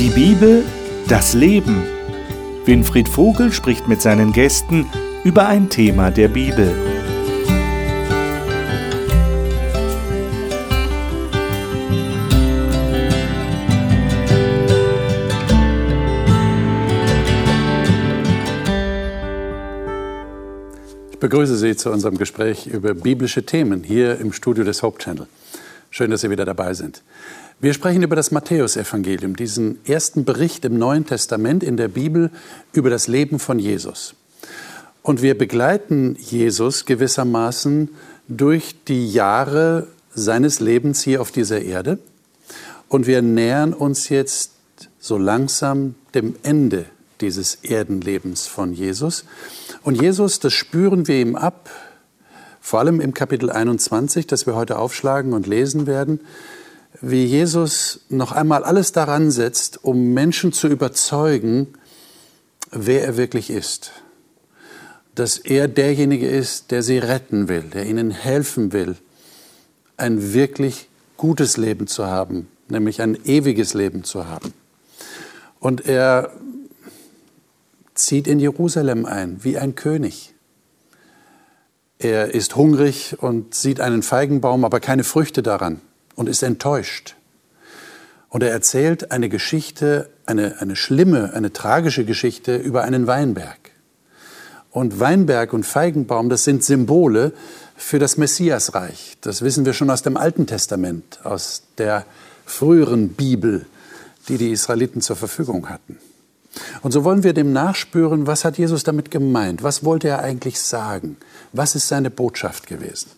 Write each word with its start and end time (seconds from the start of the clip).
Die 0.00 0.08
Bibel, 0.08 0.64
das 1.08 1.34
Leben. 1.34 1.82
Winfried 2.64 3.06
Vogel 3.06 3.52
spricht 3.52 3.86
mit 3.86 4.00
seinen 4.00 4.32
Gästen 4.32 4.86
über 5.24 5.46
ein 5.46 5.68
Thema 5.68 6.10
der 6.10 6.28
Bibel. 6.28 6.72
Ich 21.10 21.18
begrüße 21.18 21.58
Sie 21.58 21.76
zu 21.76 21.90
unserem 21.90 22.16
Gespräch 22.16 22.66
über 22.66 22.94
biblische 22.94 23.44
Themen 23.44 23.84
hier 23.84 24.18
im 24.18 24.32
Studio 24.32 24.64
des 24.64 24.82
Hope 24.82 24.96
Channel. 24.96 25.26
Schön, 25.90 26.10
dass 26.10 26.22
Sie 26.22 26.30
wieder 26.30 26.46
dabei 26.46 26.72
sind. 26.72 27.02
Wir 27.62 27.74
sprechen 27.74 28.02
über 28.02 28.16
das 28.16 28.30
Matthäusevangelium, 28.30 29.36
diesen 29.36 29.84
ersten 29.84 30.24
Bericht 30.24 30.64
im 30.64 30.78
Neuen 30.78 31.04
Testament 31.04 31.62
in 31.62 31.76
der 31.76 31.88
Bibel 31.88 32.30
über 32.72 32.88
das 32.88 33.06
Leben 33.06 33.38
von 33.38 33.58
Jesus. 33.58 34.14
Und 35.02 35.20
wir 35.20 35.36
begleiten 35.36 36.16
Jesus 36.18 36.86
gewissermaßen 36.86 37.90
durch 38.28 38.76
die 38.88 39.12
Jahre 39.12 39.88
seines 40.14 40.60
Lebens 40.60 41.02
hier 41.02 41.20
auf 41.20 41.32
dieser 41.32 41.60
Erde. 41.60 41.98
Und 42.88 43.06
wir 43.06 43.20
nähern 43.20 43.74
uns 43.74 44.08
jetzt 44.08 44.52
so 44.98 45.18
langsam 45.18 45.96
dem 46.14 46.36
Ende 46.42 46.86
dieses 47.20 47.56
Erdenlebens 47.56 48.46
von 48.46 48.72
Jesus. 48.72 49.26
Und 49.82 50.00
Jesus, 50.00 50.40
das 50.40 50.54
spüren 50.54 51.06
wir 51.08 51.20
ihm 51.20 51.36
ab, 51.36 51.68
vor 52.62 52.80
allem 52.80 53.02
im 53.02 53.12
Kapitel 53.12 53.50
21, 53.50 54.26
das 54.26 54.46
wir 54.46 54.54
heute 54.54 54.78
aufschlagen 54.78 55.34
und 55.34 55.46
lesen 55.46 55.86
werden, 55.86 56.20
wie 57.00 57.24
Jesus 57.24 58.00
noch 58.08 58.32
einmal 58.32 58.62
alles 58.64 58.92
daran 58.92 59.30
setzt, 59.30 59.84
um 59.84 60.12
Menschen 60.12 60.52
zu 60.52 60.68
überzeugen, 60.68 61.68
wer 62.70 63.04
er 63.04 63.16
wirklich 63.16 63.50
ist. 63.50 63.92
Dass 65.14 65.38
er 65.38 65.66
derjenige 65.66 66.28
ist, 66.28 66.70
der 66.70 66.82
sie 66.82 66.98
retten 66.98 67.48
will, 67.48 67.62
der 67.62 67.86
ihnen 67.86 68.10
helfen 68.10 68.72
will, 68.72 68.96
ein 69.96 70.32
wirklich 70.32 70.88
gutes 71.16 71.56
Leben 71.56 71.86
zu 71.86 72.06
haben, 72.06 72.48
nämlich 72.68 73.02
ein 73.02 73.18
ewiges 73.24 73.74
Leben 73.74 74.04
zu 74.04 74.26
haben. 74.26 74.52
Und 75.58 75.86
er 75.86 76.32
zieht 77.94 78.26
in 78.26 78.40
Jerusalem 78.40 79.04
ein, 79.04 79.42
wie 79.42 79.58
ein 79.58 79.74
König. 79.74 80.34
Er 81.98 82.34
ist 82.34 82.56
hungrig 82.56 83.16
und 83.18 83.54
sieht 83.54 83.80
einen 83.80 84.02
Feigenbaum, 84.02 84.64
aber 84.64 84.80
keine 84.80 85.04
Früchte 85.04 85.42
daran 85.42 85.82
und 86.14 86.28
ist 86.28 86.42
enttäuscht. 86.42 87.16
Und 88.28 88.42
er 88.42 88.50
erzählt 88.50 89.10
eine 89.10 89.28
Geschichte, 89.28 90.10
eine, 90.24 90.60
eine 90.60 90.76
schlimme, 90.76 91.32
eine 91.34 91.52
tragische 91.52 92.04
Geschichte 92.04 92.56
über 92.56 92.82
einen 92.82 93.06
Weinberg. 93.06 93.58
Und 94.70 95.00
Weinberg 95.00 95.52
und 95.52 95.66
Feigenbaum, 95.66 96.28
das 96.28 96.44
sind 96.44 96.62
Symbole 96.62 97.32
für 97.76 97.98
das 97.98 98.16
Messiasreich. 98.16 99.16
Das 99.20 99.42
wissen 99.42 99.66
wir 99.66 99.72
schon 99.72 99.90
aus 99.90 100.02
dem 100.02 100.16
Alten 100.16 100.46
Testament, 100.46 101.18
aus 101.24 101.62
der 101.76 102.04
früheren 102.46 103.10
Bibel, 103.10 103.66
die 104.28 104.38
die 104.38 104.50
Israeliten 104.50 105.00
zur 105.00 105.16
Verfügung 105.16 105.68
hatten. 105.68 105.98
Und 106.82 106.92
so 106.92 107.04
wollen 107.04 107.24
wir 107.24 107.32
dem 107.32 107.52
nachspüren, 107.52 108.26
was 108.26 108.44
hat 108.44 108.58
Jesus 108.58 108.84
damit 108.84 109.10
gemeint? 109.10 109.62
Was 109.62 109.84
wollte 109.84 110.08
er 110.08 110.20
eigentlich 110.20 110.60
sagen? 110.60 111.16
Was 111.52 111.74
ist 111.74 111.88
seine 111.88 112.10
Botschaft 112.10 112.66
gewesen? 112.66 113.10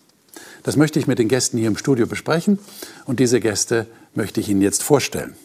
Das 0.63 0.77
möchte 0.77 0.97
ich 0.97 1.07
mit 1.07 1.19
den 1.19 1.27
Gästen 1.27 1.57
hier 1.57 1.67
im 1.67 1.77
Studio 1.77 2.07
besprechen 2.07 2.57
und 3.05 3.19
diese 3.19 3.39
Gäste 3.39 3.85
möchte 4.15 4.39
ich 4.39 4.49
Ihnen 4.49 4.61
jetzt 4.61 4.81
vorstellen. 4.81 5.35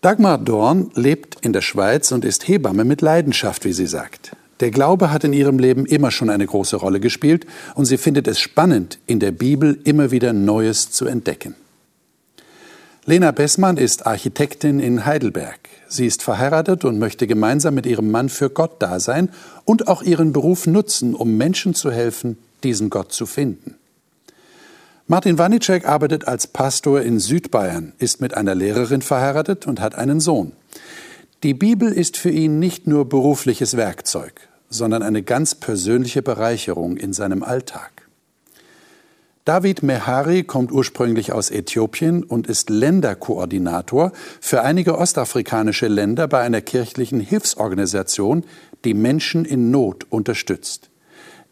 Dagmar 0.00 0.38
Dorn 0.38 0.92
lebt 0.94 1.38
in 1.40 1.52
der 1.52 1.60
Schweiz 1.60 2.12
und 2.12 2.24
ist 2.24 2.46
Hebamme 2.46 2.84
mit 2.84 3.00
Leidenschaft, 3.00 3.64
wie 3.64 3.72
sie 3.72 3.88
sagt. 3.88 4.36
Der 4.60 4.70
Glaube 4.70 5.10
hat 5.10 5.24
in 5.24 5.32
ihrem 5.32 5.58
Leben 5.58 5.86
immer 5.86 6.10
schon 6.10 6.30
eine 6.30 6.46
große 6.46 6.76
Rolle 6.76 7.00
gespielt 7.00 7.46
und 7.74 7.86
sie 7.86 7.96
findet 7.96 8.28
es 8.28 8.38
spannend, 8.38 8.98
in 9.06 9.18
der 9.18 9.32
Bibel 9.32 9.78
immer 9.84 10.12
wieder 10.12 10.32
Neues 10.32 10.90
zu 10.90 11.06
entdecken. 11.06 11.56
Lena 13.06 13.30
Bessmann 13.30 13.76
ist 13.76 14.06
Architektin 14.06 14.80
in 14.80 15.06
Heidelberg. 15.06 15.58
Sie 15.88 16.06
ist 16.06 16.22
verheiratet 16.22 16.84
und 16.84 16.98
möchte 16.98 17.26
gemeinsam 17.26 17.74
mit 17.74 17.86
ihrem 17.86 18.10
Mann 18.10 18.28
für 18.28 18.50
Gott 18.50 18.76
da 18.80 19.00
sein 19.00 19.30
und 19.64 19.88
auch 19.88 20.02
ihren 20.02 20.32
Beruf 20.32 20.66
nutzen, 20.66 21.14
um 21.14 21.36
Menschen 21.36 21.74
zu 21.74 21.90
helfen, 21.90 22.36
diesen 22.62 22.90
Gott 22.90 23.12
zu 23.12 23.26
finden. 23.26 23.77
Martin 25.10 25.38
Wanicek 25.38 25.88
arbeitet 25.88 26.28
als 26.28 26.46
Pastor 26.46 27.00
in 27.00 27.18
Südbayern, 27.18 27.94
ist 27.96 28.20
mit 28.20 28.34
einer 28.34 28.54
Lehrerin 28.54 29.00
verheiratet 29.00 29.66
und 29.66 29.80
hat 29.80 29.94
einen 29.94 30.20
Sohn. 30.20 30.52
Die 31.42 31.54
Bibel 31.54 31.90
ist 31.90 32.18
für 32.18 32.28
ihn 32.28 32.58
nicht 32.58 32.86
nur 32.86 33.08
berufliches 33.08 33.78
Werkzeug, 33.78 34.34
sondern 34.68 35.02
eine 35.02 35.22
ganz 35.22 35.54
persönliche 35.54 36.20
Bereicherung 36.20 36.98
in 36.98 37.14
seinem 37.14 37.42
Alltag. 37.42 38.06
David 39.46 39.82
Mehari 39.82 40.42
kommt 40.42 40.70
ursprünglich 40.72 41.32
aus 41.32 41.50
Äthiopien 41.50 42.22
und 42.22 42.46
ist 42.46 42.68
Länderkoordinator 42.68 44.12
für 44.42 44.60
einige 44.60 44.98
ostafrikanische 44.98 45.88
Länder 45.88 46.28
bei 46.28 46.40
einer 46.40 46.60
kirchlichen 46.60 47.20
Hilfsorganisation, 47.20 48.44
die 48.84 48.92
Menschen 48.92 49.46
in 49.46 49.70
Not 49.70 50.04
unterstützt. 50.10 50.90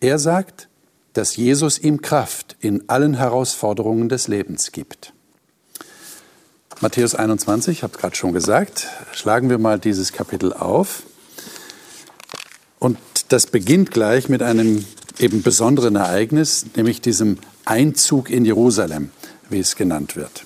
Er 0.01 0.19
sagt, 0.19 0.69
dass 1.17 1.37
Jesus 1.37 1.79
ihm 1.79 2.03
Kraft 2.03 2.57
in 2.61 2.89
allen 2.89 3.15
Herausforderungen 3.15 4.09
des 4.09 4.29
Lebens 4.29 4.73
gibt. 4.73 5.13
Matthäus 6.81 7.15
21, 7.15 7.79
ich 7.79 7.83
habe 7.83 7.95
es 7.95 7.99
gerade 7.99 8.15
schon 8.15 8.35
gesagt, 8.35 8.87
schlagen 9.13 9.49
wir 9.49 9.57
mal 9.57 9.79
dieses 9.79 10.13
Kapitel 10.13 10.53
auf. 10.53 11.05
Und 12.79 12.99
das 13.31 13.47
beginnt 13.47 13.91
gleich 13.91 14.29
mit 14.29 14.43
einem 14.43 14.85
eben 15.19 15.43
besonderen 15.43 15.97
Ereignis, 15.97 16.67
nämlich 16.77 17.01
diesem 17.01 17.39
Einzug 17.65 18.29
in 18.29 18.45
Jerusalem, 18.45 19.11
wie 19.49 19.61
es 19.61 19.75
genannt 19.75 20.17
wird. 20.17 20.45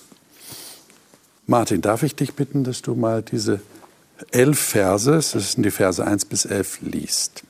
Martin, 1.48 1.80
darf 1.80 2.04
ich 2.04 2.14
dich 2.14 2.34
bitten, 2.34 2.62
dass 2.62 2.80
du 2.80 2.94
mal 2.94 3.22
diese 3.22 3.60
elf 4.30 4.60
Verse, 4.60 5.10
das 5.10 5.52
sind 5.52 5.64
die 5.64 5.72
Verse 5.72 6.04
1 6.04 6.26
bis 6.26 6.44
11, 6.44 6.82
liest. 6.82 7.42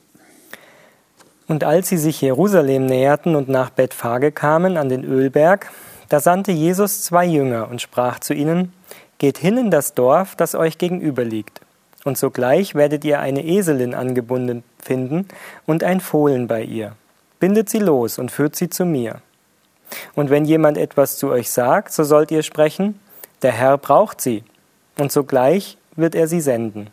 Und 1.51 1.65
als 1.65 1.89
sie 1.89 1.97
sich 1.97 2.21
Jerusalem 2.21 2.85
näherten 2.85 3.35
und 3.35 3.49
nach 3.49 3.71
Bethphage 3.71 4.31
kamen 4.31 4.77
an 4.77 4.87
den 4.87 5.03
Ölberg, 5.03 5.69
da 6.07 6.21
sandte 6.21 6.53
Jesus 6.53 7.01
zwei 7.01 7.25
Jünger 7.25 7.67
und 7.69 7.81
sprach 7.81 8.19
zu 8.19 8.33
ihnen, 8.33 8.71
Geht 9.17 9.37
hin 9.37 9.57
in 9.57 9.69
das 9.69 9.93
Dorf, 9.93 10.37
das 10.37 10.55
euch 10.55 10.77
gegenüber 10.77 11.25
liegt. 11.25 11.59
Und 12.05 12.17
sogleich 12.17 12.73
werdet 12.73 13.03
ihr 13.03 13.19
eine 13.19 13.43
Eselin 13.43 13.93
angebunden 13.93 14.63
finden 14.81 15.27
und 15.65 15.83
ein 15.83 15.99
Fohlen 15.99 16.47
bei 16.47 16.63
ihr. 16.63 16.95
Bindet 17.41 17.69
sie 17.69 17.79
los 17.79 18.17
und 18.17 18.31
führt 18.31 18.55
sie 18.55 18.69
zu 18.69 18.85
mir. 18.85 19.17
Und 20.15 20.29
wenn 20.29 20.45
jemand 20.45 20.77
etwas 20.77 21.17
zu 21.17 21.27
euch 21.31 21.51
sagt, 21.51 21.91
so 21.91 22.05
sollt 22.05 22.31
ihr 22.31 22.43
sprechen, 22.43 22.97
der 23.41 23.51
Herr 23.51 23.77
braucht 23.77 24.21
sie, 24.21 24.45
und 24.97 25.11
sogleich 25.11 25.77
wird 25.97 26.15
er 26.15 26.29
sie 26.29 26.39
senden. 26.39 26.91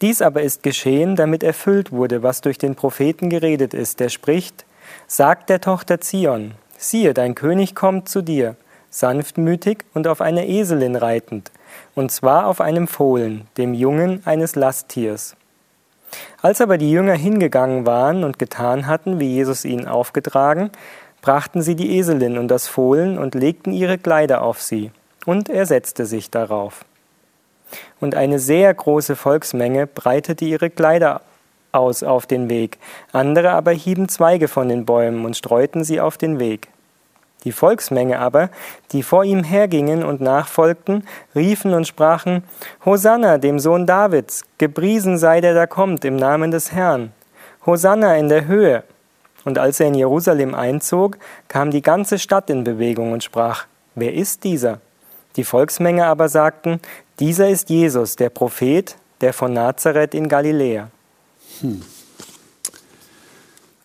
Dies 0.00 0.22
aber 0.22 0.42
ist 0.42 0.62
geschehen, 0.62 1.16
damit 1.16 1.42
erfüllt 1.42 1.90
wurde, 1.90 2.22
was 2.22 2.40
durch 2.40 2.56
den 2.56 2.76
Propheten 2.76 3.30
geredet 3.30 3.74
ist, 3.74 3.98
der 4.00 4.08
spricht, 4.08 4.64
Sagt 5.06 5.50
der 5.50 5.60
Tochter 5.60 6.00
Zion, 6.00 6.52
siehe, 6.76 7.12
dein 7.14 7.34
König 7.34 7.74
kommt 7.74 8.08
zu 8.08 8.22
dir, 8.22 8.56
sanftmütig 8.90 9.78
und 9.92 10.06
auf 10.06 10.20
einer 10.20 10.44
Eselin 10.44 10.96
reitend, 10.96 11.50
und 11.94 12.10
zwar 12.10 12.46
auf 12.46 12.60
einem 12.60 12.88
Fohlen, 12.88 13.46
dem 13.56 13.74
Jungen 13.74 14.22
eines 14.24 14.54
Lasttiers. 14.54 15.36
Als 16.40 16.60
aber 16.60 16.78
die 16.78 16.90
Jünger 16.90 17.14
hingegangen 17.14 17.84
waren 17.84 18.24
und 18.24 18.38
getan 18.38 18.86
hatten, 18.86 19.20
wie 19.20 19.28
Jesus 19.28 19.64
ihnen 19.64 19.88
aufgetragen, 19.88 20.70
brachten 21.20 21.60
sie 21.60 21.74
die 21.74 21.98
Eselin 21.98 22.38
und 22.38 22.48
das 22.48 22.66
Fohlen 22.66 23.18
und 23.18 23.34
legten 23.34 23.72
ihre 23.72 23.98
Kleider 23.98 24.42
auf 24.42 24.62
sie, 24.62 24.90
und 25.26 25.50
er 25.50 25.66
setzte 25.66 26.06
sich 26.06 26.30
darauf 26.30 26.84
und 28.00 28.14
eine 28.14 28.38
sehr 28.38 28.72
große 28.72 29.16
Volksmenge 29.16 29.86
breitete 29.86 30.44
ihre 30.44 30.70
Kleider 30.70 31.22
aus 31.72 32.02
auf 32.02 32.26
den 32.26 32.48
Weg, 32.48 32.78
andere 33.12 33.50
aber 33.50 33.72
hieben 33.72 34.08
Zweige 34.08 34.48
von 34.48 34.68
den 34.68 34.84
Bäumen 34.84 35.24
und 35.24 35.36
streuten 35.36 35.84
sie 35.84 36.00
auf 36.00 36.16
den 36.16 36.38
Weg. 36.38 36.68
Die 37.44 37.52
Volksmenge 37.52 38.18
aber, 38.18 38.50
die 38.92 39.02
vor 39.02 39.24
ihm 39.24 39.44
hergingen 39.44 40.02
und 40.02 40.20
nachfolgten, 40.20 41.06
riefen 41.36 41.72
und 41.72 41.86
sprachen, 41.86 42.42
Hosanna, 42.84 43.38
dem 43.38 43.60
Sohn 43.60 43.86
Davids, 43.86 44.42
gepriesen 44.58 45.18
sei 45.18 45.40
der 45.40 45.54
da 45.54 45.66
kommt 45.66 46.04
im 46.04 46.16
Namen 46.16 46.50
des 46.50 46.72
Herrn. 46.72 47.12
Hosanna 47.64 48.16
in 48.16 48.28
der 48.28 48.46
Höhe. 48.46 48.82
Und 49.44 49.58
als 49.58 49.78
er 49.78 49.86
in 49.86 49.94
Jerusalem 49.94 50.54
einzog, 50.54 51.16
kam 51.46 51.70
die 51.70 51.82
ganze 51.82 52.18
Stadt 52.18 52.50
in 52.50 52.64
Bewegung 52.64 53.12
und 53.12 53.22
sprach, 53.22 53.66
Wer 53.94 54.14
ist 54.14 54.44
dieser? 54.44 54.80
Die 55.36 55.44
Volksmenge 55.44 56.06
aber 56.06 56.28
sagten, 56.28 56.80
dieser 57.20 57.48
ist 57.48 57.68
Jesus, 57.70 58.16
der 58.16 58.30
Prophet, 58.30 58.96
der 59.20 59.32
von 59.32 59.52
Nazareth 59.52 60.14
in 60.14 60.28
Galiläa. 60.28 60.90
Hm. 61.60 61.82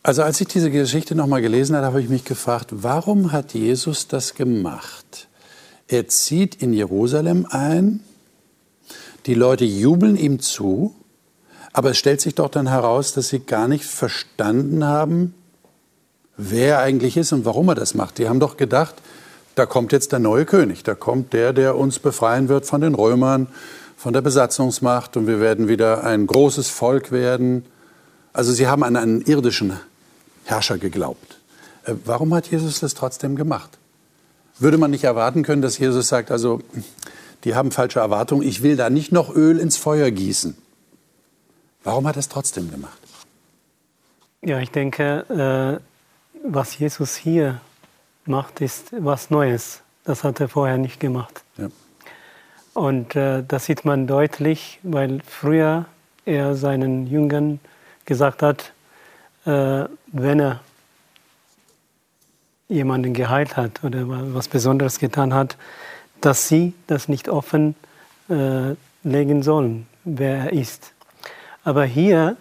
Also 0.03 0.21
als 0.21 0.41
ich 0.41 0.47
diese 0.47 0.69
Geschichte 0.69 1.15
nochmal 1.15 1.41
gelesen 1.41 1.75
habe, 1.75 1.85
habe 1.85 2.01
ich 2.01 2.09
mich 2.09 2.25
gefragt, 2.25 2.69
warum 2.71 3.31
hat 3.31 3.53
Jesus 3.53 4.07
das 4.07 4.35
gemacht? 4.35 5.29
Er 5.87 6.07
zieht 6.07 6.55
in 6.55 6.73
Jerusalem 6.73 7.47
ein 7.49 8.01
Die 9.25 9.35
Leute 9.35 9.63
jubeln 9.63 10.17
ihm 10.17 10.41
zu, 10.41 10.93
aber 11.71 11.91
es 11.91 11.97
stellt 11.97 12.19
sich 12.19 12.35
doch 12.35 12.49
dann 12.49 12.67
heraus, 12.67 13.13
dass 13.13 13.29
sie 13.29 13.39
gar 13.39 13.69
nicht 13.69 13.85
verstanden 13.85 14.83
haben, 14.83 15.33
wer 16.35 16.75
er 16.75 16.79
eigentlich 16.79 17.15
ist 17.15 17.31
und 17.31 17.45
warum 17.45 17.69
er 17.69 17.75
das 17.75 17.93
macht. 17.93 18.17
Die 18.17 18.27
haben 18.27 18.41
doch 18.41 18.57
gedacht, 18.57 18.95
da 19.55 19.65
kommt 19.65 19.91
jetzt 19.91 20.11
der 20.11 20.19
neue 20.19 20.45
König, 20.45 20.83
da 20.83 20.95
kommt 20.95 21.33
der, 21.33 21.53
der 21.53 21.75
uns 21.75 21.99
befreien 21.99 22.49
wird 22.49 22.65
von 22.65 22.81
den 22.81 22.95
Römern, 22.95 23.47
von 23.97 24.13
der 24.13 24.21
Besatzungsmacht 24.21 25.15
und 25.15 25.27
wir 25.27 25.39
werden 25.39 25.67
wieder 25.67 26.03
ein 26.03 26.27
großes 26.27 26.69
Volk 26.69 27.11
werden. 27.11 27.65
Also 28.33 28.51
sie 28.51 28.67
haben 28.67 28.83
an 28.83 28.95
einen 28.95 29.21
irdischen 29.21 29.79
Herrscher 30.45 30.77
geglaubt. 30.77 31.37
Äh, 31.85 31.93
warum 32.05 32.33
hat 32.33 32.47
Jesus 32.47 32.79
das 32.79 32.95
trotzdem 32.95 33.35
gemacht? 33.35 33.77
Würde 34.59 34.77
man 34.77 34.91
nicht 34.91 35.03
erwarten 35.03 35.43
können, 35.43 35.61
dass 35.61 35.77
Jesus 35.77 36.07
sagt, 36.07 36.31
also 36.31 36.61
die 37.43 37.55
haben 37.55 37.71
falsche 37.71 37.99
Erwartungen, 37.99 38.47
ich 38.47 38.63
will 38.63 38.75
da 38.75 38.89
nicht 38.89 39.11
noch 39.11 39.33
Öl 39.33 39.59
ins 39.59 39.77
Feuer 39.77 40.11
gießen. 40.11 40.55
Warum 41.83 42.07
hat 42.07 42.15
er 42.15 42.21
es 42.21 42.29
trotzdem 42.29 42.71
gemacht? 42.71 42.97
Ja, 44.41 44.59
ich 44.59 44.71
denke, 44.71 45.79
äh, 45.81 46.49
was 46.49 46.77
Jesus 46.77 47.15
hier 47.15 47.61
macht, 48.27 48.61
ist 48.61 48.93
was 48.97 49.29
Neues. 49.29 49.81
Das 50.03 50.23
hat 50.23 50.39
er 50.39 50.49
vorher 50.49 50.77
nicht 50.77 50.99
gemacht. 50.99 51.43
Ja. 51.57 51.67
Und 52.73 53.15
äh, 53.15 53.43
das 53.47 53.65
sieht 53.65 53.85
man 53.85 54.07
deutlich, 54.07 54.79
weil 54.83 55.21
früher 55.25 55.85
er 56.25 56.55
seinen 56.55 57.07
Jüngern 57.07 57.59
gesagt 58.05 58.41
hat, 58.41 58.73
äh, 59.45 59.85
wenn 60.07 60.39
er 60.39 60.59
jemanden 62.67 63.13
geheilt 63.13 63.55
hat 63.55 63.83
oder 63.83 64.03
was 64.33 64.47
Besonderes 64.47 64.99
getan 64.99 65.33
hat, 65.33 65.57
dass 66.21 66.47
sie 66.47 66.73
das 66.87 67.07
nicht 67.07 67.29
offen 67.29 67.75
äh, 68.29 68.75
legen 69.03 69.43
sollen, 69.43 69.85
wer 70.05 70.45
er 70.45 70.53
ist. 70.53 70.93
Aber 71.63 71.85
hier 71.85 72.37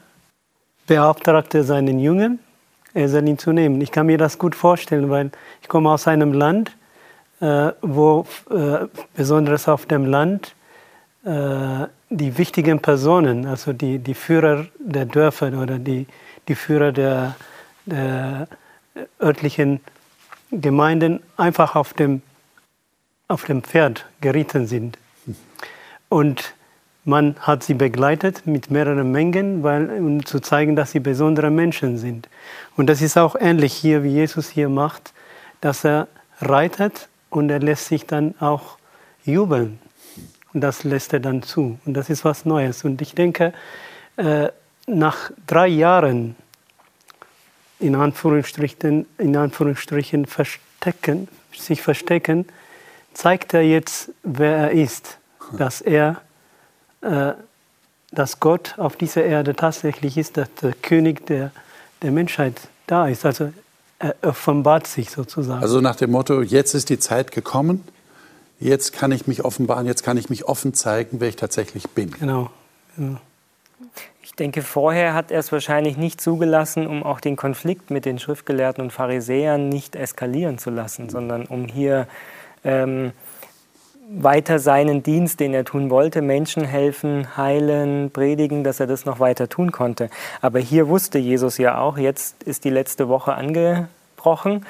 beauftragte 0.87 1.59
er 1.59 1.65
seinen 1.65 1.99
Jüngern, 1.99 2.39
ihn 2.95 3.39
zu 3.39 3.53
nehmen. 3.53 3.81
Ich 3.81 3.91
kann 3.91 4.07
mir 4.07 4.19
das 4.19 4.39
gut 4.39 4.55
vorstellen, 4.55 5.11
weil 5.11 5.31
ich 5.61 5.69
komme 5.69 5.91
aus 5.91 6.07
einem 6.07 6.33
Land, 6.33 6.73
äh, 7.41 7.73
wo 7.81 8.27
äh, 8.51 8.87
besonders 9.15 9.69
auf 9.69 9.87
dem 9.87 10.07
Land 10.07 10.55
äh, 11.25 11.87
die 12.11 12.37
wichtigen 12.39 12.81
Personen, 12.81 13.47
also 13.47 13.73
die, 13.73 13.99
die 13.99 14.15
Führer 14.15 14.67
der 14.79 15.07
Dörfer 15.07 15.49
oder 15.61 15.79
die, 15.79 16.07
die 16.49 16.55
Führer 16.55 16.93
der, 16.93 17.37
der 17.87 18.49
örtlichen 19.21 19.81
Gemeinden 20.51 21.21
einfach 21.37 21.77
auf 21.77 21.95
dem, 21.95 22.23
auf 23.29 23.45
dem 23.45 23.63
Pferd 23.63 24.05
geritten 24.21 24.67
sind. 24.67 24.99
Und 26.09 26.55
man 27.05 27.37
hat 27.41 27.65
sie 27.65 27.75
begleitet 27.75 28.47
mit 28.47 28.71
mehreren 28.71 29.11
Mengen, 29.11 29.63
weil, 29.63 29.91
um 29.99 30.25
zu 30.25 30.41
zeigen, 30.41 30.77
dass 30.77 30.93
sie 30.93 31.01
besondere 31.01 31.51
Menschen 31.51 31.99
sind. 31.99 32.29
Und 32.77 32.87
das 32.87 33.03
ist 33.03 33.19
auch 33.19 33.35
ähnlich 33.39 33.73
hier, 33.73 34.05
wie 34.05 34.11
Jesus 34.11 34.49
hier 34.49 34.69
macht, 34.69 35.13
dass 35.61 35.85
er 35.85 36.09
reitet 36.41 37.09
und 37.31 37.51
er 37.51 37.59
lässt 37.59 37.87
sich 37.87 38.07
dann 38.07 38.35
auch 38.41 38.79
jubeln. 39.25 39.79
Und 40.53 40.61
das 40.61 40.85
lässt 40.85 41.13
er 41.13 41.21
dann 41.21 41.43
zu. 41.43 41.79
Und 41.85 41.95
das 41.95 42.11
ist 42.11 42.25
was 42.25 42.45
Neues. 42.45 42.85
Und 42.85 43.01
ich 43.01 43.15
denke, 43.15 43.53
äh, 44.17 44.49
nach 44.87 45.31
drei 45.47 45.69
Jahren 45.69 46.37
in 47.83 47.97
Anführungsstrichen, 47.97 49.07
in 49.19 49.37
Anführungsstrichen 49.37 50.27
verstecken, 50.27 51.29
sich 51.53 51.83
verstecken, 51.83 52.47
zeigt 53.13 53.55
er 53.55 53.63
jetzt, 53.63 54.11
wer 54.23 54.57
er 54.57 54.71
ist. 54.71 55.19
Dass 55.59 55.81
er, 55.81 56.23
dass 57.03 58.41
Gott 58.41 58.75
auf 58.79 58.97
dieser 58.97 59.25
Erde 59.25 59.57
tatsächlich 59.57 60.17
ist, 60.17 60.37
dass 60.37 60.49
der 60.63 60.73
König 60.75 61.27
der, 61.27 61.51
der 62.03 62.13
Menschheit 62.13 62.61
da 62.87 63.09
ist. 63.09 63.25
Also 63.27 63.53
er 63.99 64.15
offenbart 64.23 64.87
sich 64.87 65.11
sozusagen. 65.11 65.63
Also 65.63 65.81
nach 65.81 65.97
dem 65.97 66.11
Motto, 66.11 66.43
jetzt 66.43 66.75
ist 66.75 66.91
die 66.91 66.99
Zeit 66.99 67.31
gekommen, 67.31 67.85
jetzt 68.61 68.93
kann 68.93 69.13
ich 69.13 69.27
mich 69.27 69.45
offenbaren, 69.45 69.87
jetzt 69.87 70.03
kann 70.03 70.17
ich 70.17 70.29
mich 70.29 70.45
offen 70.45 70.75
zeigen, 70.75 71.21
wer 71.21 71.29
ich 71.29 71.37
tatsächlich 71.37 71.89
bin. 71.91 72.11
Genau. 72.13 72.51
Ja. 72.97 73.21
Ich 74.23 74.33
denke, 74.33 74.63
vorher 74.63 75.15
hat 75.15 75.31
er 75.31 75.41
es 75.41 75.53
wahrscheinlich 75.53 75.97
nicht 75.97 76.21
zugelassen, 76.21 76.87
um 76.87 77.03
auch 77.03 77.21
den 77.21 77.37
Konflikt 77.37 77.91
mit 77.91 78.05
den 78.05 78.19
Schriftgelehrten 78.19 78.83
und 78.83 78.91
Pharisäern 78.91 79.69
nicht 79.69 79.95
eskalieren 79.95 80.59
zu 80.59 80.71
lassen, 80.71 81.11
sondern 81.11 81.45
um 81.45 81.67
hier 81.67 82.07
ähm, 82.65 83.13
weiter 84.09 84.59
seinen 84.59 85.03
Dienst, 85.03 85.41
den 85.41 85.55
er 85.55 85.65
tun 85.65 85.91
wollte, 85.91 86.23
Menschen 86.23 86.65
helfen, 86.65 87.37
heilen, 87.37 88.11
predigen, 88.11 88.65
dass 88.65 88.81
er 88.81 88.87
das 88.87 89.05
noch 89.05 89.21
weiter 89.21 89.49
tun 89.49 89.73
konnte. 89.73 90.11
Aber 90.41 90.59
hier 90.59 90.89
wusste 90.89 91.19
Jesus 91.19 91.59
ja 91.59 91.79
auch, 91.79 91.99
jetzt 91.99 92.43
ist 92.43 92.65
die 92.65 92.71
letzte 92.71 93.09
Woche 93.09 93.35
angebrochen. 93.35 94.67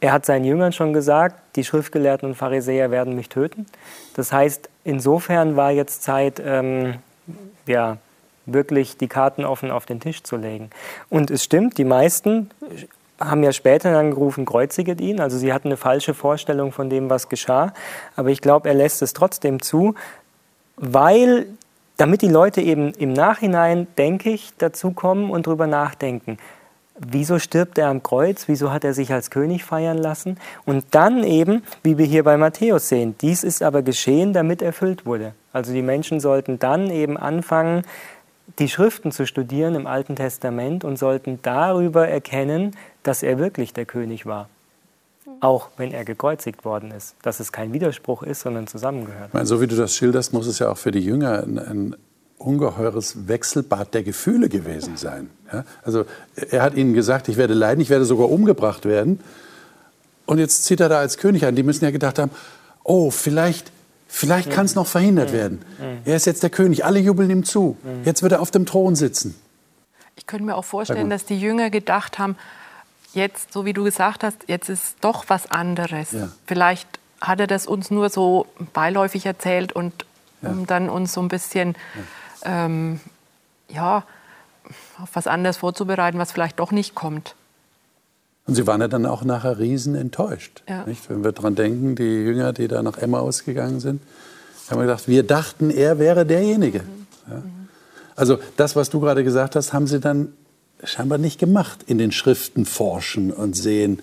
Er 0.00 0.12
hat 0.12 0.26
seinen 0.26 0.44
Jüngern 0.44 0.72
schon 0.72 0.92
gesagt, 0.92 1.34
die 1.56 1.64
Schriftgelehrten 1.64 2.28
und 2.28 2.34
Pharisäer 2.36 2.90
werden 2.90 3.16
mich 3.16 3.28
töten. 3.28 3.66
Das 4.14 4.32
heißt, 4.32 4.70
insofern 4.84 5.56
war 5.56 5.72
jetzt 5.72 6.02
Zeit, 6.02 6.40
ähm, 6.44 6.94
ja, 7.66 7.98
wirklich 8.46 8.96
die 8.96 9.08
Karten 9.08 9.44
offen 9.44 9.70
auf 9.70 9.86
den 9.86 10.00
Tisch 10.00 10.22
zu 10.22 10.36
legen. 10.36 10.70
Und 11.10 11.30
es 11.30 11.44
stimmt, 11.44 11.78
die 11.78 11.84
meisten 11.84 12.50
haben 13.20 13.42
ja 13.42 13.52
später 13.52 13.92
dann 13.92 14.10
gerufen, 14.10 14.44
kreuziget 14.44 15.00
ihn. 15.00 15.20
Also 15.20 15.38
sie 15.38 15.52
hatten 15.52 15.68
eine 15.68 15.76
falsche 15.76 16.14
Vorstellung 16.14 16.72
von 16.72 16.88
dem, 16.88 17.10
was 17.10 17.28
geschah. 17.28 17.72
Aber 18.16 18.30
ich 18.30 18.40
glaube, 18.40 18.68
er 18.68 18.74
lässt 18.74 19.02
es 19.02 19.12
trotzdem 19.12 19.60
zu, 19.60 19.94
weil, 20.76 21.46
damit 21.96 22.22
die 22.22 22.28
Leute 22.28 22.60
eben 22.60 22.92
im 22.92 23.12
Nachhinein, 23.12 23.88
denke 23.96 24.30
ich, 24.30 24.52
dazukommen 24.56 25.30
und 25.30 25.46
drüber 25.46 25.66
nachdenken. 25.66 26.38
Wieso 27.00 27.38
stirbt 27.38 27.78
er 27.78 27.88
am 27.88 28.02
Kreuz? 28.02 28.48
Wieso 28.48 28.72
hat 28.72 28.82
er 28.82 28.92
sich 28.92 29.12
als 29.12 29.30
König 29.30 29.64
feiern 29.64 29.98
lassen? 29.98 30.36
Und 30.64 30.84
dann 30.92 31.22
eben, 31.22 31.62
wie 31.84 31.96
wir 31.96 32.06
hier 32.06 32.24
bei 32.24 32.36
Matthäus 32.36 32.88
sehen, 32.88 33.14
dies 33.20 33.44
ist 33.44 33.62
aber 33.62 33.82
geschehen, 33.82 34.32
damit 34.32 34.62
erfüllt 34.62 35.06
wurde. 35.06 35.32
Also 35.52 35.72
die 35.72 35.82
Menschen 35.82 36.18
sollten 36.18 36.58
dann 36.58 36.90
eben 36.90 37.16
anfangen, 37.16 37.84
die 38.58 38.68
Schriften 38.68 39.12
zu 39.12 39.26
studieren 39.26 39.74
im 39.76 39.86
Alten 39.86 40.16
Testament 40.16 40.84
und 40.84 40.98
sollten 40.98 41.38
darüber 41.42 42.08
erkennen, 42.08 42.72
dass 43.08 43.22
er 43.22 43.38
wirklich 43.38 43.72
der 43.72 43.86
König 43.86 44.26
war. 44.26 44.50
Auch 45.40 45.68
wenn 45.78 45.92
er 45.92 46.04
gekreuzigt 46.04 46.64
worden 46.64 46.90
ist. 46.90 47.14
Dass 47.22 47.40
es 47.40 47.52
kein 47.52 47.72
Widerspruch 47.72 48.22
ist, 48.22 48.40
sondern 48.40 48.66
zusammengehört. 48.66 49.32
Meine, 49.32 49.46
so 49.46 49.60
wie 49.60 49.66
du 49.66 49.76
das 49.76 49.94
schilderst, 49.94 50.34
muss 50.34 50.46
es 50.46 50.58
ja 50.58 50.70
auch 50.70 50.76
für 50.76 50.90
die 50.90 51.00
Jünger 51.00 51.42
ein, 51.42 51.58
ein 51.58 51.96
ungeheures 52.36 53.28
Wechselbad 53.28 53.94
der 53.94 54.02
Gefühle 54.02 54.50
gewesen 54.50 54.96
sein. 54.96 55.30
Ja? 55.50 55.64
Also 55.82 56.04
er 56.50 56.62
hat 56.62 56.74
ihnen 56.74 56.92
gesagt, 56.92 57.28
ich 57.28 57.38
werde 57.38 57.54
leiden, 57.54 57.80
ich 57.80 57.88
werde 57.88 58.04
sogar 58.04 58.30
umgebracht 58.30 58.84
werden. 58.84 59.20
Und 60.26 60.38
jetzt 60.38 60.64
zieht 60.64 60.80
er 60.80 60.90
da 60.90 60.98
als 60.98 61.16
König 61.16 61.46
an. 61.46 61.56
Die 61.56 61.62
müssen 61.62 61.84
ja 61.84 61.90
gedacht 61.90 62.18
haben, 62.18 62.30
oh, 62.84 63.10
vielleicht 63.10 63.72
Vielleicht 64.10 64.50
kann 64.50 64.64
es 64.64 64.74
noch 64.74 64.86
verhindert 64.86 65.34
werden. 65.34 65.60
Er 66.06 66.16
ist 66.16 66.24
jetzt 66.24 66.42
der 66.42 66.48
König, 66.48 66.82
alle 66.82 66.98
jubeln 66.98 67.28
ihm 67.28 67.44
zu. 67.44 67.76
Jetzt 68.06 68.22
wird 68.22 68.32
er 68.32 68.40
auf 68.40 68.50
dem 68.50 68.64
Thron 68.64 68.96
sitzen. 68.96 69.34
Ich 70.16 70.26
könnte 70.26 70.46
mir 70.46 70.56
auch 70.56 70.64
vorstellen, 70.64 71.10
dass 71.10 71.26
die 71.26 71.38
Jünger 71.38 71.68
gedacht 71.68 72.18
haben, 72.18 72.36
jetzt, 73.14 73.52
so 73.52 73.64
wie 73.64 73.72
du 73.72 73.84
gesagt 73.84 74.22
hast, 74.22 74.36
jetzt 74.46 74.68
ist 74.68 74.96
doch 75.00 75.24
was 75.28 75.50
anderes. 75.50 76.12
Ja. 76.12 76.28
Vielleicht 76.46 76.88
hat 77.20 77.40
er 77.40 77.46
das 77.46 77.66
uns 77.66 77.90
nur 77.90 78.10
so 78.10 78.46
beiläufig 78.72 79.26
erzählt 79.26 79.72
und 79.72 80.06
um 80.40 80.66
dann 80.66 80.88
uns 80.88 81.12
so 81.12 81.20
ein 81.20 81.28
bisschen 81.28 81.74
ja. 82.44 82.64
Ähm, 82.66 83.00
ja, 83.68 84.04
auf 85.00 85.10
was 85.14 85.26
anderes 85.26 85.58
vorzubereiten, 85.58 86.18
was 86.18 86.32
vielleicht 86.32 86.58
doch 86.58 86.72
nicht 86.72 86.94
kommt. 86.94 87.34
Und 88.46 88.54
sie 88.54 88.66
waren 88.66 88.80
ja 88.80 88.88
dann 88.88 89.04
auch 89.04 89.24
nachher 89.24 89.58
riesen 89.58 89.94
enttäuscht. 89.94 90.62
Ja. 90.68 90.86
Wenn 91.08 91.22
wir 91.22 91.32
daran 91.32 91.54
denken, 91.54 91.96
die 91.96 92.02
Jünger, 92.02 92.52
die 92.52 92.66
da 92.66 92.82
nach 92.82 92.96
Emma 92.96 93.20
ausgegangen 93.20 93.80
sind, 93.80 94.02
haben 94.70 94.78
wir 94.78 94.86
gedacht, 94.86 95.06
wir 95.06 95.22
dachten, 95.22 95.70
er 95.70 95.98
wäre 95.98 96.24
derjenige. 96.24 96.80
Mhm. 96.80 97.06
Ja? 97.30 97.42
Also 98.16 98.38
das, 98.56 98.74
was 98.74 98.90
du 98.90 99.00
gerade 99.00 99.22
gesagt 99.22 99.54
hast, 99.54 99.72
haben 99.72 99.86
sie 99.86 100.00
dann 100.00 100.32
scheinbar 100.84 101.18
nicht 101.18 101.38
gemacht, 101.38 101.84
in 101.86 101.98
den 101.98 102.12
Schriften 102.12 102.64
forschen 102.64 103.32
und 103.32 103.54
sehen, 103.54 104.02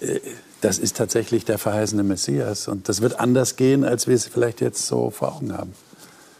äh, 0.00 0.20
das 0.60 0.78
ist 0.78 0.96
tatsächlich 0.96 1.44
der 1.44 1.58
verheißene 1.58 2.02
Messias. 2.02 2.68
Und 2.68 2.88
das 2.88 3.02
wird 3.02 3.20
anders 3.20 3.56
gehen, 3.56 3.84
als 3.84 4.06
wir 4.06 4.14
es 4.14 4.26
vielleicht 4.26 4.60
jetzt 4.62 4.86
so 4.86 5.10
vor 5.10 5.36
Augen 5.36 5.56
haben. 5.56 5.74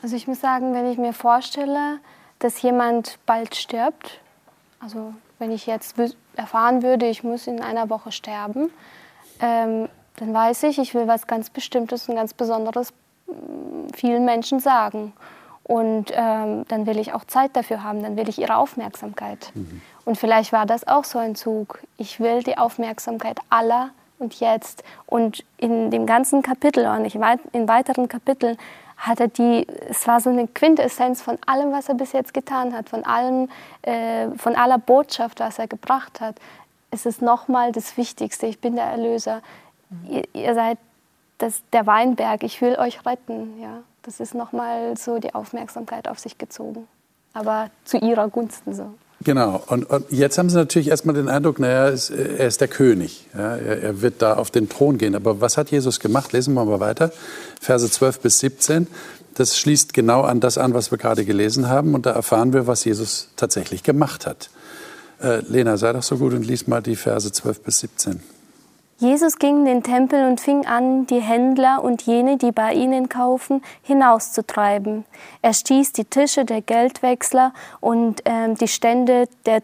Also 0.03 0.17
ich 0.17 0.27
muss 0.27 0.41
sagen, 0.41 0.75
wenn 0.75 0.91
ich 0.91 0.99
mir 0.99 1.13
vorstelle, 1.13 1.99
dass 2.39 2.61
jemand 2.63 3.19
bald 3.27 3.55
stirbt, 3.55 4.21
also 4.81 5.15
wenn 5.39 5.51
ich 5.51 5.67
jetzt 5.67 5.97
erfahren 6.37 6.83
würde, 6.83 7.07
ich 7.07 7.23
muss 7.23 7.47
in 7.47 7.61
einer 7.61 7.91
Woche 7.91 8.13
sterben, 8.13 8.71
ähm, 9.41 9.89
dann 10.17 10.33
weiß 10.33 10.63
ich, 10.65 10.79
ich 10.79 10.95
will 10.95 11.07
was 11.07 11.27
ganz 11.27 11.51
Bestimmtes 11.51 12.09
und 12.09 12.15
ganz 12.15 12.35
Besonderes 12.35 12.93
vielen 13.95 14.25
Menschen 14.25 14.61
sagen. 14.61 15.13
Und 15.65 16.13
ähm, 16.13 16.67
dann 16.69 16.87
will 16.87 16.99
ich 16.99 17.15
auch 17.15 17.25
Zeit 17.25 17.57
dafür 17.57 17.83
haben, 17.83 18.03
dann 18.03 18.17
will 18.17 18.29
ich 18.29 18.39
ihre 18.39 18.57
Aufmerksamkeit. 18.57 19.51
Mhm. 19.55 19.81
Und 20.05 20.19
vielleicht 20.19 20.53
war 20.53 20.67
das 20.67 20.87
auch 20.87 21.05
so 21.05 21.19
ein 21.19 21.35
Zug. 21.35 21.81
Ich 21.97 22.21
will 22.21 22.43
die 22.43 22.59
Aufmerksamkeit 22.59 23.39
aller 23.49 23.91
und 24.19 24.39
jetzt. 24.41 24.85
Und 25.07 25.43
in 25.57 25.91
dem 25.91 26.07
ganzen 26.07 26.43
Kapitel 26.43 26.87
und 26.87 27.07
in 27.53 27.69
weiteren 27.69 28.09
Kapiteln 28.09 28.59
hat 28.97 29.21
er 29.21 29.29
die, 29.29 29.67
es 29.89 30.07
war 30.07 30.21
so 30.21 30.31
eine 30.31 30.47
Quintessenz 30.47 31.23
von 31.23 31.39
allem, 31.47 31.73
was 31.73 31.89
er 31.89 31.95
bis 31.95 32.13
jetzt 32.13 32.33
getan 32.33 32.75
hat, 32.75 32.89
von, 32.89 33.05
allem, 33.05 33.49
äh, 33.83 34.31
von 34.37 34.55
aller 34.57 34.79
Botschaft, 34.79 35.41
was 35.41 35.59
er 35.59 35.67
gebracht 35.67 36.21
hat. 36.21 36.37
Es 36.91 37.07
ist 37.07 37.23
nochmal 37.23 37.73
das 37.73 37.97
Wichtigste, 37.97 38.47
ich 38.47 38.61
bin 38.61 38.77
der 38.77 38.85
Erlöser. 38.85 39.43
Ihr, 40.09 40.23
ihr 40.33 40.55
seid 40.55 40.79
das, 41.39 41.63
der 41.73 41.87
Weinberg, 41.87 42.45
ich 42.45 42.61
will 42.61 42.77
euch 42.77 43.05
retten. 43.05 43.61
Ja? 43.61 43.83
Das 44.05 44.21
ist 44.21 44.35
nochmal 44.35 44.97
so 44.99 45.19
die 45.19 45.35
Aufmerksamkeit 45.35 46.09
auf 46.09 46.19
sich 46.19 46.37
gezogen, 46.37 46.87
aber 47.33 47.71
zu 47.85 47.97
ihrer 47.97 48.29
Gunsten 48.29 48.75
so. 48.75 48.95
Genau. 49.23 49.63
Und, 49.67 49.85
und, 49.85 50.11
jetzt 50.11 50.37
haben 50.37 50.51
Sie 50.51 50.57
natürlich 50.57 50.89
erstmal 50.89 51.15
den 51.15 51.29
Eindruck, 51.29 51.59
naja, 51.59 51.87
er 51.87 51.93
ist, 51.93 52.11
er 52.11 52.49
der 52.49 52.69
König. 52.69 53.27
Ja, 53.33 53.57
er, 53.57 53.83
er, 53.83 54.03
wird 54.03 54.21
da 54.21 54.35
auf 54.35 54.51
den 54.51 54.69
Thron 54.69 54.99
gehen. 54.99 55.15
Aber 55.15 55.41
was 55.41 55.57
hat 55.57 55.71
Jesus 55.71 55.99
gemacht? 55.99 56.33
Lesen 56.33 56.53
wir 56.53 56.65
mal 56.67 56.81
weiter. 56.81 57.11
Verse 57.59 57.91
12 57.91 58.21
bis 58.21 58.41
17. 58.41 58.87
Das 59.35 59.59
schließt 59.59 59.95
genau 59.95 60.23
an 60.23 60.41
das 60.41 60.59
an, 60.59 60.75
was 60.75 60.91
wir 60.91 60.99
gerade 60.99 61.25
gelesen 61.25 61.71
haben. 61.71 61.95
Und 61.95 62.05
da 62.05 62.11
erfahren 62.11 62.53
wir, 62.53 62.67
was 62.67 62.85
Jesus 62.85 63.31
tatsächlich 63.37 63.83
gemacht 63.83 64.27
hat. 64.27 64.51
Äh, 65.23 65.41
Lena, 65.49 65.79
sei 65.79 65.95
doch 65.95 66.03
so 66.03 66.19
gut 66.19 66.35
und 66.35 66.43
lies 66.43 66.67
mal 66.67 66.83
die 66.83 66.97
Verse 66.97 67.33
12 67.33 67.63
bis 67.63 67.79
17. 67.79 68.21
Jesus 68.99 69.39
ging 69.39 69.59
in 69.59 69.65
den 69.65 69.83
Tempel 69.83 70.25
und 70.25 70.41
fing 70.41 70.67
an, 70.67 71.07
die 71.07 71.21
Händler 71.21 71.83
und 71.83 72.03
jene, 72.03 72.37
die 72.37 72.53
bei 72.53 72.75
ihnen 72.75 73.09
kaufen, 73.09 73.63
hinauszutreiben. 73.83 75.05
Er 75.43 75.53
stieß 75.53 75.93
die 75.93 76.05
Tische 76.05 76.45
der 76.45 76.63
Geldwechsler 76.63 77.53
und 77.81 78.25
äh, 78.27 78.55
die 78.55 78.69
Stände 78.69 79.29
der 79.47 79.63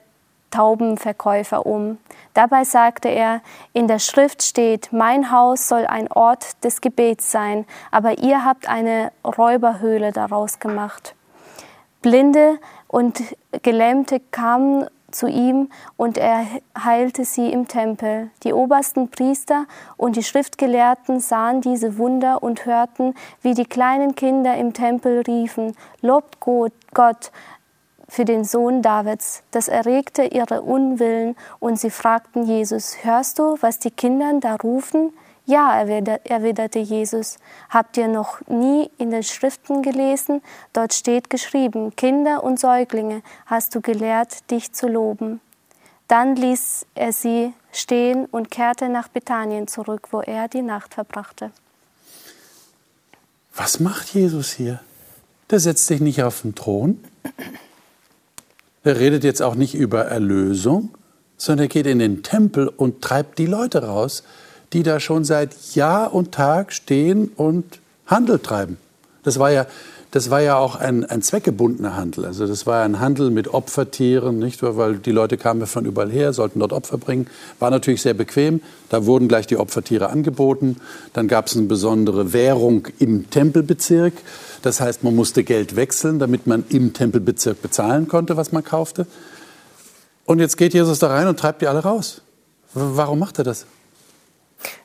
Taubenverkäufer 0.51 1.65
um. 1.65 1.99
Dabei 2.35 2.65
sagte 2.65 3.09
er, 3.09 3.41
in 3.73 3.87
der 3.87 4.01
Schrift 4.01 4.43
steht, 4.43 4.93
mein 4.93 5.31
Haus 5.31 5.69
soll 5.69 5.87
ein 5.87 6.11
Ort 6.11 6.65
des 6.65 6.81
Gebets 6.81 7.31
sein, 7.31 7.67
aber 7.91 8.19
ihr 8.19 8.45
habt 8.45 8.69
eine 8.69 9.13
Räuberhöhle 9.25 10.13
daraus 10.13 10.59
gemacht. 10.59 11.15
Blinde 12.03 12.59
und 12.89 13.23
Gelähmte 13.63 14.21
kamen 14.31 14.89
zu 15.11 15.27
ihm 15.27 15.69
und 15.97 16.19
er 16.19 16.47
heilte 16.79 17.25
sie 17.25 17.53
im 17.53 17.69
Tempel. 17.69 18.31
Die 18.45 18.53
obersten 18.53 19.11
Priester 19.11 19.67
und 19.97 20.17
die 20.17 20.23
Schriftgelehrten 20.23 21.21
sahen 21.21 21.61
diese 21.61 21.99
Wunder 21.99 22.43
und 22.43 22.67
hörten, 22.67 23.15
wie 23.43 23.55
die 23.55 23.65
kleinen 23.65 24.15
Kinder 24.15 24.57
im 24.57 24.73
Tempel 24.73 25.23
riefen, 25.23 25.77
Lobt 26.01 26.39
Gott 26.41 27.33
für 28.09 28.25
den 28.25 28.45
Sohn 28.45 28.83
Davids. 28.83 29.43
Das 29.53 29.69
erregte 29.69 30.25
ihre 30.25 30.63
Unwillen 30.63 31.37
und 31.61 31.79
sie 31.79 31.91
fragten 31.91 32.45
Jesus, 32.45 33.05
hörst 33.05 33.39
du, 33.39 33.57
was 33.61 33.79
die 33.79 33.93
Kinder 33.93 34.33
da 34.41 34.57
rufen? 34.57 35.13
Ja, 35.51 35.83
erwiderte 35.83 36.79
Jesus, 36.79 37.39
habt 37.71 37.97
ihr 37.97 38.07
noch 38.07 38.41
nie 38.47 38.89
in 38.99 39.11
den 39.11 39.25
Schriften 39.25 39.83
gelesen? 39.83 40.43
Dort 40.73 40.95
steht 40.95 41.29
geschrieben, 41.29 41.97
Kinder 41.97 42.45
und 42.45 42.61
Säuglinge 42.61 43.23
hast 43.47 43.75
du 43.75 43.81
gelehrt, 43.81 44.49
dich 44.53 44.73
zu 44.73 44.87
loben. 44.87 45.41
Dann 46.07 46.37
ließ 46.37 46.87
er 46.95 47.13
sie 47.13 47.53
stehen 47.73 48.27
und 48.27 48.53
kehrte 48.53 48.89
nach 48.89 49.09
Bethanien 49.09 49.67
zurück, 49.67 50.13
wo 50.13 50.21
er 50.21 50.47
die 50.47 50.63
Nacht 50.63 50.95
verbrachte. 50.95 51.51
Was 53.53 53.81
macht 53.81 54.15
Jesus 54.15 54.53
hier? 54.53 54.79
Der 55.51 55.59
setzt 55.59 55.89
sich 55.89 56.01
nicht 56.01 56.23
auf 56.23 56.43
den 56.43 56.55
Thron. 56.55 57.03
Er 58.85 59.01
redet 59.01 59.25
jetzt 59.25 59.43
auch 59.43 59.57
nicht 59.57 59.75
über 59.75 60.05
Erlösung, 60.05 60.91
sondern 61.37 61.65
er 61.65 61.69
geht 61.69 61.87
in 61.87 61.99
den 61.99 62.23
Tempel 62.23 62.69
und 62.69 63.03
treibt 63.03 63.37
die 63.41 63.47
Leute 63.47 63.85
raus, 63.85 64.23
die 64.73 64.83
da 64.83 65.01
schon 65.01 65.25
seit 65.25 65.75
Jahr 65.75 66.15
und 66.15 66.33
Tag 66.33 66.73
stehen 66.73 67.31
und 67.37 67.81
Handel 68.07 68.39
treiben. 68.39 68.77
Das 69.23 69.39
war 69.39 69.51
ja, 69.51 69.67
das 70.13 70.31
war 70.31 70.41
ja 70.41 70.57
auch 70.57 70.75
ein, 70.75 71.05
ein 71.05 71.23
zweckgebundener 71.23 71.97
Handel. 71.97 72.25
Also 72.25 72.47
das 72.47 72.67
war 72.67 72.83
ein 72.83 72.99
Handel 72.99 73.31
mit 73.31 73.55
Opfertieren, 73.55 74.39
nicht 74.39 74.61
weil 74.63 74.99
die 74.99 75.13
Leute 75.13 75.37
kamen 75.37 75.67
von 75.67 75.85
überall 75.85 76.11
her, 76.11 76.33
sollten 76.33 76.59
dort 76.59 76.73
Opfer 76.73 76.99
bringen. 76.99 77.29
War 77.61 77.71
natürlich 77.71 78.03
sehr 78.03 78.15
bequem. 78.15 78.61
Da 78.89 79.07
wurden 79.07 79.29
gleich 79.29 79.47
die 79.47 79.57
Opfertiere 79.57 80.11
angeboten. 80.11 80.79
Dann 81.13 81.29
gab 81.29 81.47
es 81.47 81.57
eine 81.57 81.67
besondere 81.67 82.33
Währung 82.33 82.89
im 82.99 83.31
Tempelbezirk. 83.31 84.15
Das 84.63 84.81
heißt, 84.81 85.05
man 85.05 85.15
musste 85.15 85.45
Geld 85.45 85.77
wechseln, 85.77 86.19
damit 86.19 86.47
man 86.47 86.65
im 86.71 86.93
Tempelbezirk 86.93 87.63
bezahlen 87.63 88.09
konnte, 88.09 88.37
was 88.37 88.51
man 88.51 88.65
kaufte. 88.65 89.07
Und 90.25 90.41
jetzt 90.41 90.57
geht 90.57 90.75
Jesus 90.75 90.99
da 90.99 91.09
rein 91.09 91.29
und 91.29 91.39
treibt 91.39 91.63
die 91.63 91.69
alle 91.69 91.81
raus. 91.81 92.23
Warum 92.75 93.21
macht 93.21 93.39
er 93.39 93.45
das? 93.45 93.67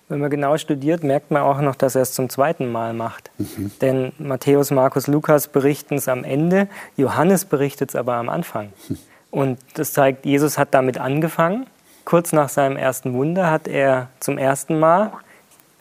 Wenn 0.08 0.20
man 0.20 0.30
genau 0.30 0.58
studiert, 0.58 1.04
merkt 1.04 1.32
man 1.32 1.42
auch 1.42 1.62
noch, 1.62 1.76
dass 1.76 1.96
er 1.96 2.04
es 2.04 2.14
zum 2.14 2.30
zweiten 2.30 2.72
Mal 2.72 2.94
macht. 2.94 3.32
Mhm. 3.40 3.72
Denn 3.82 4.12
Matthäus, 4.20 4.70
Markus, 4.70 5.08
Lukas 5.08 5.48
berichten 5.48 5.96
es 5.96 6.08
am 6.08 6.24
Ende, 6.24 6.68
Johannes 6.96 7.46
berichtet 7.46 7.90
es 7.90 7.96
aber 7.96 8.14
am 8.14 8.30
Anfang. 8.30 8.72
Mhm. 8.88 8.98
Und 9.32 9.60
das 9.74 9.94
zeigt, 9.94 10.26
Jesus 10.26 10.58
hat 10.58 10.74
damit 10.74 11.00
angefangen. 11.00 11.66
Kurz 12.06 12.34
nach 12.34 12.50
seinem 12.50 12.78
ersten 12.78 13.14
Wunder 13.14 13.50
hat 13.50 13.68
er 13.68 14.10
zum 14.20 14.38
ersten 14.38 14.80
Mal 14.80 15.12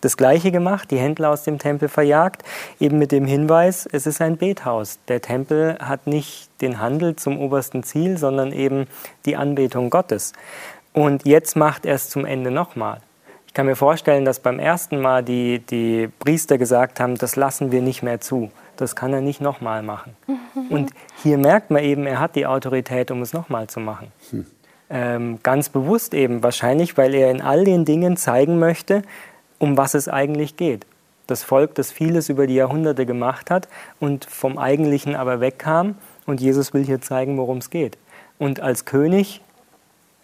das 0.00 0.16
Gleiche 0.16 0.50
gemacht, 0.50 0.90
die 0.90 0.98
Händler 0.98 1.30
aus 1.30 1.44
dem 1.44 1.58
Tempel 1.58 1.88
verjagt, 1.88 2.42
eben 2.80 2.98
mit 2.98 3.12
dem 3.12 3.24
Hinweis, 3.24 3.86
es 3.90 4.06
ist 4.06 4.20
ein 4.20 4.36
Bethaus. 4.36 4.98
Der 5.08 5.20
Tempel 5.20 5.78
hat 5.80 6.06
nicht 6.06 6.48
den 6.60 6.78
Handel 6.80 7.16
zum 7.16 7.38
obersten 7.38 7.82
Ziel, 7.82 8.18
sondern 8.18 8.52
eben 8.52 8.86
die 9.24 9.36
Anbetung 9.36 9.90
Gottes. 9.90 10.32
Und 10.92 11.26
jetzt 11.26 11.56
macht 11.56 11.86
er 11.86 11.94
es 11.94 12.10
zum 12.10 12.24
Ende 12.26 12.50
nochmal. 12.50 13.00
Ich 13.54 13.56
kann 13.56 13.66
mir 13.66 13.76
vorstellen, 13.76 14.24
dass 14.24 14.40
beim 14.40 14.58
ersten 14.58 15.00
Mal 15.00 15.22
die, 15.22 15.60
die 15.60 16.08
Priester 16.18 16.58
gesagt 16.58 16.98
haben, 16.98 17.14
das 17.14 17.36
lassen 17.36 17.70
wir 17.70 17.82
nicht 17.82 18.02
mehr 18.02 18.20
zu. 18.20 18.50
Das 18.76 18.96
kann 18.96 19.12
er 19.12 19.20
nicht 19.20 19.40
nochmal 19.40 19.84
machen. 19.84 20.16
Und 20.70 20.90
hier 21.22 21.38
merkt 21.38 21.70
man 21.70 21.84
eben, 21.84 22.04
er 22.04 22.18
hat 22.18 22.34
die 22.34 22.46
Autorität, 22.46 23.12
um 23.12 23.22
es 23.22 23.32
nochmal 23.32 23.68
zu 23.68 23.78
machen. 23.78 24.08
Hm. 24.30 24.46
Ähm, 24.90 25.38
ganz 25.44 25.68
bewusst 25.68 26.14
eben, 26.14 26.42
wahrscheinlich, 26.42 26.98
weil 26.98 27.14
er 27.14 27.30
in 27.30 27.40
all 27.42 27.62
den 27.62 27.84
Dingen 27.84 28.16
zeigen 28.16 28.58
möchte, 28.58 29.02
um 29.60 29.76
was 29.76 29.94
es 29.94 30.08
eigentlich 30.08 30.56
geht. 30.56 30.84
Das 31.28 31.44
Volk, 31.44 31.76
das 31.76 31.92
vieles 31.92 32.28
über 32.28 32.48
die 32.48 32.56
Jahrhunderte 32.56 33.06
gemacht 33.06 33.52
hat 33.52 33.68
und 34.00 34.24
vom 34.24 34.58
Eigentlichen 34.58 35.14
aber 35.14 35.38
wegkam. 35.38 35.94
Und 36.26 36.40
Jesus 36.40 36.74
will 36.74 36.84
hier 36.84 37.00
zeigen, 37.00 37.38
worum 37.38 37.58
es 37.58 37.70
geht. 37.70 37.98
Und 38.36 38.58
als 38.58 38.84
König 38.84 39.42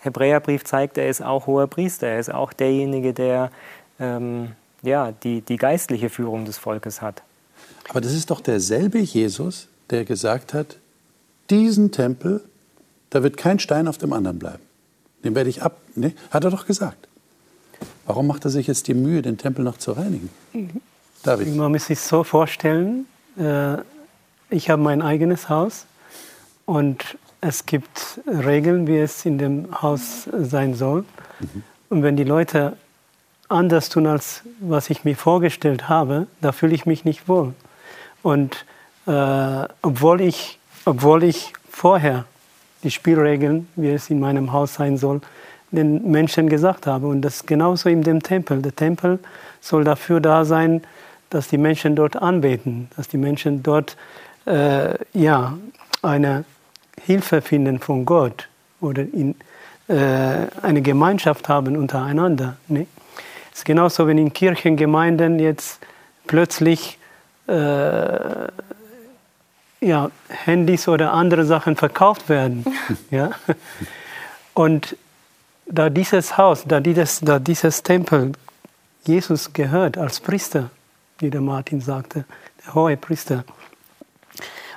Hebräerbrief 0.01 0.65
zeigt, 0.65 0.99
er 0.99 1.09
ist 1.09 1.23
auch 1.23 1.47
hoher 1.47 1.67
Priester, 1.67 2.09
er 2.09 2.19
ist 2.19 2.33
auch 2.33 2.53
derjenige, 2.53 3.13
der 3.13 3.51
ähm, 3.99 4.53
ja, 4.83 5.13
die, 5.13 5.43
die 5.43 5.57
geistliche 5.57 6.09
Führung 6.09 6.45
des 6.45 6.59
Volkes 6.59 7.03
hat. 7.03 7.23
Aber 7.89 8.01
das 8.01 8.13
ist 8.13 8.31
doch 8.31 8.41
derselbe 8.41 8.99
Jesus, 8.99 9.69
der 9.91 10.05
gesagt 10.05 10.55
hat, 10.55 10.77
diesen 11.51 11.91
Tempel, 11.91 12.43
da 13.11 13.23
wird 13.23 13.37
kein 13.37 13.59
Stein 13.59 13.89
auf 13.89 13.99
dem 13.99 14.13
anderen 14.13 14.39
bleiben. 14.39 14.63
Den 15.25 15.35
werde 15.35 15.51
ich 15.51 15.63
ab. 15.63 15.79
Nee, 15.95 16.15
hat 16.31 16.45
er 16.45 16.51
doch 16.51 16.67
gesagt. 16.67 17.09
Warum 18.07 18.27
macht 18.27 18.45
er 18.45 18.51
sich 18.51 18.67
jetzt 18.67 18.89
die 18.89 18.95
Mühe, 18.95 19.23
den 19.23 19.37
Tempel 19.37 19.65
noch 19.65 19.77
zu 19.77 19.93
reinigen? 19.93 20.31
David. 21.23 21.55
Man 21.55 21.73
muss 21.73 21.87
sich 21.87 22.01
so 22.01 22.25
vorstellen, 22.25 23.07
äh, 23.37 23.77
ich 24.49 24.71
habe 24.71 24.83
mein 24.83 25.03
eigenes 25.03 25.49
Haus 25.49 25.87
und 26.65 27.19
es 27.41 27.67
gibt 27.67 28.21
Regeln, 28.27 28.87
wie 28.87 28.99
es 28.99 29.25
in 29.25 29.39
dem 29.39 29.83
Haus 29.83 30.29
sein 30.33 30.75
soll. 30.75 31.05
Mhm. 31.41 31.63
Und 31.89 32.03
wenn 32.03 32.17
die 32.17 32.25
Leute 32.25 32.77
anders 33.49 33.89
tun, 33.89 34.07
als 34.07 34.43
was 34.61 34.91
ich 34.91 35.05
mir 35.05 35.17
vorgestellt 35.17 35.89
habe, 35.89 36.27
da 36.41 36.53
fühle 36.53 36.75
ich 36.75 36.87
mich 36.87 37.05
nicht 37.05 37.29
wohl. 37.29 37.55
Und 38.23 38.65
äh, 39.07 39.65
obwohl, 39.83 40.21
ich, 40.21 40.59
obwohl 40.85 41.25
ich 41.25 41.53
vorher 41.69 42.25
die 42.83 42.91
Spielregeln, 42.91 43.69
wie 43.77 43.91
es 43.91 44.11
in 44.11 44.21
meinem 44.21 44.53
Haus 44.53 44.75
sein 44.75 44.97
soll, 44.97 45.21
den 45.71 46.11
Menschen 46.11 46.49
gesagt 46.49 46.87
habe. 46.87 47.07
Und 47.07 47.23
das 47.23 47.37
ist 47.37 47.47
genauso 47.47 47.89
in 47.89 48.03
dem 48.03 48.23
Tempel. 48.23 48.63
Der 48.63 48.75
Tempel 48.75 49.19
soll 49.61 49.85
dafür 49.85 50.21
da 50.21 50.45
sein, 50.45 50.83
dass 51.31 51.49
die 51.49 51.59
Menschen 51.59 51.95
dort 51.97 52.17
anbeten, 52.17 52.89
dass 52.97 53.09
die 53.09 53.19
Menschen 53.19 53.63
dort 53.63 53.97
äh, 54.47 54.95
ja, 55.13 55.57
eine 56.03 56.45
Hilfe 57.05 57.43
finden 57.43 57.79
von 57.79 58.05
Gott 58.05 58.49
oder 58.81 59.03
in, 59.03 59.35
äh, 59.89 60.47
eine 60.63 60.83
Gemeinschaft 60.83 61.49
haben 61.49 61.77
untereinander. 61.77 62.57
Ne? 62.69 62.87
Es 63.53 63.59
ist 63.59 63.65
genauso, 63.65 64.07
wenn 64.07 64.19
in 64.19 64.33
Kirchengemeinden 64.33 65.39
jetzt 65.39 65.81
plötzlich 66.27 66.99
äh, 67.47 68.49
ja, 69.81 70.11
Handys 70.29 70.89
oder 70.89 71.13
andere 71.13 71.45
Sachen 71.45 71.77
verkauft 71.77 72.29
werden. 72.29 72.65
ja? 73.11 73.31
Und 74.55 74.97
da 75.67 75.91
dieses 75.91 76.37
Haus, 76.37 76.65
da 76.67 76.81
dieses, 76.81 77.21
da 77.21 77.39
dieses 77.39 77.83
Tempel 77.83 78.33
Jesus 79.05 79.53
gehört 79.53 79.97
als 79.97 80.21
Priester, 80.21 80.71
wie 81.19 81.31
der 81.31 81.41
Martin 81.41 81.81
sagte, 81.81 82.25
der 82.65 82.75
hohe 82.75 82.97
Priester. 82.97 83.45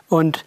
Und 0.08 0.46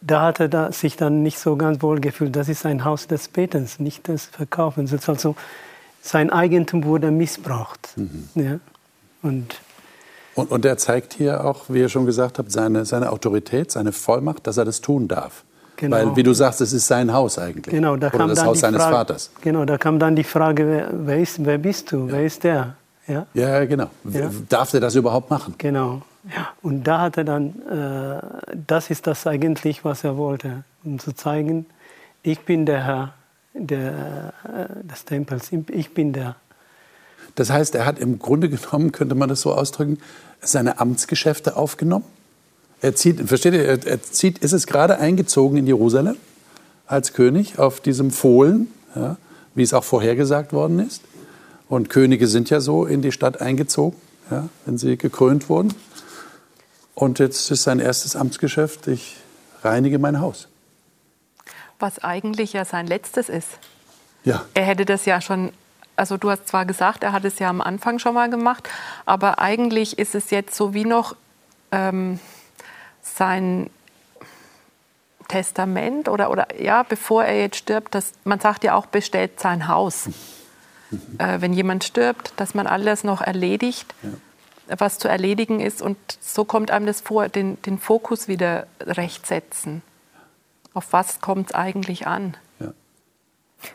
da 0.00 0.22
hat 0.22 0.40
er 0.40 0.48
da 0.48 0.72
sich 0.72 0.96
dann 0.96 1.22
nicht 1.22 1.38
so 1.38 1.56
ganz 1.56 1.82
wohl 1.82 2.00
gefühlt. 2.00 2.36
Das 2.36 2.48
ist 2.48 2.66
ein 2.66 2.84
Haus 2.84 3.06
des 3.06 3.28
Betens, 3.28 3.78
nicht 3.78 4.08
des 4.08 4.26
Verkaufens. 4.26 4.92
Also 5.08 5.34
sein 6.02 6.30
Eigentum 6.30 6.84
wurde 6.84 7.10
missbraucht. 7.10 7.88
Mhm. 7.96 8.28
Ja? 8.34 8.60
Und, 9.22 9.60
Und, 10.34 10.50
und 10.50 10.64
er 10.64 10.76
zeigt 10.76 11.14
hier 11.14 11.44
auch, 11.44 11.64
wie 11.68 11.80
ihr 11.80 11.88
schon 11.88 12.06
gesagt 12.06 12.38
habt, 12.38 12.52
seine, 12.52 12.84
seine 12.84 13.10
Autorität, 13.10 13.70
seine 13.72 13.92
Vollmacht, 13.92 14.46
dass 14.46 14.56
er 14.56 14.64
das 14.64 14.80
tun 14.80 15.08
darf. 15.08 15.44
Genau. 15.76 15.96
Weil, 15.96 16.16
wie 16.16 16.24
du 16.24 16.32
sagst, 16.32 16.60
es 16.60 16.72
ist 16.72 16.88
sein 16.88 17.12
Haus 17.12 17.38
eigentlich. 17.38 17.72
Genau, 17.72 17.96
da 17.96 18.08
Oder 18.12 18.26
das 18.26 18.44
Haus 18.44 18.60
seines 18.60 18.82
Frage, 18.82 18.96
Vaters. 18.96 19.30
Genau, 19.40 19.64
da 19.64 19.78
kam 19.78 19.98
dann 19.98 20.16
die 20.16 20.24
Frage, 20.24 20.66
wer, 20.66 20.88
wer, 20.92 21.18
ist, 21.20 21.44
wer 21.44 21.58
bist 21.58 21.92
du? 21.92 22.06
Ja. 22.06 22.12
Wer 22.12 22.26
ist 22.26 22.44
der? 22.44 22.74
Ja, 23.06 23.26
ja 23.32 23.64
genau. 23.64 23.88
Ja. 24.04 24.28
Darf 24.48 24.74
er 24.74 24.80
das 24.80 24.96
überhaupt 24.96 25.30
machen? 25.30 25.54
Genau. 25.56 26.02
Ja. 26.34 26.48
Und 26.62 26.84
da 26.84 27.00
hat 27.00 27.16
er 27.16 27.24
dann, 27.24 27.54
äh, 27.68 28.54
das 28.66 28.90
ist 28.90 29.06
das 29.06 29.26
eigentlich, 29.26 29.84
was 29.84 30.04
er 30.04 30.16
wollte, 30.16 30.64
um 30.84 30.98
zu 30.98 31.12
zeigen, 31.12 31.66
ich 32.22 32.40
bin 32.40 32.66
der 32.66 32.84
Herr 32.84 33.14
der, 33.54 34.32
äh, 34.44 34.86
des 34.86 35.04
Tempels, 35.04 35.50
ich 35.52 35.94
bin 35.94 36.12
der. 36.12 36.36
Das 37.34 37.50
heißt, 37.50 37.74
er 37.74 37.86
hat 37.86 37.98
im 37.98 38.18
Grunde 38.18 38.48
genommen, 38.48 38.92
könnte 38.92 39.14
man 39.14 39.28
das 39.28 39.40
so 39.40 39.54
ausdrücken, 39.54 39.98
seine 40.40 40.80
Amtsgeschäfte 40.80 41.56
aufgenommen? 41.56 42.04
Er 42.80 42.94
zieht, 42.94 43.20
versteht 43.28 43.54
ihr, 43.54 43.64
er, 43.64 43.86
er 43.86 44.02
zieht, 44.02 44.38
ist 44.38 44.52
es 44.52 44.66
gerade 44.66 44.98
eingezogen 44.98 45.58
in 45.58 45.66
Jerusalem 45.66 46.16
als 46.86 47.12
König 47.12 47.58
auf 47.58 47.80
diesem 47.80 48.10
Fohlen, 48.10 48.68
ja, 48.94 49.16
wie 49.54 49.62
es 49.62 49.74
auch 49.74 49.84
vorhergesagt 49.84 50.52
worden 50.52 50.78
ist. 50.78 51.02
Und 51.68 51.90
Könige 51.90 52.28
sind 52.28 52.50
ja 52.50 52.60
so 52.60 52.86
in 52.86 53.02
die 53.02 53.12
Stadt 53.12 53.40
eingezogen, 53.40 53.96
ja, 54.30 54.48
wenn 54.64 54.78
sie 54.78 54.96
gekrönt 54.96 55.48
wurden. 55.48 55.74
Und 56.98 57.20
jetzt 57.20 57.48
ist 57.52 57.62
sein 57.62 57.78
erstes 57.78 58.16
Amtsgeschäft, 58.16 58.88
ich 58.88 59.18
reinige 59.62 60.00
mein 60.00 60.18
Haus. 60.18 60.48
Was 61.78 62.02
eigentlich 62.02 62.54
ja 62.54 62.64
sein 62.64 62.88
letztes 62.88 63.28
ist. 63.28 63.46
Ja. 64.24 64.44
Er 64.54 64.64
hätte 64.64 64.84
das 64.84 65.04
ja 65.04 65.20
schon, 65.20 65.52
also 65.94 66.16
du 66.16 66.28
hast 66.28 66.48
zwar 66.48 66.66
gesagt, 66.66 67.04
er 67.04 67.12
hat 67.12 67.24
es 67.24 67.38
ja 67.38 67.50
am 67.50 67.60
Anfang 67.60 68.00
schon 68.00 68.14
mal 68.14 68.28
gemacht, 68.28 68.68
aber 69.06 69.38
eigentlich 69.38 69.96
ist 69.96 70.16
es 70.16 70.30
jetzt 70.30 70.56
so 70.56 70.74
wie 70.74 70.84
noch 70.84 71.14
ähm, 71.70 72.18
sein 73.00 73.70
Testament 75.28 76.08
oder, 76.08 76.32
oder 76.32 76.48
ja, 76.60 76.82
bevor 76.82 77.22
er 77.22 77.40
jetzt 77.40 77.58
stirbt, 77.58 77.94
das, 77.94 78.10
man 78.24 78.40
sagt 78.40 78.64
ja 78.64 78.74
auch, 78.74 78.86
bestellt 78.86 79.38
sein 79.38 79.68
Haus. 79.68 80.08
Äh, 81.18 81.40
wenn 81.42 81.52
jemand 81.52 81.84
stirbt, 81.84 82.32
dass 82.38 82.54
man 82.54 82.66
alles 82.66 83.04
noch 83.04 83.20
erledigt, 83.20 83.94
ja. 84.02 84.08
Was 84.78 84.98
zu 84.98 85.08
erledigen 85.08 85.60
ist. 85.60 85.82
Und 85.82 85.96
so 86.20 86.44
kommt 86.44 86.70
einem 86.70 86.86
das 86.86 87.00
vor, 87.00 87.28
den, 87.28 87.60
den 87.62 87.78
Fokus 87.78 88.28
wieder 88.28 88.66
recht 88.80 89.26
setzen. 89.26 89.82
Auf 90.74 90.92
was 90.92 91.20
kommt 91.20 91.50
es 91.50 91.54
eigentlich 91.54 92.06
an? 92.06 92.36
Ja. 92.60 92.72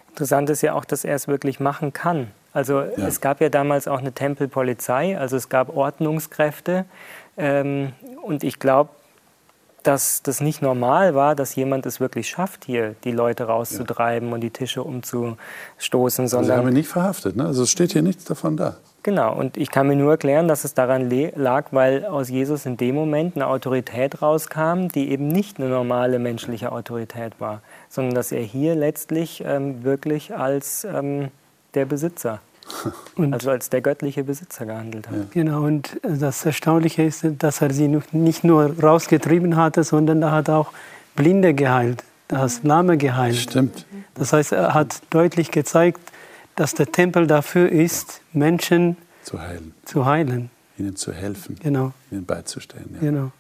Interessant 0.10 0.50
ist 0.50 0.62
ja 0.62 0.74
auch, 0.74 0.86
dass 0.86 1.04
er 1.04 1.16
es 1.16 1.28
wirklich 1.28 1.60
machen 1.60 1.94
kann. 1.94 2.32
Also 2.54 2.82
ja. 2.82 3.08
es 3.08 3.20
gab 3.20 3.42
ja 3.42 3.50
damals 3.50 3.88
auch 3.88 3.98
eine 3.98 4.12
Tempelpolizei, 4.12 5.18
also 5.18 5.36
es 5.36 5.50
gab 5.50 5.76
Ordnungskräfte. 5.76 6.86
Ähm, 7.36 7.94
und 8.22 8.44
ich 8.44 8.60
glaube, 8.60 8.92
dass 9.82 10.22
das 10.24 10.40
nicht 10.40 10.62
normal 10.62 11.14
war, 11.16 11.36
dass 11.36 11.56
jemand 11.56 11.86
es 11.86 12.00
wirklich 12.00 12.30
schafft, 12.30 12.66
hier 12.66 12.96
die 13.04 13.12
Leute 13.12 13.46
rauszutreiben 13.46 14.30
ja. 14.30 14.36
und 14.36 14.42
die 14.42 14.52
Tische 14.52 14.84
umzustoßen. 14.84 16.28
Sondern 16.28 16.38
also 16.38 16.54
Sie 16.54 16.58
haben 16.58 16.68
ihn 16.70 16.74
nicht 16.74 16.90
verhaftet, 16.90 17.36
ne? 17.36 17.46
Also 17.46 17.64
es 17.64 17.72
steht 17.72 17.92
hier 17.92 18.02
nichts 18.02 18.24
davon 18.24 18.56
da. 18.56 18.78
Genau, 19.04 19.36
und 19.36 19.58
ich 19.58 19.70
kann 19.70 19.88
mir 19.88 19.98
nur 19.98 20.12
erklären, 20.12 20.48
dass 20.48 20.64
es 20.64 20.74
daran 20.74 21.12
lag, 21.36 21.68
weil 21.72 22.06
aus 22.06 22.30
Jesus 22.30 22.66
in 22.66 22.78
dem 22.78 22.96
Moment 22.96 23.36
eine 23.36 23.48
Autorität 23.48 24.22
rauskam, 24.22 24.88
die 24.88 25.12
eben 25.12 25.28
nicht 25.28 25.60
eine 25.60 25.68
normale 25.68 26.20
menschliche 26.20 26.72
Autorität 26.72 27.34
war, 27.40 27.62
sondern 27.90 28.16
dass 28.16 28.32
er 28.32 28.42
hier 28.42 28.76
letztlich 28.76 29.44
ähm, 29.46 29.84
wirklich 29.84 30.34
als 30.34 30.86
ähm, 30.86 31.28
der 31.74 31.84
Besitzer 31.84 32.40
und 33.18 33.34
also 33.34 33.52
als 33.52 33.70
der 33.70 33.82
göttliche 33.82 34.24
Besitzer 34.24 34.66
gehandelt 34.66 35.10
hat. 35.10 35.32
Genau, 35.32 35.64
und 35.64 36.00
das 36.02 36.46
Erstaunliche 36.46 37.04
ist, 37.04 37.26
dass 37.40 37.62
er 37.62 37.74
sie 37.74 37.90
nicht 38.14 38.46
nur 38.46 38.74
rausgetrieben 38.82 39.58
hatte, 39.58 39.84
sondern 39.84 40.22
er 40.22 40.32
hat 40.32 40.50
auch 40.50 40.72
Blinde 41.18 41.54
geheilt, 41.54 42.06
er 42.30 42.40
hat 42.40 42.64
Lahme 42.64 42.98
geheilt. 42.98 43.36
Stimmt. 43.36 43.86
Das 44.16 44.32
heißt, 44.32 44.54
er 44.54 44.74
hat 44.74 45.02
deutlich 45.10 45.52
gezeigt, 45.52 46.13
dass 46.56 46.74
der 46.74 46.92
Tempel 46.92 47.28
dafür 47.28 47.70
ist, 47.72 48.22
Menschen 48.34 48.98
zu 49.24 49.42
heilen. 49.42 49.74
Zu 49.86 50.06
heilen. 50.06 50.50
Ihnen 50.78 50.96
zu 50.96 51.12
helfen. 51.12 51.58
Genau. 51.62 51.94
Ihnen 52.12 52.26
beizustehen. 52.26 52.90
Ja. 52.96 53.00
Genau. 53.00 53.32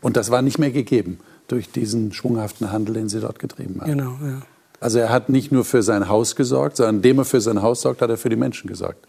Und 0.00 0.16
das 0.16 0.30
war 0.30 0.42
nicht 0.42 0.58
mehr 0.58 0.70
gegeben 0.70 1.18
durch 1.48 1.70
diesen 1.70 2.12
schwunghaften 2.12 2.72
Handel, 2.72 2.94
den 2.94 3.08
sie 3.08 3.20
dort 3.20 3.38
getrieben 3.38 3.80
haben. 3.80 3.90
Genau, 3.90 4.18
ja. 4.22 4.42
Also 4.80 4.98
er 4.98 5.10
hat 5.10 5.28
nicht 5.28 5.50
nur 5.50 5.64
für 5.64 5.82
sein 5.82 6.08
Haus 6.08 6.36
gesorgt, 6.36 6.76
sondern 6.76 6.96
indem 6.96 7.18
er 7.18 7.24
für 7.24 7.40
sein 7.40 7.62
Haus 7.62 7.80
sorgt, 7.80 8.00
hat 8.00 8.10
er 8.10 8.16
für 8.16 8.28
die 8.28 8.36
Menschen 8.36 8.68
gesorgt. 8.68 9.06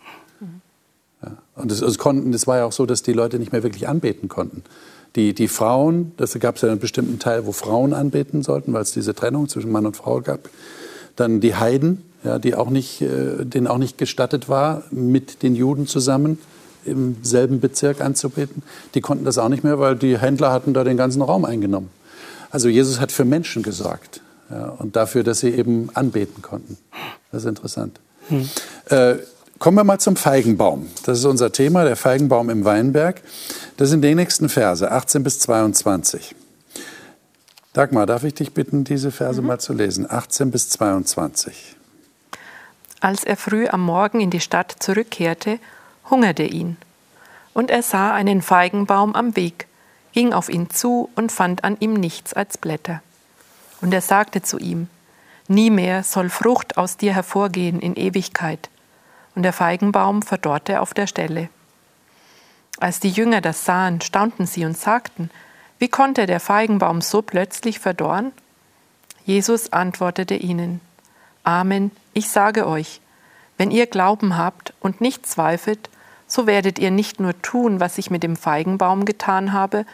Ja. 1.22 1.38
Und 1.56 1.72
es, 1.72 1.82
es, 1.82 1.98
konnten, 1.98 2.34
es 2.34 2.48
war 2.48 2.58
ja 2.58 2.65
auch 2.65 2.72
so, 2.72 2.86
dass 2.86 3.04
die 3.04 3.13
Leute 3.13 3.38
nicht 3.38 3.52
mehr 3.52 3.62
wirklich 3.62 3.88
anbeten 3.88 4.30
konnten. 4.30 4.63
Die, 5.15 5.34
die 5.34 5.48
Frauen, 5.48 6.13
das 6.17 6.38
gab 6.39 6.56
es 6.56 6.62
ja 6.62 6.69
einen 6.69 6.80
bestimmten 6.80 7.19
Teil, 7.19 7.45
wo 7.45 7.52
Frauen 7.52 7.93
anbeten 7.93 8.41
sollten, 8.41 8.74
weil 8.74 8.84
es 8.84 8.93
diese 8.93 9.13
Trennung 9.13 9.50
zwischen 9.50 9.72
Mann 9.72 9.86
und 9.86 9.98
Frau 9.98 10.22
gab. 10.22 10.50
Dann 11.15 11.39
die 11.39 11.56
Heiden, 11.56 12.04
ja, 12.24 12.40
die 12.40 12.56
auch 12.56 12.70
nicht, 12.70 13.02
äh, 13.02 13.46
denen 13.46 13.68
auch 13.68 13.78
nicht 13.78 13.98
gestattet 13.98 14.50
war, 14.50 14.84
mit 14.92 15.44
den 15.44 15.56
Juden 15.56 15.88
zusammen 15.88 16.40
im 16.86 17.18
selben 17.24 17.60
Bezirk 17.60 18.02
anzubeten. 18.02 18.64
Die 18.96 19.02
konnten 19.02 19.26
das 19.26 19.38
auch 19.38 19.50
nicht 19.50 19.64
mehr, 19.64 19.80
weil 19.80 19.96
die 19.96 20.18
Händler 20.18 20.52
hatten 20.52 20.74
da 20.74 20.84
den 20.84 20.98
ganzen 20.98 21.22
Raum 21.22 21.46
eingenommen. 21.46 21.90
Also 22.52 22.68
Jesus 22.70 23.00
hat 23.00 23.12
für 23.12 23.26
Menschen 23.26 23.64
gesorgt. 23.64 24.22
Ja, 24.50 24.70
und 24.70 24.96
dafür, 24.96 25.24
dass 25.24 25.42
sie 25.42 25.50
eben 25.50 25.90
anbeten 25.94 26.42
konnten. 26.42 26.78
Das 27.32 27.44
ist 27.44 27.50
interessant. 27.50 28.00
Hm. 28.30 28.50
Äh, 28.90 29.16
kommen 29.60 29.78
wir 29.78 29.84
mal 29.84 30.00
zum 30.00 30.16
Feigenbaum. 30.16 30.88
Das 31.06 31.20
ist 31.20 31.26
unser 31.26 31.52
Thema, 31.52 31.84
der 31.84 31.96
Feigenbaum 31.96 32.50
im 32.50 32.66
Weinberg. 32.66 33.22
Das 33.78 33.90
sind 33.90 34.02
die 34.02 34.16
nächsten 34.16 34.50
Verse, 34.50 34.90
18 34.90 35.24
bis 35.24 35.40
22. 35.40 36.36
Dagmar, 37.74 38.08
darf 38.08 38.24
ich 38.24 38.34
dich 38.34 38.54
bitten, 38.54 38.84
diese 38.84 39.12
Verse 39.12 39.42
mhm. 39.42 39.48
mal 39.48 39.60
zu 39.60 39.74
lesen? 39.74 40.10
18 40.10 40.50
bis 40.50 40.70
22. 40.70 41.76
Als 43.00 43.24
er 43.24 43.38
früh 43.38 43.68
am 43.68 43.82
Morgen 43.82 44.20
in 44.20 44.30
die 44.30 44.42
Stadt 44.42 44.76
zurückkehrte, 44.80 45.60
hungerte 46.10 46.44
ihn. 46.44 46.78
Und 47.54 47.72
er 47.72 47.84
sah 47.84 48.14
einen 48.14 48.42
Feigenbaum 48.42 49.16
am 49.16 49.36
Weg, 49.36 49.68
ging 50.12 50.34
auf 50.34 50.50
ihn 50.50 50.70
zu 50.70 51.10
und 51.16 51.32
fand 51.32 51.64
an 51.64 51.78
ihm 51.80 51.94
nichts 51.94 52.34
als 52.34 52.58
Blätter. 52.58 53.02
Und 53.82 53.94
er 53.94 54.02
sagte 54.02 54.42
zu 54.42 54.58
ihm, 54.58 54.88
Nie 55.48 55.70
mehr 55.72 56.04
soll 56.04 56.30
Frucht 56.30 56.78
aus 56.78 56.98
dir 56.98 57.14
hervorgehen 57.14 57.80
in 57.80 57.96
Ewigkeit. 57.96 58.70
Und 59.34 59.44
der 59.44 59.54
Feigenbaum 59.54 60.22
verdorrte 60.22 60.82
auf 60.82 60.94
der 60.94 61.08
Stelle. 61.08 61.50
Als 62.80 63.00
die 63.00 63.10
Jünger 63.10 63.42
das 63.42 63.66
sahen, 63.66 64.02
staunten 64.02 64.46
sie 64.46 64.66
und 64.66 64.78
sagten, 64.78 65.32
Wie 65.80 65.88
konnte 65.88 66.26
der 66.26 66.40
Feigenbaum 66.40 67.02
so 67.02 67.22
plötzlich 67.22 67.80
verdorren? 67.80 68.32
Jesus 69.26 69.74
antwortete 69.74 70.36
ihnen, 70.36 70.82
Amen, 71.44 71.92
ich 72.13 72.30
sage 72.30 72.67
euch, 72.67 73.02
wenn 73.58 73.72
ihr 73.72 73.88
Glauben 73.88 74.38
habt 74.38 74.74
und 74.80 75.02
nicht 75.02 75.26
zweifelt, 75.26 75.89
so 76.28 76.48
werdet 76.48 76.80
ihr 76.80 76.91
nicht 76.91 77.19
nur 77.19 77.39
tun, 77.41 77.80
was 77.80 77.98
ich 77.98 78.12
mit 78.12 78.24
dem 78.24 78.36
Feigenbaum 78.36 79.06
getan 79.06 79.52
habe, 79.52 79.86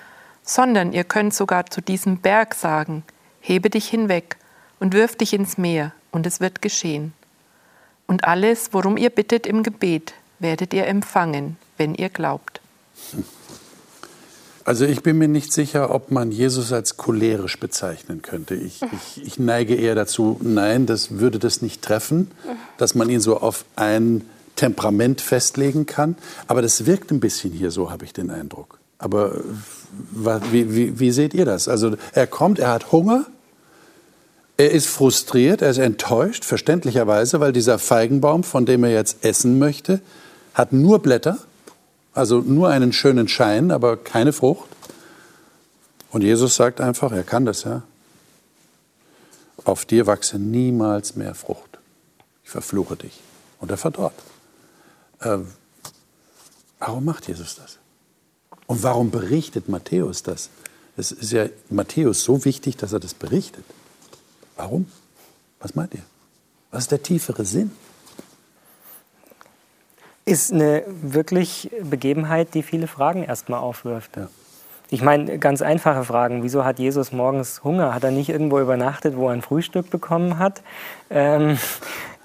sondern 0.44 0.94
ihr 0.94 1.04
könnt 1.04 1.34
sogar 1.34 1.66
zu 1.66 1.82
diesem 1.82 2.18
Berg 2.18 2.54
sagen, 2.54 3.04
hebe 3.40 3.70
dich 3.70 3.88
hinweg 3.88 4.38
und 4.80 4.94
wirf 4.94 5.16
dich 5.16 5.34
ins 5.34 5.58
Meer, 5.58 5.94
und 6.12 6.26
es 6.26 6.40
wird 6.40 6.62
geschehen. 6.62 7.14
Und 8.08 8.24
alles, 8.24 8.70
worum 8.72 8.98
ihr 8.98 9.10
bittet 9.10 9.46
im 9.46 9.64
Gebet, 9.64 10.14
werdet 10.40 10.74
ihr 10.74 10.88
empfangen, 10.88 11.58
wenn 11.78 11.94
ihr 11.96 12.10
glaubt. 12.10 12.62
Also 14.66 14.86
ich 14.86 15.04
bin 15.04 15.20
mir 15.20 15.28
nicht 15.28 15.54
sicher, 15.54 15.94
ob 15.94 16.10
man 16.10 16.32
Jesus 16.32 16.74
als 16.74 16.98
cholerisch 16.98 17.60
bezeichnen 17.60 18.24
könnte. 18.24 18.56
Ich, 18.56 18.82
ich, 19.16 19.24
ich, 19.24 19.40
neige 19.40 19.76
eher 19.76 19.96
dazu, 19.96 20.40
nein, 20.42 20.88
das 20.88 21.20
würde 21.20 21.40
das 21.40 21.62
nicht 21.62 21.84
treffen, 21.84 22.32
dass 22.78 22.96
man 22.96 23.10
ihn 23.10 23.22
so 23.22 23.40
auf 23.40 23.64
ein 23.76 24.24
Temperament 24.56 25.22
festlegen 25.22 25.86
kann. 25.86 26.16
Aber 26.48 26.64
das 26.64 26.88
wirkt 26.88 27.12
ein 27.12 27.20
bisschen 27.20 27.52
hier 27.52 27.70
so, 27.70 27.92
habe 27.92 28.06
ich 28.06 28.14
den 28.14 28.32
Eindruck. 28.32 28.80
Aber 28.98 29.40
wie, 30.52 30.76
wie, 30.76 31.00
wie 31.00 31.12
seht 31.12 31.36
ihr 31.36 31.46
das? 31.46 31.68
Also 31.68 31.96
er 32.14 32.26
kommt, 32.26 32.58
er 32.58 32.72
hat 32.72 32.92
Hunger, 32.92 33.26
er 34.58 34.72
ist 34.72 34.88
frustriert, 34.88 35.62
er 35.62 35.70
ist 35.70 35.78
enttäuscht, 35.78 36.44
verständlicherweise, 36.44 37.40
weil 37.40 37.52
dieser 37.52 37.78
Feigenbaum, 37.78 38.44
von 38.44 38.66
dem 38.66 38.84
er 38.84 38.92
jetzt 38.92 39.24
essen 39.24 39.60
möchte, 39.60 40.00
hat 40.54 40.74
nur 40.74 41.00
Blätter, 41.00 41.38
also 42.16 42.40
nur 42.40 42.70
einen 42.70 42.94
schönen 42.94 43.28
Schein, 43.28 43.72
aber 43.72 43.98
keine 43.98 44.34
Frucht. 44.34 44.70
Und 46.10 46.22
Jesus 46.22 46.56
sagt 46.56 46.80
einfach, 46.80 47.12
er 47.12 47.24
kann 47.24 47.46
das 47.46 47.66
ja. 47.66 47.84
Auf 49.66 49.86
dir 49.86 50.08
wachse 50.08 50.40
niemals 50.40 51.16
mehr 51.16 51.36
Frucht. 51.36 51.78
Ich 52.44 52.50
verfluche 52.50 52.96
dich. 52.96 53.20
Und 53.60 53.70
er 53.70 53.78
verdorrt. 53.78 54.14
Äh, 55.20 55.40
warum 56.80 57.06
macht 57.06 57.28
Jesus 57.28 57.56
das? 57.56 57.80
Und 58.68 58.82
warum 58.84 59.12
berichtet 59.12 59.68
Matthäus 59.68 60.24
das? 60.24 60.50
Es 60.98 61.12
ist 61.12 61.32
ja 61.34 61.48
Matthäus 61.70 62.24
so 62.24 62.46
wichtig, 62.46 62.78
dass 62.78 62.94
er 62.94 63.00
das 63.00 63.14
berichtet. 63.14 63.66
Warum? 64.56 64.90
Was 65.60 65.76
meint 65.76 65.94
ihr? 65.94 66.04
Was 66.72 66.84
ist 66.84 66.92
der 66.92 67.04
tiefere 67.04 67.44
Sinn? 67.44 67.72
Ist 70.26 70.52
eine 70.52 70.84
wirklich 70.88 71.70
Begebenheit, 71.84 72.54
die 72.54 72.64
viele 72.64 72.88
Fragen 72.88 73.24
erstmal 73.24 73.60
aufwirft. 73.60 74.18
Ja. 74.18 74.28
Ich 74.90 75.02
meine, 75.02 75.40
ganz 75.40 75.62
einfache 75.62 76.04
Fragen. 76.04 76.44
Wieso 76.44 76.64
hat 76.64 76.80
Jesus 76.80 77.12
morgens 77.12 77.64
Hunger? 77.64 77.94
Hat 77.94 78.04
er 78.04 78.12
nicht 78.12 78.30
irgendwo 78.30 78.60
übernachtet, 78.60 79.16
wo 79.18 79.28
er 79.28 79.34
ein 79.34 79.42
Frühstück 79.42 79.90
bekommen 79.90 80.38
hat? 80.38 80.62
Ähm, 81.10 81.58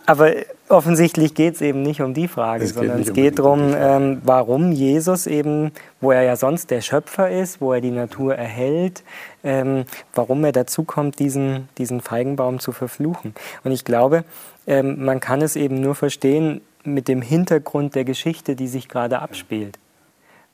aber 0.06 0.32
offensichtlich 0.68 1.34
geht 1.34 1.54
es 1.54 1.60
eben 1.60 1.82
nicht 1.82 2.00
um 2.00 2.14
die 2.14 2.26
Frage, 2.26 2.64
es 2.64 2.74
sondern 2.74 3.00
es 3.00 3.12
geht 3.12 3.38
darum, 3.38 3.74
ähm, 3.76 4.20
warum 4.24 4.72
Jesus 4.72 5.26
eben, 5.26 5.72
wo 6.00 6.10
er 6.10 6.22
ja 6.22 6.36
sonst 6.36 6.70
der 6.70 6.80
Schöpfer 6.80 7.30
ist, 7.30 7.60
wo 7.60 7.72
er 7.72 7.80
die 7.80 7.90
Natur 7.90 8.34
erhält, 8.34 9.04
ähm, 9.44 9.84
warum 10.14 10.42
er 10.44 10.52
dazu 10.52 10.84
kommt, 10.84 11.18
diesen, 11.18 11.68
diesen 11.78 12.00
Feigenbaum 12.00 12.60
zu 12.60 12.72
verfluchen. 12.72 13.34
Und 13.62 13.72
ich 13.72 13.84
glaube, 13.84 14.24
ähm, 14.66 15.04
man 15.04 15.20
kann 15.20 15.42
es 15.42 15.54
eben 15.54 15.80
nur 15.80 15.94
verstehen 15.94 16.60
mit 16.84 17.08
dem 17.08 17.22
Hintergrund 17.22 17.94
der 17.94 18.04
Geschichte, 18.04 18.56
die 18.56 18.68
sich 18.68 18.88
gerade 18.88 19.20
abspielt 19.20 19.78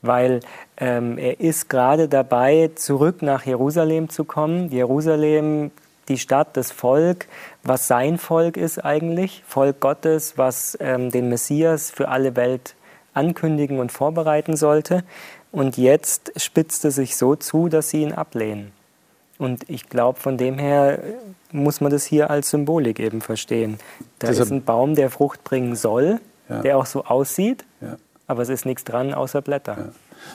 weil 0.02 0.40
ähm, 0.76 1.18
er 1.18 1.40
ist 1.40 1.68
gerade 1.68 2.08
dabei, 2.08 2.70
zurück 2.74 3.22
nach 3.22 3.44
Jerusalem 3.44 4.08
zu 4.08 4.24
kommen. 4.24 4.70
Jerusalem, 4.70 5.70
die 6.08 6.18
Stadt, 6.18 6.56
das 6.56 6.70
Volk, 6.70 7.26
was 7.62 7.88
sein 7.88 8.18
Volk 8.18 8.56
ist 8.56 8.84
eigentlich, 8.84 9.42
Volk 9.46 9.80
Gottes, 9.80 10.38
was 10.38 10.76
ähm, 10.80 11.10
den 11.10 11.28
Messias 11.28 11.90
für 11.90 12.08
alle 12.08 12.36
Welt 12.36 12.74
ankündigen 13.14 13.78
und 13.78 13.92
vorbereiten 13.92 14.56
sollte. 14.56 15.02
Und 15.50 15.76
jetzt 15.78 16.32
spitzt 16.36 16.84
es 16.84 16.96
sich 16.96 17.16
so 17.16 17.34
zu, 17.34 17.68
dass 17.68 17.90
sie 17.90 18.02
ihn 18.02 18.12
ablehnen. 18.12 18.72
Und 19.38 19.68
ich 19.68 19.88
glaube, 19.88 20.18
von 20.18 20.38
dem 20.38 20.58
her 20.58 20.98
muss 21.52 21.80
man 21.80 21.90
das 21.90 22.04
hier 22.04 22.30
als 22.30 22.50
Symbolik 22.50 22.98
eben 23.00 23.20
verstehen. 23.20 23.78
Da 24.18 24.28
Deshalb, 24.28 24.46
ist 24.46 24.52
ein 24.52 24.64
Baum, 24.64 24.94
der 24.94 25.10
Frucht 25.10 25.44
bringen 25.44 25.76
soll, 25.76 26.20
ja. 26.48 26.62
der 26.62 26.78
auch 26.78 26.86
so 26.86 27.04
aussieht, 27.04 27.64
ja. 27.80 27.96
aber 28.26 28.42
es 28.42 28.48
ist 28.48 28.66
nichts 28.66 28.84
dran 28.84 29.14
außer 29.14 29.42
Blätter. 29.42 29.76
Ja. 29.78 29.88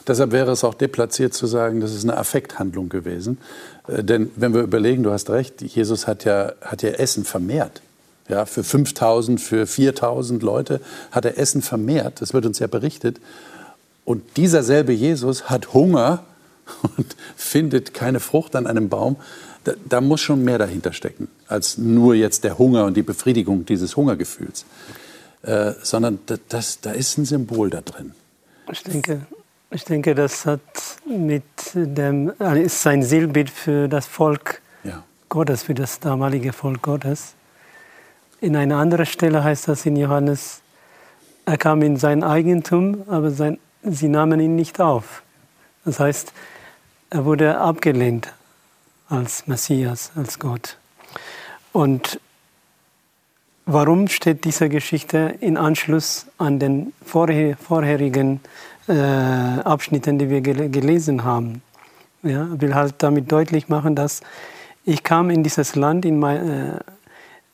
Deshalb 0.08 0.32
wäre 0.32 0.52
es 0.52 0.64
auch 0.64 0.74
deplatziert 0.74 1.34
zu 1.34 1.48
sagen, 1.48 1.82
das 1.82 1.94
ist 1.94 2.04
eine 2.04 2.18
Affekthandlung 2.18 2.90
gewesen. 2.90 3.40
Äh, 3.88 4.04
denn 4.04 4.32
wenn 4.36 4.54
wir 4.54 4.62
überlegen, 4.62 5.04
du 5.04 5.12
hast 5.12 5.30
recht, 5.30 5.62
Jesus 5.62 6.08
hat 6.08 6.24
ja, 6.24 6.54
hat 6.62 6.82
ja 6.82 6.92
Essen 6.92 7.26
vermehrt. 7.26 7.82
Ja, 8.28 8.46
für 8.46 8.64
5000, 8.64 9.42
für 9.42 9.68
4000 9.68 10.42
Leute 10.42 10.80
hat 11.12 11.26
er 11.26 11.38
Essen 11.38 11.62
vermehrt. 11.62 12.22
Das 12.22 12.34
wird 12.34 12.46
uns 12.46 12.60
ja 12.60 12.68
berichtet. 12.68 13.20
Und 14.06 14.38
dieser 14.38 14.64
selbe 14.64 14.94
Jesus 14.94 15.50
hat 15.50 15.74
Hunger 15.74 16.24
und 16.98 17.16
findet 17.36 17.94
keine 17.94 18.20
Frucht 18.20 18.56
an 18.56 18.68
einem 18.68 18.90
Baum. 18.90 19.18
Da, 19.64 19.74
da, 19.88 20.02
muss 20.02 20.22
schon 20.22 20.44
mehr 20.44 20.58
dahinter 20.58 20.92
stecken, 20.92 21.28
als 21.48 21.78
nur 21.78 22.16
jetzt 22.16 22.44
der 22.44 22.58
Hunger 22.58 22.86
und 22.86 22.98
die 22.98 23.04
Befriedigung 23.04 23.64
dieses 23.66 23.96
Hungergefühls. 23.96 24.66
Äh, 25.44 25.74
sondern 25.82 26.20
das, 26.50 26.82
da 26.82 26.92
ist 26.92 27.18
ein 27.18 27.26
Symbol 27.26 27.70
da 27.70 27.82
drin. 27.82 28.14
Ich 28.72 28.84
denke, 28.84 29.22
ich 29.72 29.86
denke, 29.86 30.14
das 30.14 30.46
hat 30.46 30.62
mit 31.06 31.44
dem, 31.74 32.32
äh, 32.40 32.62
ist 32.62 32.86
ein 32.88 33.04
Sinnbild 33.04 33.50
für 33.50 33.88
das 33.88 34.06
Volk 34.06 34.62
ja. 34.84 35.04
Gottes, 35.30 35.64
für 35.64 35.74
das 35.74 36.00
damalige 36.00 36.54
Volk 36.54 36.82
Gottes. 36.82 37.34
In 38.40 38.56
einer 38.56 38.78
anderen 38.78 39.06
Stelle 39.06 39.44
heißt 39.44 39.68
das 39.68 39.86
in 39.86 39.96
Johannes, 39.96 40.62
er 41.46 41.58
kam 41.58 41.82
in 41.82 41.98
sein 41.98 42.24
Eigentum, 42.24 43.04
aber 43.08 43.32
sein, 43.32 43.60
sie 43.84 44.10
nahmen 44.10 44.40
ihn 44.40 44.56
nicht 44.56 44.80
auf. 44.80 45.24
Das 45.86 46.00
heißt, 46.00 46.34
er 47.12 47.26
wurde 47.26 47.60
abgelehnt 47.60 48.34
als 49.08 49.46
Messias, 49.46 50.12
als 50.16 50.40
Gott. 50.40 50.78
Und 51.72 52.20
warum 53.66 54.08
steht 54.08 54.46
diese 54.46 54.68
Geschichte 54.68 55.38
in 55.40 55.58
Anschluss 55.58 56.26
an 56.40 56.58
den 56.58 56.94
vorherigen 57.06 58.40
äh, 58.88 58.94
Abschnitten, 59.64 60.18
die 60.18 60.30
wir 60.30 60.42
gel 60.42 60.70
gelesen 60.70 61.24
haben. 61.24 61.62
Ja, 62.24 62.48
will 62.60 62.76
halt 62.76 62.96
damit 63.00 63.32
deutlich 63.32 63.70
machen, 63.70 63.96
dass 63.96 64.22
ich 64.84 65.04
kam 65.04 65.30
in 65.30 65.44
dieses 65.44 65.76
Land 65.76 66.06
in 66.06 66.20
mein, 66.20 66.82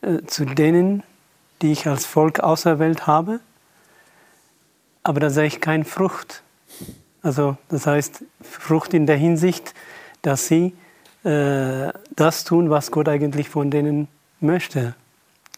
äh, 0.02 0.08
äh, 0.08 0.26
zu 0.26 0.46
denen, 0.46 1.04
die 1.62 1.72
ich 1.72 1.88
als 1.88 2.06
Volk 2.06 2.40
auserwählt 2.40 3.08
habe, 3.08 3.40
aber 5.04 5.20
da 5.20 5.30
sehe 5.30 5.46
ich 5.46 5.62
keine 5.62 5.86
Frucht. 5.86 6.44
Also 7.28 7.58
das 7.68 7.86
heißt 7.86 8.24
Frucht 8.40 8.94
in 8.94 9.06
der 9.06 9.18
Hinsicht, 9.18 9.74
dass 10.22 10.48
sie 10.48 10.74
äh, 11.26 11.92
das 12.16 12.46
tun, 12.46 12.70
was 12.70 12.90
Gott 12.90 13.10
eigentlich 13.10 13.50
von 13.50 13.70
denen 13.70 14.08
möchte, 14.40 14.96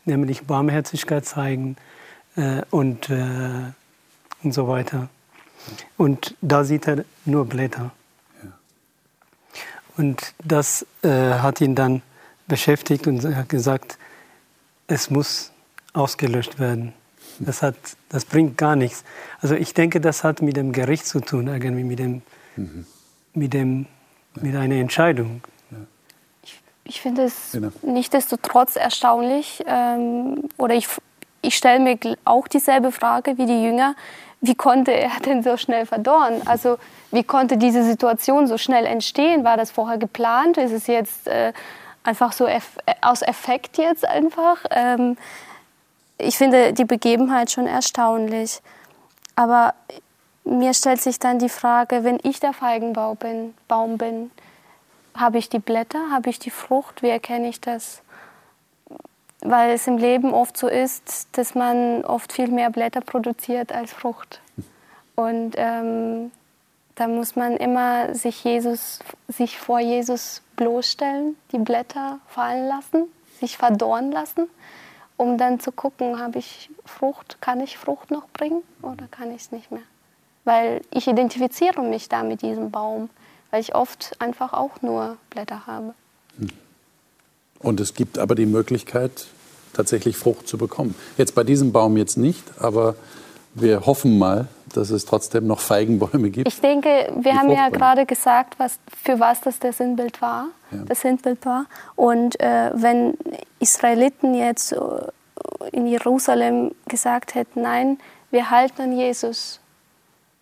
nämlich 0.03 0.47
Barmherzigkeit 0.47 1.27
zeigen 1.27 1.75
äh, 2.36 2.63
und, 2.71 3.12
äh, 3.12 3.71
und 4.41 4.51
so 4.51 4.67
weiter. 4.67 5.10
Und 5.95 6.36
da 6.41 6.63
sieht 6.63 6.88
er 6.88 7.05
nur 7.25 7.45
Blätter. 7.45 7.91
Ja. 8.41 8.49
Und 9.95 10.34
das 10.43 10.88
äh, 11.03 11.10
hat 11.36 11.62
ihn 11.62 11.75
dann 11.75 12.01
beschäftigt 12.47 13.05
und 13.05 13.23
hat 13.23 13.47
gesagt, 13.47 13.99
es 14.88 15.12
muss 15.12 15.51
ausgelöscht 15.93 16.58
werden. 16.58 16.93
Das, 17.39 17.62
hat, 17.62 17.75
das 18.10 18.25
bringt 18.25 18.58
gar 18.58 18.75
nichts. 18.75 19.04
Also 19.41 19.56
ich 19.56 19.73
denke, 19.73 20.02
das 20.02 20.23
hat 20.23 20.41
mit 20.41 20.58
dem 20.58 20.71
Gericht 20.71 21.06
zu 21.06 21.19
tun, 21.19 21.47
irgendwie 21.47 21.84
mit, 21.84 21.99
dem, 21.99 22.21
mhm. 22.56 22.86
mit, 23.34 23.54
dem, 23.54 23.86
mit 24.36 24.56
einer 24.56 24.75
Entscheidung. 24.75 25.41
Ich, 26.43 26.62
ich 26.84 27.02
finde 27.02 27.23
es 27.23 27.52
genau. 27.54 27.69
nichtsdestotrotz 27.82 28.75
erstaunlich, 28.75 29.63
ähm, 29.67 30.49
oder 30.58 30.75
ich, 30.75 30.88
ich 31.41 31.56
stelle 31.56 31.80
mir 31.80 31.97
auch 32.25 32.47
dieselbe 32.47 32.91
Frage 32.91 33.38
wie 33.38 33.45
die 33.45 33.63
Jünger 33.63 33.95
wie 34.41 34.56
konnte 34.56 34.91
er 34.91 35.12
denn 35.25 35.43
so 35.43 35.58
schnell 35.58 35.86
verdorren? 35.86 36.41
Also 36.45 36.78
wie 37.12 37.23
konnte 37.23 37.58
diese 37.58 37.84
Situation 37.84 38.47
so 38.47 38.58
schnell 38.58 38.86
entstehen? 38.86 39.43
War 39.43 39.58
das 39.58 39.71
vorher 39.71 39.97
geplant? 39.97 40.58
Ist 40.58 40.71
es 40.71 40.88
jetzt 40.88 41.28
äh, 41.28 41.54
einfach 42.04 42.32
so 42.32 42.45
eff 42.45 42.78
aus 43.02 43.21
Effekt 43.21 43.78
jetzt 43.78 44.06
einfach? 44.06 44.63
Ähm, 44.71 45.17
ich 46.19 46.38
finde 46.38 46.73
die 46.73 46.86
Begebenheit 46.86 47.51
schon 47.51 47.67
erstaunlich. 47.67 48.62
Aber 49.36 49.73
mir 50.43 50.73
stellt 50.73 51.01
sich 51.01 51.19
dann 51.19 51.39
die 51.39 51.49
Frage, 51.49 52.03
wenn 52.03 52.19
ich 52.23 52.39
der 52.39 52.53
Feigenbaum 52.53 53.17
bin, 53.17 53.53
Baum 53.67 53.97
bin, 53.97 54.32
habe 55.15 55.38
ich 55.38 55.49
die 55.49 55.60
Blätter, 55.60 56.12
habe 56.12 56.29
ich 56.29 56.39
die 56.39 56.51
Frucht, 56.51 57.01
wie 57.01 57.10
erkenne 57.10 57.49
ich 57.49 57.60
das? 57.60 58.01
weil 59.41 59.71
es 59.71 59.88
im 59.88 59.97
Leben 59.97 60.34
oft 60.34 60.58
so 60.58 60.67
ist, 60.67 61.27
dass 61.34 61.55
man 61.55 62.03
oft 62.03 62.34
viel 62.34 62.49
mehr 62.49 62.69
Blätter 62.69 63.01
produziert 63.01 63.71
als 63.71 63.93
Frucht. 63.93 64.41
Und 65.15 65.53
ähm, 65.55 66.32
da 66.95 67.08
muss 67.08 67.36
man 67.36 67.55
immer 67.55 68.13
sich, 68.13 68.43
Jesus, 68.43 68.99
sich 69.27 69.58
vor 69.60 69.79
Jesus 69.79 70.41
bloßstellen, 70.58 71.38
die 71.51 71.60
Blätter 71.60 72.19
fallen 72.27 72.67
lassen, 72.67 73.05
sich 73.39 73.58
verdorren 73.58 74.12
lassen, 74.12 74.49
um 75.19 75.38
dann 75.38 75.60
zu 75.60 75.73
gucken, 75.73 76.17
habe 76.17 76.39
ich 76.39 76.69
Frucht, 76.86 77.41
kann 77.41 77.60
ich 77.60 77.77
Frucht 77.77 78.10
noch 78.10 78.29
bringen 78.29 78.62
oder 78.82 79.05
kann 79.12 79.32
ich 79.32 79.41
es 79.41 79.51
nicht 79.51 79.69
mehr? 79.69 79.82
Weil 80.45 80.79
ich 80.91 81.08
identifiziere 81.08 81.82
mich 81.82 82.08
da 82.08 82.23
mit 82.23 82.41
diesem 82.41 82.71
Baum, 82.71 83.10
weil 83.51 83.60
ich 83.60 83.75
oft 83.75 84.15
einfach 84.19 84.53
auch 84.53 84.82
nur 84.82 85.17
Blätter 85.29 85.67
habe. 85.67 85.93
Hm. 86.38 86.47
Und 87.60 87.82
es 87.82 87.93
gibt 87.93 88.17
aber 88.17 88.34
die 88.34 88.45
Möglichkeit, 88.45 89.27
tatsächlich 89.73 90.15
Frucht 90.15 90.47
zu 90.47 90.58
bekommen. 90.58 90.95
Jetzt 91.17 91.36
bei 91.36 91.43
diesem 91.43 91.73
Baum 91.73 91.97
jetzt 91.97 92.17
nicht, 92.17 92.45
aber 92.58 92.95
wir 93.62 93.86
hoffen 93.86 94.17
mal, 94.17 94.48
dass 94.74 94.89
es 94.89 95.06
trotzdem 95.06 95.48
noch 95.48 95.60
Feigenbäume 95.60 96.30
gibt. 96.30 96.48
Ich 96.48 96.60
denke, 96.62 97.12
wir 97.19 97.36
haben 97.36 97.50
ja 97.50 97.69
gerade 97.69 98.06
gesagt, 98.06 98.56
was, 98.60 98.80
für 99.04 99.19
was 99.19 99.41
das 99.41 99.60
der 99.60 99.74
Sinnbild 99.74 100.22
war. 100.22 100.48
Ja. 100.72 100.80
Das 100.86 101.02
Sinnbild 101.02 101.45
war. 101.45 101.65
Und 101.95 102.39
äh, 102.39 102.72
wenn 102.74 103.15
Israeliten 103.60 104.36
jetzt 104.36 104.74
äh, 104.74 104.78
in 105.72 105.88
Jerusalem 105.88 106.72
gesagt 106.88 107.36
hätten, 107.36 107.62
nein, 107.62 107.98
wir 108.32 108.50
halten 108.50 108.82
an 108.82 108.91
Jesus, 108.91 109.60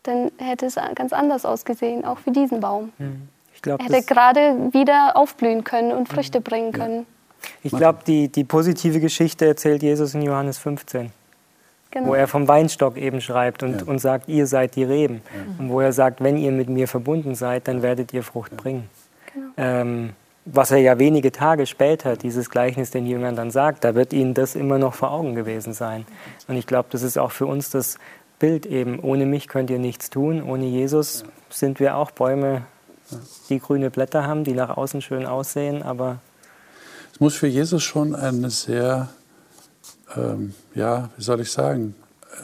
dann 0.04 0.32
hätte 0.38 0.66
es 0.66 0.76
ganz 0.96 1.14
anders 1.14 1.46
ausgesehen, 1.46 2.06
auch 2.06 2.20
für 2.20 2.32
diesen 2.32 2.60
Baum. 2.60 2.92
Hm. 2.98 3.30
Ich 3.54 3.62
glaub, 3.62 3.80
er 3.80 3.86
hätte 3.86 4.06
gerade 4.06 4.72
wieder 4.72 5.16
aufblühen 5.16 5.64
können 5.64 5.92
und 5.92 6.08
Früchte 6.08 6.42
bringen 6.42 6.72
können. 6.72 7.06
Ich 7.64 7.72
glaube, 7.72 8.00
die, 8.06 8.28
die 8.28 8.44
positive 8.44 9.00
Geschichte 9.00 9.46
erzählt 9.46 9.82
Jesus 9.82 10.14
in 10.14 10.22
Johannes 10.22 10.58
15. 10.58 11.12
Genau. 11.92 12.10
Wo 12.10 12.14
er 12.14 12.28
vom 12.28 12.48
Weinstock 12.48 12.98
eben 12.98 13.22
schreibt 13.22 13.64
und, 13.64 13.82
ja. 13.82 13.88
und 13.88 14.00
sagt, 14.00 14.28
ihr 14.28 14.46
seid 14.46 14.76
die 14.76 14.84
Reben. 14.84 15.22
Ja. 15.34 15.56
Und 15.60 15.70
wo 15.70 15.80
er 15.80 15.94
sagt, 15.94 16.22
wenn 16.22 16.38
ihr 16.38 16.52
mit 16.52 16.70
mir 16.70 16.88
verbunden 16.88 17.34
seid, 17.34 17.68
dann 17.68 17.82
werdet 17.82 18.14
ihr 18.14 18.24
Frucht 18.24 18.52
ja. 18.52 18.58
bringen. 18.58 18.90
Genau. 19.34 19.48
Ähm, 19.58 20.10
was 20.50 20.72
er 20.72 20.78
ja 20.78 20.98
wenige 20.98 21.32
Tage 21.32 21.66
später, 21.66 22.16
dieses 22.16 22.50
Gleichnis 22.50 22.92
den 22.92 23.06
Jüngern 23.06 23.36
dann 23.36 23.52
sagt, 23.52 23.84
da 23.84 23.96
wird 23.96 24.14
ihnen 24.14 24.34
das 24.34 24.56
immer 24.56 24.78
noch 24.78 24.94
vor 24.94 25.12
Augen 25.12 25.36
gewesen 25.36 25.74
sein. 25.74 26.06
Und 26.48 26.56
ich 26.56 26.66
glaube, 26.66 26.88
das 26.92 27.04
ist 27.04 27.18
auch 27.18 27.32
für 27.32 27.46
uns 27.46 27.70
das 27.70 27.98
Bild 28.40 28.66
eben, 28.66 29.00
ohne 29.00 29.26
mich 29.26 29.48
könnt 29.48 29.70
ihr 29.70 29.80
nichts 29.80 30.10
tun, 30.10 30.42
ohne 30.42 30.66
Jesus 30.66 31.26
sind 31.50 31.80
wir 31.80 31.98
auch 31.98 32.12
Bäume, 32.12 32.64
die 33.50 33.60
grüne 33.60 33.90
Blätter 33.90 34.26
haben, 34.26 34.44
die 34.44 34.54
nach 34.54 34.78
außen 34.78 35.02
schön 35.02 35.26
aussehen, 35.26 35.82
aber 35.82 36.20
es 37.14 37.20
muss 37.20 37.36
für 37.36 37.48
Jesus 37.48 37.84
schon 37.84 38.16
eine 38.16 38.50
sehr, 38.52 39.10
ähm, 40.16 40.54
ja, 40.74 41.10
wie 41.18 41.24
soll 41.24 41.42
ich 41.42 41.52
sagen, 41.52 41.96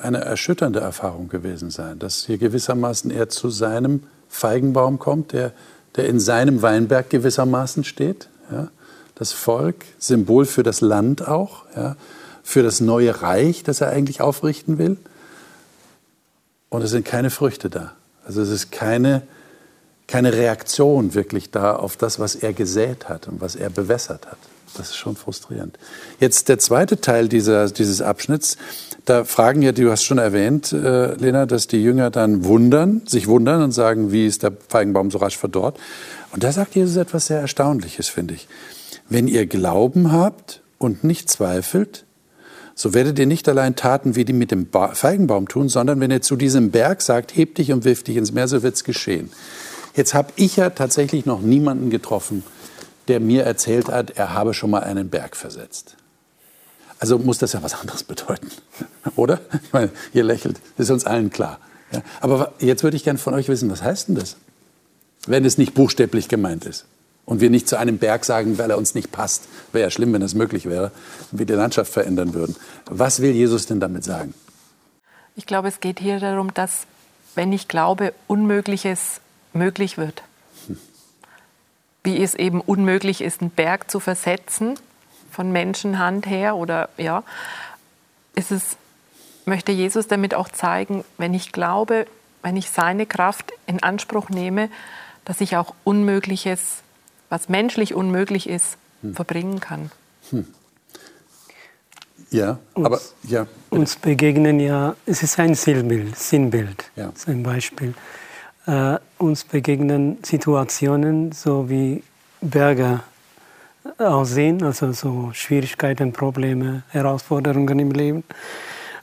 eine 0.02 0.20
erschütternde 0.20 0.80
Erfahrung 0.80 1.30
gewesen 1.30 1.70
sein, 1.70 2.00
dass 2.00 2.26
hier 2.26 2.38
gewissermaßen 2.38 3.12
er 3.12 3.30
zu 3.30 3.50
seinem 3.50 4.04
Feigenbaum 4.28 5.00
kommt, 5.00 5.34
der, 5.34 5.52
der 5.96 6.08
in 6.08 6.20
seinem 6.20 6.62
Weinberg 6.62 7.10
gewissermaßen 7.10 7.84
steht. 7.84 8.28
Ja? 8.52 8.70
Das 9.16 9.32
Volk, 9.32 9.86
Symbol 10.00 10.46
für 10.46 10.64
das 10.64 10.82
Land 10.82 11.28
auch, 11.28 11.66
ja? 11.76 11.96
für 12.42 12.64
das 12.64 12.82
neue 12.82 13.22
Reich, 13.22 13.64
das 13.64 13.82
er 13.82 13.90
eigentlich 13.90 14.22
aufrichten 14.22 14.78
will. 14.78 14.98
Und 16.70 16.82
es 16.82 16.92
sind 16.92 17.06
keine 17.06 17.30
Früchte 17.30 17.70
da. 17.70 17.94
Also 18.26 18.42
es 18.42 18.50
ist 18.50 18.72
keine, 18.72 19.22
keine 20.08 20.34
Reaktion 20.34 21.14
wirklich 21.14 21.52
da 21.52 21.76
auf 21.76 21.98
das, 21.98 22.20
was 22.20 22.36
er 22.36 22.54
gesät 22.54 23.10
hat 23.10 23.28
und 23.28 23.42
was 23.42 23.56
er 23.56 23.70
bewässert 23.70 24.26
hat. 24.28 24.40
Das 24.76 24.90
ist 24.90 24.98
schon 24.98 25.16
frustrierend. 25.16 25.78
Jetzt 26.20 26.50
der 26.50 26.60
zweite 26.60 27.00
Teil 27.00 27.28
dieser, 27.28 27.70
dieses 27.70 28.02
Abschnitts. 28.02 28.58
Da 29.06 29.24
fragen 29.24 29.62
ja, 29.62 29.72
du 29.72 29.92
hast 29.92 30.04
schon 30.04 30.18
erwähnt, 30.18 30.72
äh, 30.72 31.14
Lena, 31.16 31.46
dass 31.46 31.68
die 31.68 31.84
Jünger 31.84 32.10
dann 32.10 32.46
wundern, 32.46 33.02
sich 33.06 33.28
wundern 33.28 33.62
und 33.62 33.72
sagen, 33.72 34.12
wie 34.12 34.26
ist 34.26 34.44
der 34.44 34.54
Feigenbaum 34.70 35.12
so 35.12 35.20
rasch 35.20 35.38
verdorrt? 35.38 35.78
Und 36.32 36.44
da 36.44 36.52
sagt 36.52 36.76
Jesus 36.76 36.96
etwas 36.96 37.28
sehr 37.28 37.40
Erstaunliches, 37.40 38.08
finde 38.08 38.34
ich. 38.34 38.48
Wenn 39.10 39.28
ihr 39.28 39.46
Glauben 39.46 40.12
habt 40.12 40.62
und 40.80 41.04
nicht 41.04 41.30
zweifelt, 41.30 42.06
so 42.76 42.94
werdet 42.94 43.20
ihr 43.20 43.28
nicht 43.28 43.48
allein 43.48 43.76
Taten 43.76 44.16
wie 44.16 44.26
die 44.26 44.34
mit 44.34 44.50
dem 44.50 44.68
Feigenbaum 44.94 45.48
tun, 45.48 45.70
sondern 45.70 46.00
wenn 46.00 46.10
ihr 46.10 46.22
zu 46.22 46.36
diesem 46.36 46.72
Berg 46.72 47.02
sagt, 47.02 47.36
heb 47.36 47.56
dich 47.56 47.72
und 47.72 47.86
wirf 47.86 48.04
dich 48.04 48.18
ins 48.18 48.32
Meer, 48.32 48.48
so 48.48 48.64
wird 48.64 48.76
es 48.76 48.84
geschehen. 48.84 49.30
Jetzt 49.96 50.16
habe 50.16 50.34
ich 50.38 50.56
ja 50.56 50.72
tatsächlich 50.72 51.28
noch 51.28 51.42
niemanden 51.42 51.92
getroffen, 51.92 52.44
der 53.08 53.20
mir 53.20 53.44
erzählt 53.44 53.90
hat, 53.90 54.12
er 54.12 54.34
habe 54.34 54.54
schon 54.54 54.70
mal 54.70 54.84
einen 54.84 55.10
Berg 55.10 55.36
versetzt. 55.36 55.96
Also 57.00 57.20
muss 57.20 57.38
das 57.38 57.54
ja 57.54 57.62
was 57.62 57.76
anderes 57.76 58.04
bedeuten, 58.06 58.50
oder? 59.16 59.40
Ich 59.64 59.74
meine, 59.74 59.92
ihr 60.14 60.24
lächelt, 60.24 60.60
das 60.78 60.88
ist 60.88 60.92
uns 60.92 61.06
allen 61.06 61.30
klar. 61.30 61.60
Ja, 61.92 62.02
aber 62.22 62.54
jetzt 62.60 62.84
würde 62.84 62.98
ich 62.98 63.04
gerne 63.04 63.20
von 63.20 63.34
euch 63.34 63.50
wissen, 63.50 63.70
was 63.70 63.84
heißt 63.84 64.08
denn 64.08 64.16
das? 64.16 64.38
Wenn 65.28 65.46
es 65.46 65.58
nicht 65.58 65.74
buchstäblich 65.74 66.28
gemeint 66.28 66.66
ist 66.66 66.86
und 67.26 67.40
wir 67.40 67.50
nicht 67.50 67.68
zu 67.68 67.78
einem 67.78 67.98
Berg 67.98 68.26
sagen, 68.26 68.58
weil 68.58 68.70
er 68.70 68.78
uns 68.78 68.96
nicht 68.96 69.12
passt. 69.12 69.44
Wäre 69.72 69.86
ja 69.86 69.92
schlimm, 69.92 70.12
wenn 70.14 70.22
das 70.22 70.34
möglich 70.34 70.66
wäre, 70.66 70.92
und 71.32 71.40
wir 71.40 71.46
die 71.46 71.54
Landschaft 71.54 71.92
verändern 71.92 72.34
würden. 72.34 72.56
Was 72.86 73.22
will 73.22 73.32
Jesus 73.32 73.66
denn 73.66 73.80
damit 73.80 74.04
sagen? 74.04 74.34
Ich 75.36 75.46
glaube, 75.46 75.68
es 75.68 75.80
geht 75.80 76.00
hier 76.00 76.20
darum, 76.20 76.54
dass, 76.54 76.86
wenn 77.36 77.52
ich 77.54 77.68
glaube, 77.68 78.14
Unmögliches 78.28 79.22
möglich 79.54 79.98
wird. 79.98 80.24
Wie 82.04 82.22
es 82.22 82.36
eben 82.36 82.62
unmöglich 82.62 83.22
ist, 83.22 83.42
einen 83.42 83.52
Berg 83.52 83.90
zu 83.90 84.00
versetzen, 84.00 84.76
von 85.32 85.52
Menschenhand 85.52 86.28
her 86.28 86.56
oder 86.56 86.90
ja, 86.98 87.24
ist 88.36 88.52
es, 88.52 88.78
möchte 89.46 89.72
Jesus 89.72 90.08
damit 90.08 90.36
auch 90.36 90.50
zeigen, 90.50 91.04
wenn 91.18 91.34
ich 91.34 91.52
glaube, 91.52 92.06
wenn 92.44 92.56
ich 92.56 92.70
seine 92.70 93.06
Kraft 93.06 93.52
in 93.66 93.82
Anspruch 93.82 94.30
nehme, 94.30 94.70
dass 95.26 95.42
ich 95.42 95.58
auch 95.58 95.74
Unmögliches 95.84 96.84
was 97.34 97.50
menschlich 97.50 97.96
unmöglich 97.96 98.48
ist, 98.48 98.78
hm. 99.02 99.16
verbringen 99.16 99.60
kann. 99.60 99.90
Hm. 100.30 100.46
Ja, 102.30 102.60
uns, 102.76 102.86
aber 102.86 103.02
ja. 103.24 103.44
Bitte. 103.46 103.56
Uns 103.72 103.96
begegnen 103.96 104.60
ja, 104.60 104.96
es 105.08 105.24
ist 105.24 105.40
ein 105.40 105.56
Sinnbild, 105.56 106.16
Sinnbild, 106.16 106.92
ja. 106.96 107.12
ein 107.26 107.42
Beispiel. 107.42 107.96
Äh, 108.66 108.98
uns 109.18 109.44
begegnen 109.44 110.20
Situationen, 110.24 111.34
so 111.34 111.70
wie 111.70 112.02
Berge 112.40 113.02
aussehen, 113.98 114.64
also 114.64 114.94
so 114.94 115.32
Schwierigkeiten, 115.34 116.14
Probleme, 116.14 116.84
Herausforderungen 116.90 117.78
im 117.80 117.92
Leben. 117.92 118.24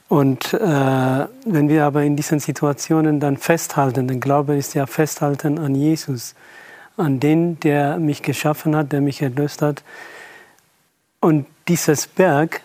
Und 0.09 0.53
äh, 0.53 0.57
wenn 0.57 1.69
wir 1.69 1.85
aber 1.85 2.01
in 2.03 2.15
diesen 2.15 2.39
Situationen 2.39 3.19
dann 3.19 3.37
festhalten, 3.37 4.07
der 4.07 4.17
Glaube 4.17 4.55
ist 4.55 4.73
ja 4.73 4.87
festhalten 4.87 5.59
an 5.59 5.75
Jesus, 5.75 6.33
an 6.97 7.19
den, 7.19 7.59
der 7.59 7.97
mich 7.97 8.23
geschaffen 8.23 8.75
hat, 8.75 8.91
der 8.91 9.01
mich 9.01 9.21
erlöst 9.21 9.61
hat. 9.61 9.83
Und 11.19 11.45
dieses 11.67 12.07
Berg, 12.07 12.61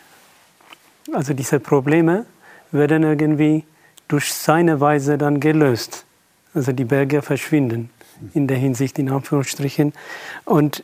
also 1.12 1.34
diese 1.34 1.60
Probleme, 1.60 2.24
werden 2.72 3.02
irgendwie 3.02 3.64
durch 4.08 4.32
seine 4.32 4.80
Weise 4.80 5.18
dann 5.18 5.40
gelöst. 5.40 6.05
Also 6.56 6.72
die 6.72 6.84
Berge 6.84 7.22
verschwinden 7.22 7.90
in 8.34 8.48
der 8.48 8.56
Hinsicht, 8.56 8.98
in 8.98 9.10
Anführungsstrichen. 9.10 9.92
Und 10.44 10.82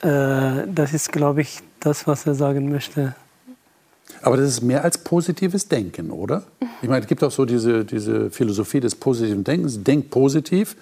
äh, 0.00 0.66
das 0.66 0.92
ist, 0.92 1.12
glaube 1.12 1.42
ich, 1.42 1.60
das, 1.80 2.06
was 2.06 2.26
er 2.26 2.34
sagen 2.34 2.70
möchte. 2.70 3.14
Aber 4.22 4.36
das 4.36 4.48
ist 4.48 4.62
mehr 4.62 4.82
als 4.82 4.98
positives 4.98 5.68
Denken, 5.68 6.10
oder? 6.10 6.42
Ich 6.82 6.88
meine, 6.88 7.02
es 7.02 7.06
gibt 7.06 7.22
auch 7.22 7.30
so 7.30 7.44
diese, 7.44 7.84
diese 7.84 8.30
Philosophie 8.30 8.80
des 8.80 8.94
positiven 8.94 9.44
Denkens. 9.44 9.84
Denk 9.84 10.10
positiv 10.10 10.76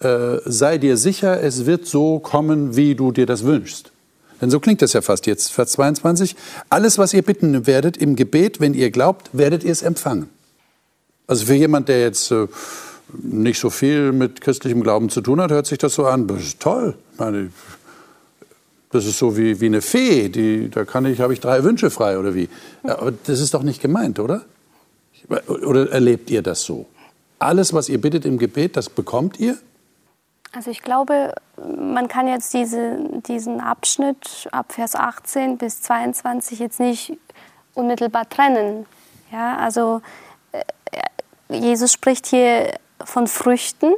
äh, 0.00 0.38
sei 0.46 0.78
dir 0.78 0.96
sicher, 0.96 1.42
es 1.42 1.66
wird 1.66 1.86
so 1.86 2.18
kommen, 2.18 2.76
wie 2.76 2.94
du 2.94 3.12
dir 3.12 3.26
das 3.26 3.44
wünschst. 3.44 3.92
Denn 4.40 4.50
so 4.50 4.58
klingt 4.58 4.80
das 4.80 4.94
ja 4.94 5.02
fast 5.02 5.26
jetzt, 5.26 5.52
Vers 5.52 5.72
22. 5.72 6.34
Alles, 6.70 6.96
was 6.96 7.12
ihr 7.12 7.22
bitten 7.22 7.66
werdet 7.66 7.98
im 7.98 8.16
Gebet, 8.16 8.60
wenn 8.60 8.72
ihr 8.72 8.90
glaubt, 8.90 9.28
werdet 9.34 9.62
ihr 9.62 9.72
es 9.72 9.82
empfangen. 9.82 10.30
Also 11.26 11.44
für 11.44 11.54
jemand, 11.54 11.88
der 11.88 12.00
jetzt 12.00 12.30
äh, 12.30 12.48
nicht 13.18 13.60
so 13.60 13.70
viel 13.70 14.12
mit 14.12 14.40
christlichem 14.40 14.82
Glauben 14.82 15.08
zu 15.08 15.20
tun 15.20 15.40
hat, 15.40 15.50
hört 15.50 15.66
sich 15.66 15.78
das 15.78 15.94
so 15.94 16.06
an. 16.06 16.26
Das 16.26 16.40
ist 16.40 16.60
toll. 16.60 16.94
Meine, 17.18 17.50
das 18.90 19.06
ist 19.06 19.18
so 19.18 19.36
wie, 19.36 19.60
wie 19.60 19.66
eine 19.66 19.82
Fee. 19.82 20.28
Die, 20.28 20.68
da 20.68 20.84
kann 20.84 21.06
ich, 21.06 21.20
habe 21.20 21.32
ich 21.32 21.40
drei 21.40 21.62
Wünsche 21.64 21.90
frei 21.90 22.18
oder 22.18 22.34
wie. 22.34 22.48
Aber 22.82 23.12
das 23.12 23.40
ist 23.40 23.54
doch 23.54 23.62
nicht 23.62 23.80
gemeint, 23.80 24.18
oder? 24.18 24.42
Oder 25.46 25.90
erlebt 25.90 26.30
ihr 26.30 26.42
das 26.42 26.62
so? 26.62 26.86
Alles, 27.38 27.72
was 27.72 27.88
ihr 27.88 28.00
bittet 28.00 28.24
im 28.24 28.38
Gebet, 28.38 28.76
das 28.76 28.90
bekommt 28.90 29.38
ihr? 29.38 29.56
Also 30.52 30.70
ich 30.70 30.82
glaube, 30.82 31.32
man 31.56 32.08
kann 32.08 32.26
jetzt 32.26 32.52
diese, 32.52 32.98
diesen 33.26 33.60
Abschnitt 33.60 34.48
ab 34.50 34.72
Vers 34.72 34.96
18 34.96 35.58
bis 35.58 35.80
22 35.82 36.58
jetzt 36.58 36.80
nicht 36.80 37.16
unmittelbar 37.74 38.28
trennen. 38.28 38.86
Ja, 39.30 39.56
also 39.56 40.02
äh, 40.50 40.64
Jesus 41.48 41.92
spricht 41.92 42.26
hier 42.26 42.74
von 43.04 43.26
Früchten, 43.26 43.92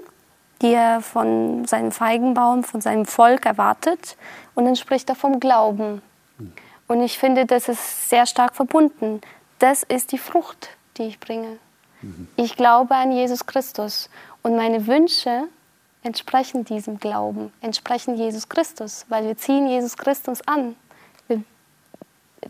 die 0.60 0.72
er 0.72 1.00
von 1.00 1.64
seinem 1.66 1.92
Feigenbaum, 1.92 2.64
von 2.64 2.80
seinem 2.80 3.04
Volk 3.04 3.46
erwartet. 3.46 4.16
Und 4.54 4.64
dann 4.64 4.76
spricht 4.76 5.08
er 5.08 5.16
vom 5.16 5.40
Glauben. 5.40 6.02
Und 6.88 7.02
ich 7.02 7.18
finde, 7.18 7.46
das 7.46 7.68
ist 7.68 8.10
sehr 8.10 8.26
stark 8.26 8.54
verbunden. 8.54 9.20
Das 9.58 9.82
ist 9.82 10.12
die 10.12 10.18
Frucht, 10.18 10.70
die 10.96 11.04
ich 11.04 11.20
bringe. 11.20 11.58
Mhm. 12.02 12.28
Ich 12.36 12.56
glaube 12.56 12.94
an 12.94 13.12
Jesus 13.12 13.46
Christus. 13.46 14.10
Und 14.42 14.56
meine 14.56 14.86
Wünsche 14.86 15.48
entsprechen 16.02 16.64
diesem 16.64 16.98
Glauben, 16.98 17.52
entsprechen 17.60 18.16
Jesus 18.16 18.48
Christus, 18.48 19.06
weil 19.08 19.24
wir 19.24 19.36
ziehen 19.36 19.68
Jesus 19.68 19.96
Christus 19.96 20.40
an. 20.46 20.74
Wir, 21.28 21.42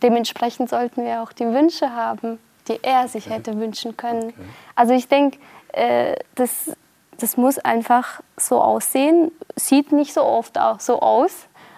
dementsprechend 0.02 0.70
sollten 0.70 1.04
wir 1.04 1.22
auch 1.22 1.32
die 1.32 1.46
Wünsche 1.46 1.94
haben, 1.94 2.38
die 2.68 2.82
er 2.82 3.08
sich 3.08 3.28
hätte 3.28 3.58
wünschen 3.58 3.96
können. 3.96 4.28
Okay. 4.28 4.34
Also 4.74 4.94
ich 4.94 5.08
denke, 5.08 5.38
äh, 5.72 6.16
das, 6.34 6.72
das 7.18 7.36
muss 7.36 7.58
einfach 7.58 8.20
so 8.36 8.60
aussehen, 8.60 9.32
sieht 9.56 9.92
nicht 9.92 10.14
so 10.14 10.22
oft 10.22 10.58
auch 10.58 10.80
so 10.80 11.00
aus, 11.00 11.32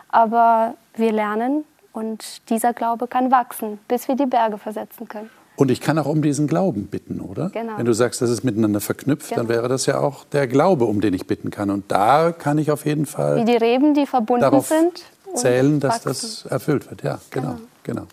aber 0.09 0.75
wir 0.97 1.13
lernen 1.13 1.65
und 1.93 2.49
dieser 2.51 2.73
Glaube 2.73 3.07
kann 3.07 3.31
wachsen, 3.31 3.79
bis 3.89 4.09
wir 4.09 4.17
die 4.17 4.27
Berge 4.27 4.59
versetzen 4.59 5.09
können. 5.09 5.31
Und 5.57 5.71
ich 5.71 5.81
kann 5.81 5.99
auch 5.99 6.07
um 6.07 6.21
diesen 6.21 6.49
Glauben 6.49 6.87
bitten, 6.87 7.21
oder? 7.21 7.51
Genau. 7.51 7.79
Wenn 7.79 7.87
du 7.87 7.93
sagst, 7.93 8.21
das 8.21 8.31
ist 8.31 8.43
miteinander 8.43 8.81
verknüpft, 8.81 9.31
genau. 9.31 9.43
dann 9.43 9.49
wäre 9.49 9.69
das 9.69 9.87
ja 9.87 10.01
auch 10.01 10.25
der 10.25 10.49
Glaube, 10.49 10.85
um 10.85 11.01
den 11.01 11.15
ich 11.15 11.27
bitten 11.27 11.51
kann. 11.51 11.71
Und 11.71 11.93
da 11.93 12.33
kann 12.33 12.59
ich 12.59 12.73
auf 12.73 12.85
jeden 12.85 13.07
Fall. 13.07 13.37
Wie 13.37 13.45
die 13.45 13.57
Reben, 13.57 13.95
die 13.95 14.07
verbunden 14.07 14.43
darauf 14.43 14.67
sind. 14.67 15.05
Zählen, 15.35 15.79
dass 15.79 16.05
wachsen. 16.07 16.09
das 16.09 16.47
erfüllt 16.47 16.91
wird. 16.91 17.03
Ja, 17.03 17.21
genau. 17.31 17.57
genau. 17.85 18.07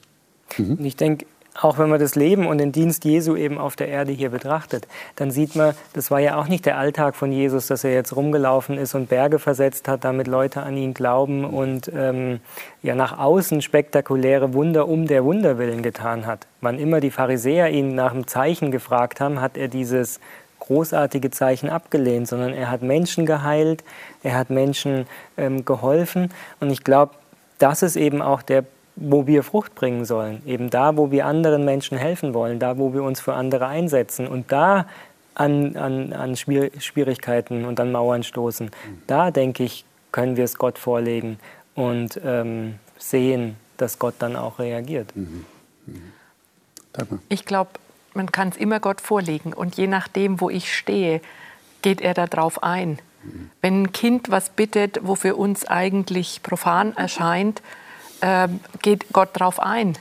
genau. 0.57 0.75
Mhm. 0.75 0.85
Ich 0.85 0.95
denke, 0.95 1.25
auch 1.59 1.77
wenn 1.77 1.89
man 1.89 1.99
das 1.99 2.15
Leben 2.15 2.47
und 2.47 2.59
den 2.59 2.71
Dienst 2.71 3.03
Jesu 3.03 3.35
eben 3.35 3.57
auf 3.57 3.75
der 3.75 3.89
Erde 3.89 4.11
hier 4.11 4.29
betrachtet, 4.29 4.87
dann 5.17 5.31
sieht 5.31 5.55
man, 5.55 5.75
das 5.93 6.09
war 6.09 6.19
ja 6.19 6.37
auch 6.37 6.47
nicht 6.47 6.65
der 6.65 6.77
Alltag 6.77 7.15
von 7.15 7.31
Jesus, 7.31 7.67
dass 7.67 7.83
er 7.83 7.93
jetzt 7.93 8.15
rumgelaufen 8.15 8.77
ist 8.77 8.95
und 8.95 9.09
Berge 9.09 9.37
versetzt 9.37 9.87
hat, 9.87 10.05
damit 10.05 10.27
Leute 10.27 10.63
an 10.63 10.77
ihn 10.77 10.93
glauben 10.93 11.43
und 11.43 11.91
ähm, 11.93 12.39
ja 12.81 12.95
nach 12.95 13.19
außen 13.19 13.61
spektakuläre 13.61 14.53
Wunder 14.53 14.87
um 14.87 15.07
der 15.07 15.25
Wunder 15.25 15.57
willen 15.57 15.81
getan 15.81 16.25
hat. 16.25 16.47
Wann 16.61 16.79
immer 16.79 17.01
die 17.01 17.11
Pharisäer 17.11 17.69
ihn 17.69 17.95
nach 17.95 18.11
einem 18.11 18.27
Zeichen 18.27 18.71
gefragt 18.71 19.19
haben, 19.19 19.41
hat 19.41 19.57
er 19.57 19.67
dieses 19.67 20.21
großartige 20.59 21.31
Zeichen 21.31 21.69
abgelehnt, 21.69 22.27
sondern 22.27 22.53
er 22.53 22.71
hat 22.71 22.81
Menschen 22.81 23.25
geheilt, 23.25 23.83
er 24.23 24.37
hat 24.37 24.49
Menschen 24.49 25.05
ähm, 25.35 25.65
geholfen 25.65 26.31
und 26.61 26.69
ich 26.69 26.83
glaube, 26.83 27.15
das 27.59 27.83
ist 27.83 27.95
eben 27.97 28.21
auch 28.21 28.41
der 28.41 28.63
wo 28.95 29.27
wir 29.27 29.43
Frucht 29.43 29.75
bringen 29.75 30.05
sollen. 30.05 30.41
Eben 30.45 30.69
da, 30.69 30.97
wo 30.97 31.11
wir 31.11 31.25
anderen 31.25 31.65
Menschen 31.65 31.97
helfen 31.97 32.33
wollen, 32.33 32.59
da, 32.59 32.77
wo 32.77 32.93
wir 32.93 33.03
uns 33.03 33.19
für 33.19 33.33
andere 33.33 33.67
einsetzen 33.67 34.27
und 34.27 34.51
da 34.51 34.85
an, 35.33 35.75
an, 35.77 36.13
an 36.13 36.35
Schwierigkeiten 36.35 37.65
und 37.65 37.79
an 37.79 37.91
Mauern 37.91 38.23
stoßen. 38.23 38.69
Da, 39.07 39.31
denke 39.31 39.63
ich, 39.63 39.85
können 40.11 40.35
wir 40.35 40.43
es 40.43 40.57
Gott 40.57 40.77
vorlegen 40.77 41.39
und 41.73 42.19
ähm, 42.23 42.75
sehen, 42.97 43.55
dass 43.77 43.97
Gott 43.97 44.15
dann 44.19 44.35
auch 44.35 44.59
reagiert. 44.59 45.15
Mhm. 45.15 45.45
Mhm. 45.85 47.19
Ich 47.29 47.45
glaube, 47.45 47.71
man 48.13 48.31
kann 48.31 48.49
es 48.49 48.57
immer 48.57 48.79
Gott 48.79 48.99
vorlegen. 48.99 49.53
Und 49.53 49.75
je 49.75 49.87
nachdem, 49.87 50.41
wo 50.41 50.49
ich 50.49 50.75
stehe, 50.75 51.21
geht 51.81 52.01
er 52.01 52.13
darauf 52.13 52.61
ein. 52.63 52.99
Wenn 53.61 53.83
ein 53.83 53.91
Kind 53.91 54.31
was 54.31 54.49
bittet, 54.49 54.99
wo 55.03 55.15
für 55.15 55.35
uns 55.35 55.65
eigentlich 55.65 56.41
profan 56.43 56.95
erscheint, 56.97 57.61
äh, 58.21 58.47
geht 58.81 59.11
Gott 59.13 59.29
darauf 59.33 59.59
ein. 59.59 59.97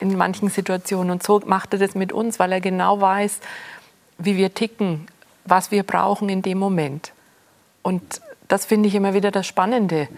In 0.00 0.16
manchen 0.16 0.48
Situationen. 0.48 1.10
Und 1.10 1.22
so 1.22 1.40
macht 1.44 1.72
er 1.72 1.78
das 1.78 1.94
mit 1.94 2.12
uns, 2.12 2.38
weil 2.38 2.52
er 2.52 2.60
genau 2.60 3.00
weiß, 3.00 3.40
wie 4.18 4.36
wir 4.36 4.54
ticken, 4.54 5.06
was 5.44 5.70
wir 5.70 5.82
brauchen 5.82 6.28
in 6.28 6.42
dem 6.42 6.58
Moment. 6.58 7.12
Und 7.82 8.20
das 8.48 8.66
finde 8.66 8.88
ich 8.88 8.94
immer 8.94 9.14
wieder 9.14 9.30
das 9.30 9.46
Spannende. 9.46 10.08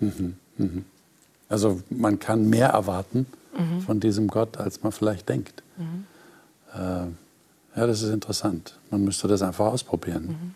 Mhm, 0.00 0.36
mhm. 0.56 0.84
Also 1.48 1.80
man 1.90 2.18
kann 2.18 2.48
mehr 2.48 2.68
erwarten 2.68 3.26
mhm. 3.56 3.80
von 3.80 4.00
diesem 4.00 4.28
Gott, 4.28 4.58
als 4.58 4.82
man 4.82 4.92
vielleicht 4.92 5.28
denkt. 5.28 5.62
Mhm. 5.76 6.06
Äh, 6.74 7.78
ja, 7.78 7.86
das 7.86 8.02
ist 8.02 8.12
interessant. 8.12 8.76
Man 8.90 9.04
müsste 9.04 9.28
das 9.28 9.42
einfach 9.42 9.66
ausprobieren. 9.66 10.54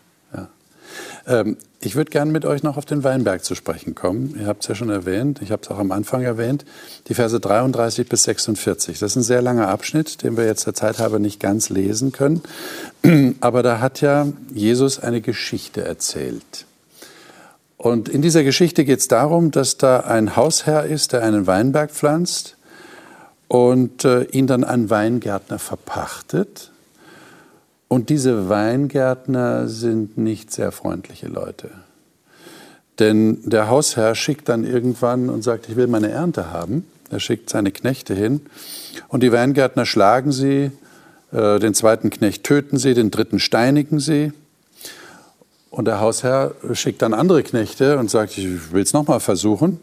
Ähm, 1.27 1.57
ich 1.81 1.95
würde 1.95 2.11
gerne 2.11 2.31
mit 2.31 2.45
euch 2.45 2.63
noch 2.63 2.77
auf 2.77 2.85
den 2.85 3.03
Weinberg 3.03 3.43
zu 3.43 3.55
sprechen 3.55 3.93
kommen. 3.93 4.35
Ihr 4.39 4.47
habt 4.47 4.61
es 4.61 4.69
ja 4.69 4.75
schon 4.75 4.89
erwähnt, 4.89 5.41
ich 5.41 5.51
habe 5.51 5.61
es 5.63 5.69
auch 5.69 5.79
am 5.79 5.91
Anfang 5.91 6.21
erwähnt, 6.21 6.65
die 7.07 7.13
Verse 7.13 7.39
33 7.39 8.07
bis 8.07 8.23
46. 8.23 8.99
Das 8.99 9.11
ist 9.11 9.15
ein 9.17 9.23
sehr 9.23 9.41
langer 9.41 9.67
Abschnitt, 9.67 10.23
den 10.23 10.37
wir 10.37 10.45
jetzt 10.45 10.65
der 10.65 10.73
Zeit 10.73 10.99
halber 10.99 11.19
nicht 11.19 11.39
ganz 11.39 11.69
lesen 11.69 12.11
können. 12.11 12.41
Aber 13.41 13.63
da 13.63 13.79
hat 13.79 14.01
ja 14.01 14.27
Jesus 14.53 14.99
eine 14.99 15.21
Geschichte 15.21 15.83
erzählt. 15.83 16.65
Und 17.77 18.07
in 18.07 18.21
dieser 18.21 18.43
Geschichte 18.43 18.85
geht 18.85 18.99
es 18.99 19.09
darum, 19.09 19.51
dass 19.51 19.77
da 19.77 19.99
ein 19.99 20.37
Hausherr 20.37 20.85
ist, 20.85 21.11
der 21.11 21.21
einen 21.21 21.47
Weinberg 21.47 21.91
pflanzt 21.91 22.55
und 23.49 24.05
äh, 24.05 24.23
ihn 24.23 24.47
dann 24.47 24.63
ein 24.63 24.89
Weingärtner 24.89 25.59
verpachtet. 25.59 26.71
Und 27.93 28.09
diese 28.09 28.49
Weingärtner 28.49 29.67
sind 29.67 30.17
nicht 30.17 30.51
sehr 30.51 30.71
freundliche 30.71 31.27
Leute. 31.27 31.69
Denn 32.97 33.47
der 33.47 33.69
Hausherr 33.69 34.15
schickt 34.15 34.49
dann 34.49 34.63
irgendwann 34.63 35.29
und 35.29 35.43
sagt, 35.43 35.69
ich 35.69 35.75
will 35.75 35.85
meine 35.85 36.09
Ernte 36.09 36.49
haben. 36.49 36.87
Er 37.11 37.19
schickt 37.19 37.51
seine 37.51 37.71
Knechte 37.71 38.15
hin 38.15 38.41
und 39.09 39.21
die 39.21 39.31
Weingärtner 39.31 39.85
schlagen 39.85 40.31
sie, 40.31 40.71
äh, 41.31 41.59
den 41.59 41.75
zweiten 41.75 42.09
Knecht 42.09 42.43
töten 42.43 42.79
sie, 42.79 42.95
den 42.95 43.11
dritten 43.11 43.37
steinigen 43.37 43.99
sie. 43.99 44.33
Und 45.69 45.85
der 45.85 45.99
Hausherr 45.99 46.55
schickt 46.73 47.03
dann 47.03 47.13
andere 47.13 47.43
Knechte 47.43 47.99
und 47.99 48.09
sagt, 48.09 48.39
ich 48.39 48.71
will 48.71 48.81
es 48.81 48.93
nochmal 48.93 49.19
versuchen. 49.19 49.79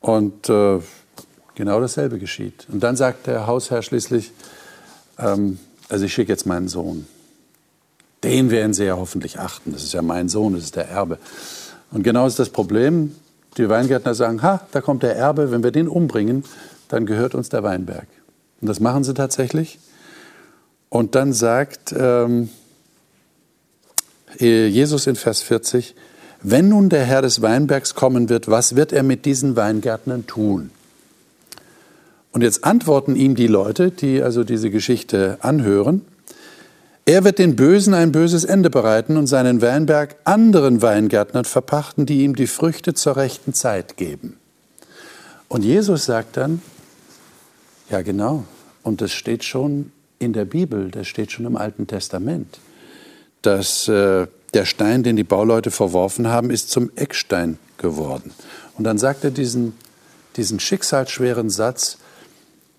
Und 0.00 0.48
äh, 0.48 0.78
genau 1.54 1.80
dasselbe 1.82 2.18
geschieht. 2.18 2.66
Und 2.72 2.82
dann 2.82 2.96
sagt 2.96 3.26
der 3.26 3.46
Hausherr 3.46 3.82
schließlich, 3.82 4.32
ähm, 5.18 5.58
also 5.92 6.06
ich 6.06 6.14
schicke 6.14 6.32
jetzt 6.32 6.46
meinen 6.46 6.68
Sohn. 6.68 7.06
Den 8.24 8.50
werden 8.50 8.72
Sie 8.72 8.84
ja 8.84 8.96
hoffentlich 8.96 9.38
achten. 9.38 9.72
Das 9.72 9.82
ist 9.82 9.92
ja 9.92 10.00
mein 10.00 10.30
Sohn, 10.30 10.54
das 10.54 10.64
ist 10.64 10.76
der 10.76 10.88
Erbe. 10.88 11.18
Und 11.90 12.02
genau 12.02 12.26
ist 12.26 12.38
das 12.38 12.48
Problem. 12.48 13.14
Die 13.58 13.68
Weingärtner 13.68 14.14
sagen, 14.14 14.42
ha, 14.42 14.66
da 14.72 14.80
kommt 14.80 15.02
der 15.02 15.16
Erbe, 15.16 15.50
wenn 15.50 15.62
wir 15.62 15.70
den 15.70 15.88
umbringen, 15.88 16.44
dann 16.88 17.04
gehört 17.04 17.34
uns 17.34 17.50
der 17.50 17.62
Weinberg. 17.62 18.06
Und 18.62 18.68
das 18.68 18.80
machen 18.80 19.04
sie 19.04 19.12
tatsächlich. 19.12 19.78
Und 20.88 21.14
dann 21.14 21.34
sagt 21.34 21.94
ähm, 21.94 22.48
Jesus 24.38 25.06
in 25.06 25.16
Vers 25.16 25.42
40, 25.42 25.94
wenn 26.42 26.70
nun 26.70 26.88
der 26.88 27.04
Herr 27.04 27.20
des 27.20 27.42
Weinbergs 27.42 27.94
kommen 27.94 28.30
wird, 28.30 28.48
was 28.48 28.76
wird 28.76 28.92
er 28.92 29.02
mit 29.02 29.26
diesen 29.26 29.56
Weingärtnern 29.56 30.26
tun? 30.26 30.70
Und 32.32 32.42
jetzt 32.42 32.64
antworten 32.64 33.14
ihm 33.14 33.34
die 33.34 33.46
Leute, 33.46 33.90
die 33.90 34.22
also 34.22 34.42
diese 34.42 34.70
Geschichte 34.70 35.38
anhören, 35.40 36.02
er 37.04 37.24
wird 37.24 37.38
den 37.38 37.56
Bösen 37.56 37.94
ein 37.94 38.12
böses 38.12 38.44
Ende 38.44 38.70
bereiten 38.70 39.16
und 39.16 39.26
seinen 39.26 39.60
Weinberg 39.60 40.16
anderen 40.24 40.82
Weingärtnern 40.82 41.44
verpachten, 41.44 42.06
die 42.06 42.22
ihm 42.22 42.36
die 42.36 42.46
Früchte 42.46 42.94
zur 42.94 43.16
rechten 43.16 43.52
Zeit 43.54 43.96
geben. 43.96 44.36
Und 45.48 45.64
Jesus 45.64 46.04
sagt 46.04 46.36
dann, 46.36 46.62
ja 47.90 48.02
genau, 48.02 48.44
und 48.84 49.00
das 49.00 49.10
steht 49.10 49.42
schon 49.42 49.90
in 50.20 50.32
der 50.32 50.44
Bibel, 50.44 50.90
das 50.90 51.08
steht 51.08 51.32
schon 51.32 51.44
im 51.44 51.56
Alten 51.56 51.88
Testament, 51.88 52.60
dass 53.42 53.88
äh, 53.88 54.28
der 54.54 54.64
Stein, 54.64 55.02
den 55.02 55.16
die 55.16 55.24
Bauleute 55.24 55.72
verworfen 55.72 56.28
haben, 56.28 56.50
ist 56.50 56.70
zum 56.70 56.90
Eckstein 56.94 57.58
geworden. 57.78 58.32
Und 58.78 58.84
dann 58.84 58.98
sagt 58.98 59.24
er 59.24 59.32
diesen, 59.32 59.74
diesen 60.36 60.60
schicksalsschweren 60.60 61.50
Satz, 61.50 61.98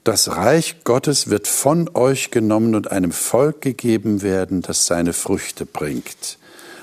das 0.03 0.35
Reich 0.35 0.83
Gottes 0.83 1.29
wird 1.29 1.47
von 1.47 1.89
euch 1.93 2.31
genommen 2.31 2.75
und 2.75 2.91
einem 2.91 3.11
Volk 3.11 3.61
gegeben 3.61 4.21
werden, 4.21 4.61
das 4.61 4.85
seine 4.85 5.13
Früchte 5.13 5.65
bringt. 5.65 6.37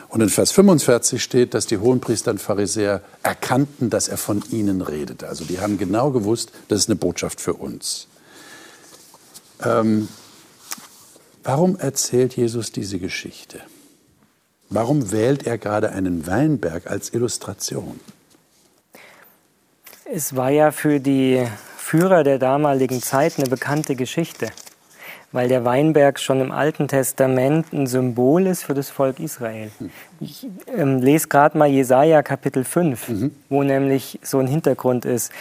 Und 0.09 0.23
in 0.23 0.29
Vers 0.29 0.51
45 0.53 1.23
steht, 1.23 1.55
dass 1.55 1.67
die 1.67 1.79
Hohenpriester 1.79 2.33
und 2.33 2.41
Pharisäer 2.41 3.03
erkannten, 3.23 3.91
dass 3.91 4.09
er 4.09 4.17
von 4.17 4.43
ihnen 4.51 4.81
redete. 4.81 5.29
Also 5.29 5.45
die 5.45 5.61
haben 5.61 5.79
genau 5.79 6.11
gewusst, 6.11 6.51
das 6.69 6.81
ist 6.81 6.89
eine 6.89 6.97
Botschaft 6.97 7.41
für 7.41 7.55
uns. 7.55 8.09
Ähm, 9.63 10.09
warum 11.45 11.77
erzählt 11.77 12.37
Jesus 12.37 12.73
diese 12.73 12.99
Geschichte? 12.99 13.61
Warum 14.69 15.13
wählt 15.13 15.47
er 15.47 15.59
gerade 15.59 15.91
einen 15.91 16.27
Weinberg 16.27 16.87
als 16.89 17.13
Illustration? 17.13 18.01
Es 20.05 20.35
war 20.35 20.51
ja 20.51 20.73
für 20.73 20.99
die 20.99 21.47
Führer 21.81 22.23
der 22.23 22.39
damaligen 22.39 23.03
Zeit 23.03 23.35
eine 23.39 23.49
bekannte 23.49 23.97
Geschichte, 23.97 24.49
weil 25.33 25.49
der 25.49 25.65
Weinberg 25.65 26.21
schon 26.21 26.41
im 26.41 26.53
Alten 26.53 26.87
Testament 26.87 27.73
ein 27.73 27.87
Symbol 27.87 28.47
ist 28.47 28.63
für 28.63 28.75
das 28.75 28.91
Volk 28.91 29.19
Israel. 29.19 29.73
Ich 30.21 30.47
ähm, 30.77 31.01
lese 31.01 31.27
gerade 31.27 31.59
mal 31.59 31.69
Jesaja 31.69 32.23
Kapitel 32.23 32.63
5, 32.65 33.09
mhm. 33.09 33.31
wo 33.49 33.63
nämlich 33.65 34.21
so 34.23 34.39
ein 34.39 34.47
Hintergrund 34.47 35.05
ist. 35.05 35.33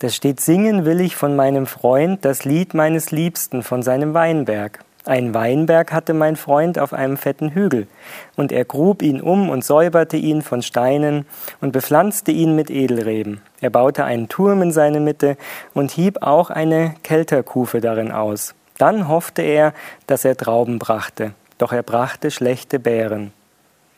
Da 0.00 0.10
steht: 0.10 0.40
Singen 0.40 0.84
will 0.84 1.00
ich 1.00 1.16
von 1.16 1.36
meinem 1.36 1.66
Freund 1.66 2.24
das 2.24 2.44
Lied 2.44 2.74
meines 2.74 3.10
Liebsten 3.10 3.62
von 3.62 3.82
seinem 3.82 4.12
Weinberg. 4.12 4.80
Ein 5.06 5.34
Weinberg 5.34 5.92
hatte 5.92 6.14
mein 6.14 6.34
Freund 6.34 6.78
auf 6.78 6.94
einem 6.94 7.18
fetten 7.18 7.50
Hügel, 7.50 7.88
und 8.36 8.52
er 8.52 8.64
grub 8.64 9.02
ihn 9.02 9.20
um 9.20 9.50
und 9.50 9.62
säuberte 9.62 10.16
ihn 10.16 10.40
von 10.40 10.62
Steinen 10.62 11.26
und 11.60 11.72
bepflanzte 11.72 12.30
ihn 12.32 12.56
mit 12.56 12.70
Edelreben. 12.70 13.42
Er 13.60 13.68
baute 13.68 14.04
einen 14.04 14.30
Turm 14.30 14.62
in 14.62 14.72
seine 14.72 15.00
Mitte 15.00 15.36
und 15.74 15.90
hieb 15.90 16.22
auch 16.22 16.48
eine 16.48 16.94
Kelterkufe 17.02 17.82
darin 17.82 18.12
aus. 18.12 18.54
Dann 18.78 19.06
hoffte 19.06 19.42
er, 19.42 19.74
dass 20.06 20.24
er 20.24 20.38
Trauben 20.38 20.78
brachte, 20.78 21.32
doch 21.58 21.72
er 21.72 21.82
brachte 21.82 22.30
schlechte 22.30 22.78
Beeren. 22.78 23.32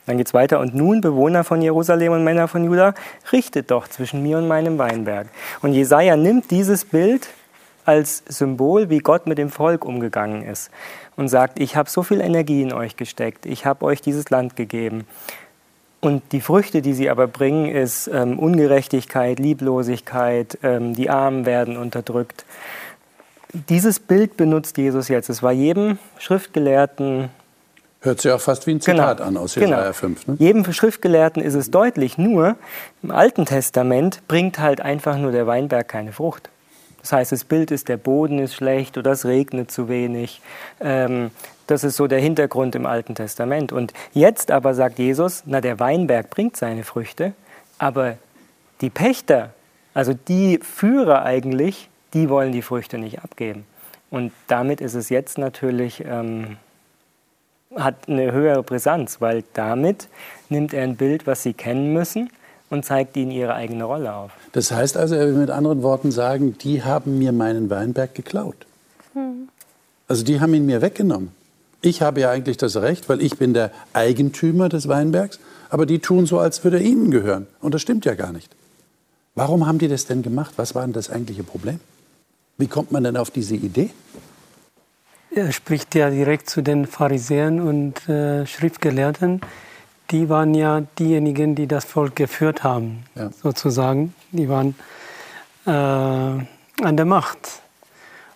Dann 0.06 0.18
geht's 0.18 0.34
weiter. 0.34 0.60
Und 0.60 0.74
nun, 0.74 1.00
Bewohner 1.00 1.44
von 1.44 1.60
Jerusalem 1.60 2.12
und 2.12 2.24
Männer 2.24 2.48
von 2.48 2.64
Juda, 2.64 2.94
richtet 3.32 3.70
doch 3.70 3.88
zwischen 3.88 4.22
mir 4.22 4.38
und 4.38 4.46
meinem 4.46 4.78
Weinberg. 4.78 5.28
Und 5.62 5.72
Jesaja 5.72 6.16
nimmt 6.16 6.50
dieses 6.52 6.84
Bild 6.84 7.28
als 7.86 8.22
Symbol, 8.28 8.90
wie 8.90 8.98
Gott 8.98 9.26
mit 9.26 9.38
dem 9.38 9.50
Volk 9.50 9.84
umgegangen 9.84 10.42
ist 10.42 10.70
und 11.16 11.28
sagt, 11.28 11.58
ich 11.58 11.76
habe 11.76 11.88
so 11.88 12.02
viel 12.02 12.20
Energie 12.20 12.62
in 12.62 12.72
euch 12.72 12.96
gesteckt, 12.96 13.46
ich 13.46 13.64
habe 13.64 13.84
euch 13.84 14.00
dieses 14.00 14.28
Land 14.30 14.56
gegeben. 14.56 15.06
Und 16.00 16.22
die 16.32 16.40
Früchte, 16.40 16.82
die 16.82 16.92
sie 16.92 17.08
aber 17.08 17.26
bringen, 17.26 17.66
ist 17.66 18.08
ähm, 18.08 18.38
Ungerechtigkeit, 18.38 19.38
Lieblosigkeit, 19.38 20.58
ähm, 20.62 20.94
die 20.94 21.10
Armen 21.10 21.46
werden 21.46 21.76
unterdrückt. 21.76 22.44
Dieses 23.52 23.98
Bild 23.98 24.36
benutzt 24.36 24.76
Jesus 24.76 25.08
jetzt. 25.08 25.30
Es 25.30 25.42
war 25.42 25.52
jedem 25.52 25.98
Schriftgelehrten. 26.18 27.30
Hört 28.00 28.20
sich 28.20 28.30
auch 28.30 28.40
fast 28.40 28.66
wie 28.66 28.72
ein 28.72 28.80
Zitat 28.80 29.18
genau, 29.18 29.28
an 29.28 29.36
aus 29.36 29.54
Jesaja 29.54 29.80
genau. 29.80 29.92
5. 29.92 30.26
Ne? 30.28 30.36
Jedem 30.38 30.70
Schriftgelehrten 30.70 31.42
ist 31.42 31.54
es 31.54 31.70
deutlich, 31.70 32.18
nur 32.18 32.56
im 33.02 33.10
Alten 33.10 33.46
Testament 33.46 34.22
bringt 34.28 34.58
halt 34.58 34.80
einfach 34.80 35.16
nur 35.16 35.32
der 35.32 35.46
Weinberg 35.46 35.88
keine 35.88 36.12
Frucht. 36.12 36.50
Das 37.06 37.12
heißt, 37.12 37.30
das 37.30 37.44
Bild 37.44 37.70
ist, 37.70 37.88
der 37.88 37.98
Boden 37.98 38.40
ist 38.40 38.56
schlecht 38.56 38.98
oder 38.98 39.12
es 39.12 39.24
regnet 39.24 39.70
zu 39.70 39.88
wenig. 39.88 40.40
Ähm, 40.80 41.30
das 41.68 41.84
ist 41.84 41.94
so 41.94 42.08
der 42.08 42.18
Hintergrund 42.18 42.74
im 42.74 42.84
Alten 42.84 43.14
Testament. 43.14 43.70
Und 43.70 43.92
jetzt 44.12 44.50
aber 44.50 44.74
sagt 44.74 44.98
Jesus, 44.98 45.44
na 45.46 45.60
der 45.60 45.78
Weinberg 45.78 46.30
bringt 46.30 46.56
seine 46.56 46.82
Früchte, 46.82 47.32
aber 47.78 48.16
die 48.80 48.90
Pächter, 48.90 49.50
also 49.94 50.14
die 50.14 50.58
Führer 50.60 51.22
eigentlich, 51.22 51.88
die 52.12 52.28
wollen 52.28 52.50
die 52.50 52.62
Früchte 52.62 52.98
nicht 52.98 53.22
abgeben. 53.22 53.66
Und 54.10 54.32
damit 54.48 54.80
ist 54.80 54.94
es 54.94 55.08
jetzt 55.08 55.38
natürlich, 55.38 56.04
ähm, 56.04 56.56
hat 57.76 58.08
eine 58.08 58.32
höhere 58.32 58.64
Brisanz, 58.64 59.20
weil 59.20 59.44
damit 59.52 60.08
nimmt 60.48 60.74
er 60.74 60.82
ein 60.82 60.96
Bild, 60.96 61.28
was 61.28 61.44
sie 61.44 61.52
kennen 61.52 61.92
müssen 61.92 62.30
und 62.70 62.84
zeigt 62.84 63.16
ihnen 63.16 63.30
ihre 63.30 63.54
eigene 63.54 63.84
Rolle 63.84 64.14
auf. 64.14 64.32
Das 64.52 64.70
heißt 64.70 64.96
also, 64.96 65.14
er 65.14 65.26
will 65.26 65.34
mit 65.34 65.50
anderen 65.50 65.82
Worten 65.82 66.10
sagen, 66.10 66.56
die 66.58 66.82
haben 66.82 67.18
mir 67.18 67.32
meinen 67.32 67.70
Weinberg 67.70 68.14
geklaut. 68.14 68.66
Hm. 69.12 69.48
Also 70.08 70.24
die 70.24 70.40
haben 70.40 70.54
ihn 70.54 70.66
mir 70.66 70.82
weggenommen. 70.82 71.30
Ich 71.82 72.02
habe 72.02 72.20
ja 72.20 72.30
eigentlich 72.30 72.56
das 72.56 72.76
Recht, 72.76 73.08
weil 73.08 73.20
ich 73.20 73.36
bin 73.38 73.54
der 73.54 73.70
Eigentümer 73.92 74.68
des 74.68 74.88
Weinbergs, 74.88 75.38
aber 75.68 75.86
die 75.86 75.98
tun 75.98 76.26
so, 76.26 76.38
als 76.38 76.64
würde 76.64 76.78
er 76.78 76.84
ihnen 76.84 77.10
gehören. 77.10 77.46
Und 77.60 77.74
das 77.74 77.82
stimmt 77.82 78.04
ja 78.04 78.14
gar 78.14 78.32
nicht. 78.32 78.54
Warum 79.34 79.66
haben 79.66 79.78
die 79.78 79.88
das 79.88 80.06
denn 80.06 80.22
gemacht? 80.22 80.54
Was 80.56 80.74
war 80.74 80.82
denn 80.82 80.92
das 80.92 81.10
eigentliche 81.10 81.44
Problem? 81.44 81.80
Wie 82.56 82.66
kommt 82.66 82.90
man 82.90 83.04
denn 83.04 83.16
auf 83.16 83.30
diese 83.30 83.54
Idee? 83.54 83.90
er 85.36 85.52
spricht 85.52 85.94
ja 85.94 86.10
direkt 86.10 86.48
zu 86.48 86.62
den 86.62 86.86
Pharisäern 86.86 87.60
und 87.60 88.08
äh, 88.08 88.46
Schriftgelehrten. 88.46 89.40
Die 90.10 90.28
waren 90.28 90.54
ja 90.54 90.82
diejenigen, 90.98 91.54
die 91.54 91.66
das 91.66 91.84
Volk 91.84 92.16
geführt 92.16 92.62
haben, 92.62 93.04
ja. 93.14 93.30
sozusagen. 93.30 94.14
Die 94.30 94.48
waren 94.48 94.76
äh, 95.66 95.70
an 95.70 96.96
der 96.96 97.04
Macht. 97.04 97.62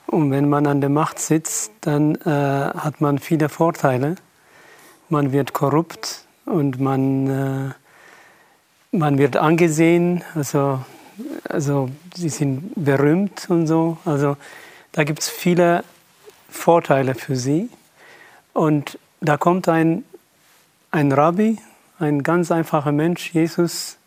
Und 0.06 0.32
wenn 0.32 0.48
man 0.48 0.66
an 0.66 0.80
der 0.80 0.90
Macht 0.90 1.20
sitzt, 1.20 1.70
dann 1.82 2.16
äh, 2.16 2.28
hat 2.28 3.00
man 3.00 3.18
viele 3.18 3.48
Vorteile. 3.48 4.16
Man 5.08 5.30
wird 5.32 5.52
korrupt 5.52 6.24
und 6.46 6.80
man, 6.80 7.72
äh, 8.90 8.96
man 8.96 9.18
wird 9.18 9.36
angesehen. 9.36 10.24
Also, 10.34 10.80
also 11.48 11.88
sie 12.14 12.28
sind 12.28 12.72
berühmt 12.74 13.48
und 13.48 13.68
so. 13.68 13.98
Also 14.04 14.36
da 14.90 15.04
gibt 15.04 15.20
es 15.20 15.28
viele 15.28 15.84
Vorteile 16.48 17.14
für 17.14 17.36
sie. 17.36 17.70
Und 18.52 18.98
da 19.20 19.36
kommt 19.36 19.68
ein, 19.68 20.04
ein 20.90 21.12
Rabbi, 21.12 21.58
ein 21.98 22.22
ganz 22.22 22.50
einfacher 22.50 22.92
Mensch, 22.92 23.32
Jesus, 23.32 23.98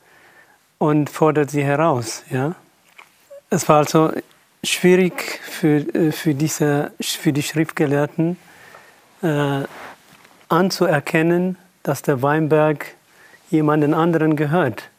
und 0.78 1.10
fordert 1.10 1.50
sie 1.50 1.64
heraus. 1.64 2.24
Ja? 2.30 2.56
Es 3.50 3.70
war 3.70 3.78
also 3.78 4.12
schwierig 4.64 5.40
für, 5.44 5.78
äh, 5.96 6.12
für, 6.12 6.34
diese, 6.34 6.92
für 7.00 7.34
die 7.34 7.44
Schriftgelehrten 7.44 8.38
äh, 9.22 9.62
anzuerkennen, 10.50 11.58
dass 11.84 12.02
der 12.02 12.22
Weinberg 12.22 12.96
jemanden 13.50 13.94
anderen 13.94 14.36
gehört. 14.36 14.90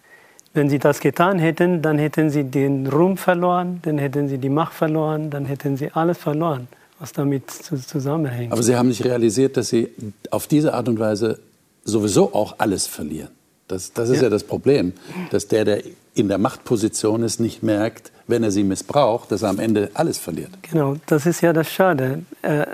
Wenn 0.52 0.70
sie 0.70 0.78
das 0.78 1.00
getan 1.00 1.38
hätten, 1.38 1.82
dann 1.82 1.98
hätten 1.98 2.30
sie 2.30 2.44
den 2.44 2.86
Ruhm 2.86 3.16
verloren, 3.16 3.80
dann 3.82 3.98
hätten 3.98 4.28
sie 4.28 4.38
die 4.38 4.48
Macht 4.48 4.72
verloren, 4.72 5.30
dann 5.30 5.46
hätten 5.46 5.76
sie 5.76 5.90
alles 5.92 6.18
verloren, 6.18 6.68
was 7.00 7.12
damit 7.12 7.50
zusammenhängt. 7.50 8.52
Aber 8.52 8.62
sie 8.62 8.76
haben 8.76 8.88
nicht 8.88 9.04
realisiert, 9.04 9.56
dass 9.56 9.68
sie 9.68 9.90
auf 10.30 10.46
diese 10.46 10.72
Art 10.74 10.88
und 10.88 11.00
Weise 11.00 11.40
sowieso 11.84 12.34
auch 12.34 12.56
alles 12.58 12.86
verlieren. 12.86 13.30
Das, 13.68 13.92
das 13.92 14.10
ist 14.10 14.18
ja. 14.18 14.24
ja 14.24 14.30
das 14.30 14.44
Problem, 14.44 14.92
dass 15.30 15.48
der, 15.48 15.64
der 15.64 15.82
in 16.14 16.28
der 16.28 16.38
Machtposition 16.38 17.22
ist, 17.22 17.40
nicht 17.40 17.62
merkt, 17.62 18.12
wenn 18.26 18.42
er 18.42 18.50
sie 18.50 18.62
missbraucht, 18.62 19.32
dass 19.32 19.42
er 19.42 19.50
am 19.50 19.58
Ende 19.58 19.90
alles 19.94 20.18
verliert. 20.18 20.50
Genau, 20.62 20.96
das 21.06 21.26
ist 21.26 21.40
ja 21.40 21.52
das 21.52 21.70
Schade. 21.70 22.22
Äh, 22.42 22.66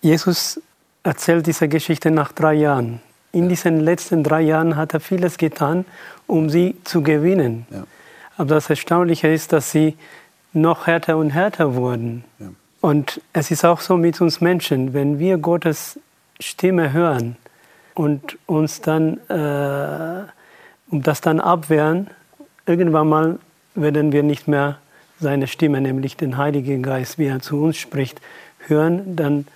Jesus 0.00 0.60
erzählt 1.02 1.46
diese 1.46 1.68
Geschichte 1.68 2.10
nach 2.10 2.32
drei 2.32 2.54
Jahren. 2.54 3.00
In 3.32 3.48
diesen 3.48 3.80
letzten 3.80 4.22
drei 4.22 4.42
Jahren 4.42 4.76
hat 4.76 4.92
er 4.94 5.00
vieles 5.00 5.38
getan, 5.38 5.84
um 6.26 6.50
sie 6.50 6.76
zu 6.84 7.02
gewinnen. 7.02 7.66
Ja. 7.70 7.84
Aber 8.36 8.54
das 8.54 8.68
Erstaunliche 8.70 9.28
ist, 9.28 9.52
dass 9.52 9.70
sie 9.70 9.96
noch 10.52 10.86
härter 10.86 11.16
und 11.16 11.30
härter 11.30 11.74
wurden. 11.74 12.24
Ja. 12.38 12.48
Und 12.80 13.20
es 13.32 13.50
ist 13.50 13.64
auch 13.64 13.80
so 13.80 13.96
mit 13.96 14.20
uns 14.20 14.40
Menschen, 14.40 14.92
wenn 14.92 15.18
wir 15.18 15.38
Gottes 15.38 15.98
Stimme 16.38 16.92
hören 16.92 17.36
und 17.94 18.38
uns 18.46 18.80
dann 18.80 19.18
äh, 19.28 20.24
um 20.92 21.02
das 21.02 21.20
dann 21.20 21.40
abwehren, 21.40 22.08
irgendwann 22.66 23.08
mal 23.08 23.38
werden 23.74 24.12
wir 24.12 24.22
nicht 24.22 24.46
mehr 24.46 24.78
seine 25.18 25.46
Stimme, 25.46 25.80
nämlich 25.80 26.16
den 26.16 26.36
Heiligen 26.36 26.82
Geist, 26.82 27.18
wie 27.18 27.26
er 27.26 27.40
zu 27.40 27.62
uns 27.62 27.78
spricht, 27.78 28.20
hören, 28.66 29.16
dann 29.16 29.46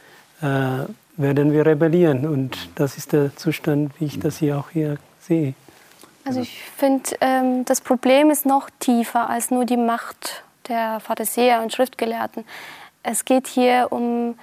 äh, 0.41 0.87
werden 1.17 1.53
wir 1.53 1.67
rebellieren. 1.67 2.27
Und 2.27 2.57
das 2.77 2.97
ist 2.97 3.13
der 3.13 3.37
Zustand, 3.37 3.93
wie 4.01 4.07
ich 4.07 4.19
das 4.19 4.39
hier 4.39 4.59
auch 4.59 4.71
hier 4.71 4.97
sehe. 5.21 5.55
Also 6.25 6.41
ich 6.41 6.63
finde, 6.77 7.11
ähm, 7.21 7.65
das 7.65 7.81
Problem 7.81 8.31
ist 8.31 8.47
noch 8.47 8.71
tiefer 8.81 9.29
als 9.29 9.51
nur 9.51 9.65
die 9.65 9.77
Macht 9.77 10.43
der 10.69 11.01
Pharisäer 11.01 11.63
und 11.63 11.73
Schriftgelehrten. 11.73 12.45
Es 13.03 13.25
geht 13.25 13.47
hier 13.47 13.89
um 13.91 14.37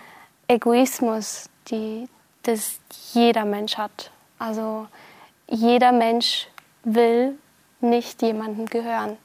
Egoismus, 0.48 1.50
die 1.70 2.08
das 2.44 2.80
jeder 3.14 3.46
Mensch 3.46 3.78
hat. 3.78 4.12
Also 4.40 4.88
jeder 5.48 5.92
Mensch 5.92 6.48
will 6.84 7.38
nicht 7.82 8.22
jemandem 8.22 8.66
gehören 8.66 9.18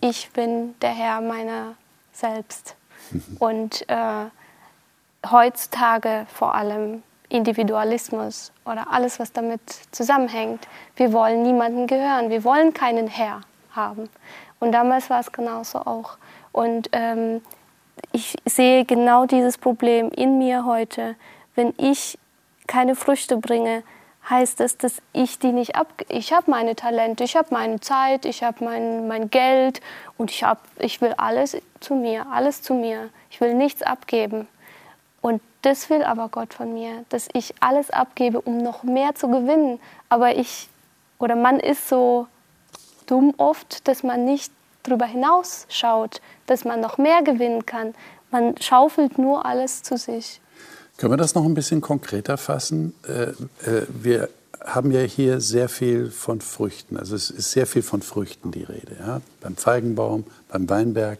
ich 0.00 0.30
bin 0.30 0.78
der 0.80 0.90
Herr 0.90 1.20
meiner 1.20 1.74
selbst. 2.12 2.76
Und 3.38 3.88
äh, 3.88 4.26
heutzutage 5.30 6.26
vor 6.32 6.54
allem 6.54 7.02
Individualismus 7.28 8.52
oder 8.64 8.90
alles, 8.90 9.18
was 9.18 9.32
damit 9.32 9.60
zusammenhängt. 9.90 10.66
Wir 10.94 11.12
wollen 11.12 11.42
niemandem 11.42 11.86
gehören, 11.86 12.30
wir 12.30 12.44
wollen 12.44 12.72
keinen 12.72 13.08
Herr 13.08 13.40
haben. 13.72 14.08
Und 14.60 14.72
damals 14.72 15.10
war 15.10 15.20
es 15.20 15.32
genauso 15.32 15.80
auch. 15.80 16.18
Und 16.52 16.88
ähm, 16.92 17.42
ich 18.12 18.36
sehe 18.44 18.84
genau 18.84 19.26
dieses 19.26 19.58
Problem 19.58 20.10
in 20.10 20.38
mir 20.38 20.64
heute. 20.64 21.16
Wenn 21.54 21.74
ich 21.78 22.18
keine 22.66 22.96
Früchte 22.96 23.36
bringe, 23.36 23.82
heißt 24.28 24.60
es, 24.60 24.76
dass 24.76 25.00
ich 25.12 25.38
die 25.38 25.52
nicht 25.52 25.76
ab. 25.76 25.86
Ich 26.08 26.32
habe 26.32 26.50
meine 26.50 26.74
Talente, 26.74 27.24
ich 27.24 27.36
habe 27.36 27.48
meine 27.50 27.80
Zeit, 27.80 28.24
ich 28.24 28.42
habe 28.42 28.64
mein, 28.64 29.06
mein 29.06 29.30
Geld 29.30 29.80
und 30.18 30.30
ich, 30.30 30.42
hab, 30.42 30.62
ich 30.78 31.00
will 31.00 31.14
alles 31.16 31.56
zu 31.80 31.94
mir, 31.94 32.26
alles 32.32 32.62
zu 32.62 32.74
mir. 32.74 33.10
Ich 33.30 33.40
will 33.40 33.54
nichts 33.54 33.82
abgeben. 33.82 34.48
Und 35.20 35.40
das 35.62 35.90
will 35.90 36.02
aber 36.02 36.28
Gott 36.28 36.54
von 36.54 36.74
mir, 36.74 37.04
dass 37.08 37.28
ich 37.32 37.54
alles 37.60 37.90
abgebe, 37.90 38.40
um 38.40 38.58
noch 38.58 38.82
mehr 38.82 39.14
zu 39.14 39.28
gewinnen. 39.28 39.80
Aber 40.08 40.36
ich, 40.36 40.68
oder 41.18 41.36
man 41.36 41.60
ist 41.60 41.88
so 41.88 42.26
dumm 43.06 43.34
oft, 43.36 43.86
dass 43.88 44.02
man 44.02 44.24
nicht 44.24 44.52
darüber 44.82 45.06
hinaus 45.06 45.66
schaut, 45.68 46.20
dass 46.46 46.64
man 46.64 46.80
noch 46.80 46.98
mehr 46.98 47.22
gewinnen 47.22 47.66
kann. 47.66 47.94
Man 48.30 48.56
schaufelt 48.60 49.18
nur 49.18 49.46
alles 49.46 49.82
zu 49.82 49.96
sich. 49.96 50.40
Können 50.96 51.12
wir 51.12 51.18
das 51.18 51.34
noch 51.34 51.44
ein 51.44 51.54
bisschen 51.54 51.82
konkreter 51.82 52.38
fassen? 52.38 52.94
Äh, 53.06 53.30
äh, 53.70 53.86
wir 53.88 54.30
haben 54.64 54.90
ja 54.90 55.00
hier 55.00 55.40
sehr 55.40 55.68
viel 55.68 56.10
von 56.10 56.40
Früchten. 56.40 56.96
Also 56.96 57.14
es 57.14 57.30
ist 57.30 57.52
sehr 57.52 57.66
viel 57.66 57.82
von 57.82 58.00
Früchten 58.00 58.50
die 58.50 58.62
Rede. 58.62 58.96
Ja? 58.98 59.20
Beim 59.40 59.56
Feigenbaum, 59.56 60.24
beim 60.48 60.68
Weinberg. 60.68 61.18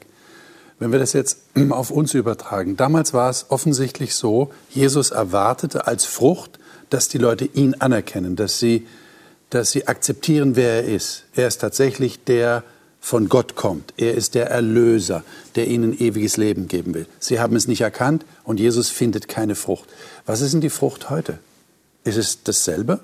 Wenn 0.79 0.93
wir 0.93 0.99
das 0.99 1.13
jetzt 1.13 1.41
auf 1.71 1.91
uns 1.91 2.15
übertragen. 2.15 2.77
Damals 2.77 3.13
war 3.13 3.29
es 3.29 3.47
offensichtlich 3.51 4.15
so, 4.15 4.51
Jesus 4.71 5.11
erwartete 5.11 5.87
als 5.87 6.07
Frucht, 6.07 6.59
dass 6.89 7.09
die 7.09 7.19
Leute 7.19 7.45
ihn 7.45 7.75
anerkennen, 7.75 8.35
dass 8.35 8.59
sie, 8.59 8.87
dass 9.51 9.73
sie 9.73 9.89
akzeptieren, 9.89 10.57
wer 10.57 10.85
er 10.85 10.85
ist. 10.85 11.25
Er 11.35 11.49
ist 11.49 11.59
tatsächlich 11.59 12.25
der, 12.25 12.65
von 13.07 13.29
Gott 13.29 13.55
kommt. 13.55 13.95
Er 13.99 14.15
ist 14.15 14.35
der 14.35 14.51
Erlöser, 14.51 15.23
der 15.55 15.69
ihnen 15.69 15.97
ewiges 15.97 16.39
Leben 16.39 16.67
geben 16.67 16.93
will. 16.93 17.07
Sie 17.21 17.39
haben 17.39 17.55
es 17.55 17.69
nicht 17.69 17.83
erkannt 17.83 18.25
und 18.43 18.59
Jesus 18.59 18.89
findet 18.89 19.29
keine 19.29 19.55
Frucht. 19.55 19.89
Was 20.27 20.41
ist 20.41 20.55
denn 20.55 20.61
die 20.61 20.71
Frucht 20.71 21.09
heute? 21.09 21.39
Ist 22.03 22.17
es 22.17 22.43
dasselbe, 22.43 22.99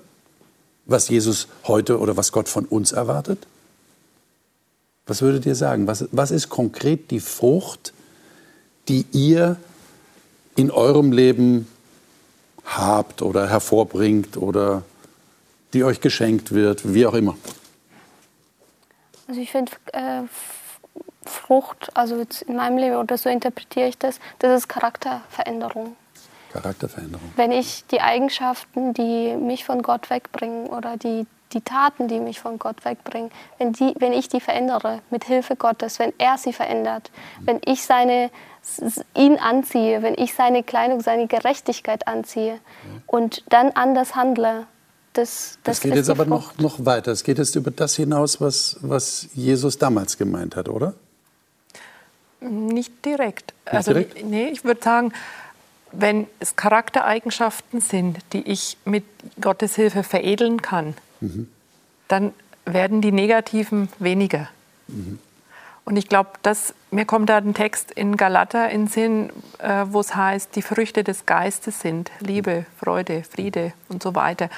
was 0.87 1.09
Jesus 1.09 1.47
heute 1.69 2.01
oder 2.01 2.17
was 2.17 2.33
Gott 2.33 2.49
von 2.49 2.65
uns 2.65 2.91
erwartet? 2.91 3.47
Was 5.07 5.23
würdet 5.23 5.47
ihr 5.47 5.55
sagen? 5.55 5.87
Was, 5.87 6.07
was 6.11 6.33
ist 6.33 6.49
konkret 6.49 7.13
die 7.13 7.21
Frucht, 7.21 7.93
die 8.89 9.07
ihr 9.13 9.55
in 10.57 10.73
eurem 10.73 11.13
Leben 11.13 11.69
habt 12.65 13.23
oder 13.23 13.49
hervorbringt 13.49 14.37
oder 14.37 14.83
die 15.75 15.85
euch 15.85 16.01
geschenkt 16.01 16.51
wird, 16.51 16.93
wie 16.93 17.07
auch 17.07 17.15
immer? 17.15 17.37
Also 19.33 19.41
ich 19.41 19.51
finde 19.51 19.73
äh, 19.95 20.25
Frucht, 21.25 21.91
also 21.97 22.23
in 22.47 22.55
meinem 22.57 22.77
Leben 22.77 22.97
oder 22.97 23.17
so 23.17 23.31
interpretiere 23.31 23.89
ich 23.89 23.97
das, 23.97 24.21
das 24.41 24.59
ist 24.59 24.69
Charakterveränderung. 24.69 25.97
Charakterveränderung. 26.53 27.33
Wenn 27.37 27.51
ich 27.51 27.87
die 27.87 28.03
Eigenschaften, 28.03 28.93
die 28.93 29.35
mich 29.37 29.65
von 29.65 29.81
Gott 29.81 30.11
wegbringen 30.11 30.67
oder 30.67 30.99
die, 30.99 31.27
die 31.55 31.63
Taten, 31.63 32.09
die 32.09 32.21
mich 32.21 32.41
von 32.41 32.59
Gott 32.59 32.85
wegbringen, 32.85 33.31
wenn, 33.57 33.73
die, 33.73 33.95
wenn 34.01 34.13
ich 34.13 34.29
die 34.29 34.41
verändere 34.41 35.01
mit 35.09 35.25
Hilfe 35.25 35.57
Gottes, 35.57 35.99
wenn 35.99 36.13
er 36.19 36.37
sie 36.37 36.53
verändert, 36.53 37.11
mhm. 37.41 37.47
wenn 37.47 37.61
ich 37.65 37.87
seine, 37.87 38.31
ihn 39.15 39.39
anziehe, 39.39 40.03
wenn 40.03 40.15
ich 40.19 40.35
seine 40.35 40.63
Kleidung, 40.63 41.01
seine 41.01 41.27
Gerechtigkeit 41.27 42.07
anziehe 42.07 42.57
mhm. 42.57 43.03
und 43.07 43.45
dann 43.49 43.71
anders 43.71 44.15
handle, 44.15 44.67
das, 45.13 45.59
das, 45.63 45.79
das 45.79 45.81
geht 45.81 45.95
jetzt 45.95 46.11
aber 46.11 46.25
noch, 46.25 46.57
noch 46.59 46.85
weiter. 46.85 47.13
Es 47.13 47.25
geht 47.25 47.39
jetzt 47.39 47.55
über 47.55 47.71
das 47.71 47.97
hinaus, 47.97 48.41
was, 48.41 48.79
was 48.81 49.29
Jesus 49.35 49.79
damals 49.79 50.17
gemeint 50.17 50.57
hat, 50.57 50.69
oder? 50.69 50.95
Nicht 52.41 53.05
direkt. 53.05 53.53
Nicht 53.67 53.75
also, 53.75 53.93
direkt? 53.93 54.25
Nee, 54.25 54.49
ich 54.49 54.65
würde 54.65 54.83
sagen, 54.83 55.13
wenn 55.93 56.27
es 56.41 56.57
Charaktereigenschaften 56.57 57.81
sind, 57.81 58.19
die 58.33 58.43
ich 58.51 58.79
mit 58.85 59.05
Gottes 59.41 59.77
Hilfe 59.77 60.03
veredeln 60.03 60.63
kann, 60.63 60.95
mhm. 61.21 61.49
dann 62.09 62.33
werden 62.65 63.01
die 63.01 63.13
negativen 63.13 63.89
weniger. 63.99 64.49
Mhm. 64.89 65.19
Und 65.85 65.97
ich 65.97 66.09
glaube, 66.09 66.31
mir 66.91 67.05
kommt 67.05 67.29
da 67.29 67.39
ein 67.39 67.55
Text 67.55 67.91
in 67.91 68.17
Galater 68.17 68.71
in 68.71 68.87
Sinn, 68.87 69.31
äh, 69.59 69.85
wo 69.89 70.01
es 70.01 70.15
heißt, 70.15 70.55
die 70.55 70.63
Früchte 70.63 71.03
des 71.03 71.27
Geistes 71.27 71.81
sind 71.81 72.11
Liebe, 72.21 72.67
Freude, 72.79 73.25
Friede 73.25 73.73
und 73.89 74.03
so 74.03 74.15
weiter. 74.15 74.49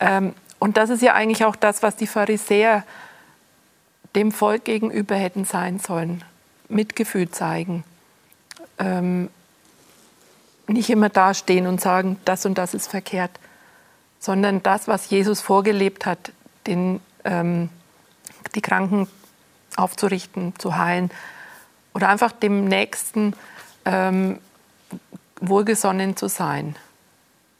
Ähm, 0.00 0.34
und 0.58 0.76
das 0.76 0.90
ist 0.90 1.02
ja 1.02 1.14
eigentlich 1.14 1.44
auch 1.44 1.56
das, 1.56 1.82
was 1.82 1.96
die 1.96 2.06
Pharisäer 2.06 2.84
dem 4.14 4.32
Volk 4.32 4.64
gegenüber 4.64 5.14
hätten 5.16 5.44
sein 5.44 5.78
sollen. 5.78 6.24
Mitgefühl 6.68 7.30
zeigen. 7.30 7.84
Ähm, 8.78 9.28
nicht 10.66 10.88
immer 10.90 11.08
dastehen 11.08 11.66
und 11.66 11.80
sagen, 11.80 12.18
das 12.24 12.46
und 12.46 12.56
das 12.56 12.74
ist 12.74 12.88
verkehrt, 12.88 13.30
sondern 14.18 14.62
das, 14.62 14.88
was 14.88 15.10
Jesus 15.10 15.40
vorgelebt 15.40 16.06
hat, 16.06 16.32
den, 16.66 17.00
ähm, 17.24 17.68
die 18.54 18.62
Kranken 18.62 19.06
aufzurichten, 19.76 20.54
zu 20.58 20.76
heilen 20.76 21.10
oder 21.92 22.08
einfach 22.08 22.32
dem 22.32 22.64
Nächsten 22.64 23.34
ähm, 23.84 24.38
wohlgesonnen 25.40 26.16
zu 26.16 26.28
sein. 26.28 26.76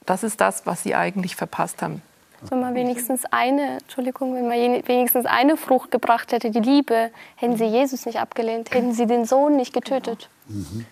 Das 0.07 0.23
ist 0.23 0.41
das, 0.41 0.65
was 0.67 0.83
sie 0.83 0.95
eigentlich 0.95 1.37
verpasst 1.37 1.83
haben. 1.83 2.03
Wenn 2.51 2.61
man 2.61 2.75
wenigstens 2.75 3.25
eine, 3.31 3.79
Entschuldigung, 3.79 4.35
wenn 4.35 4.49
man 4.49 4.87
wenigstens 4.87 5.27
eine 5.27 5.57
Frucht 5.57 5.91
gebracht 5.91 6.33
hätte, 6.33 6.51
die 6.51 6.61
Liebe, 6.61 7.11
hätten 7.37 7.57
sie 7.57 7.67
Jesus 7.67 8.07
nicht 8.07 8.21
abgelehnt, 8.21 8.73
hätten 8.75 8.93
sie 8.93 9.07
den 9.07 9.25
Sohn 9.25 9.57
nicht 9.57 9.73
getötet. 9.73 10.29
Mhm. 10.49 10.85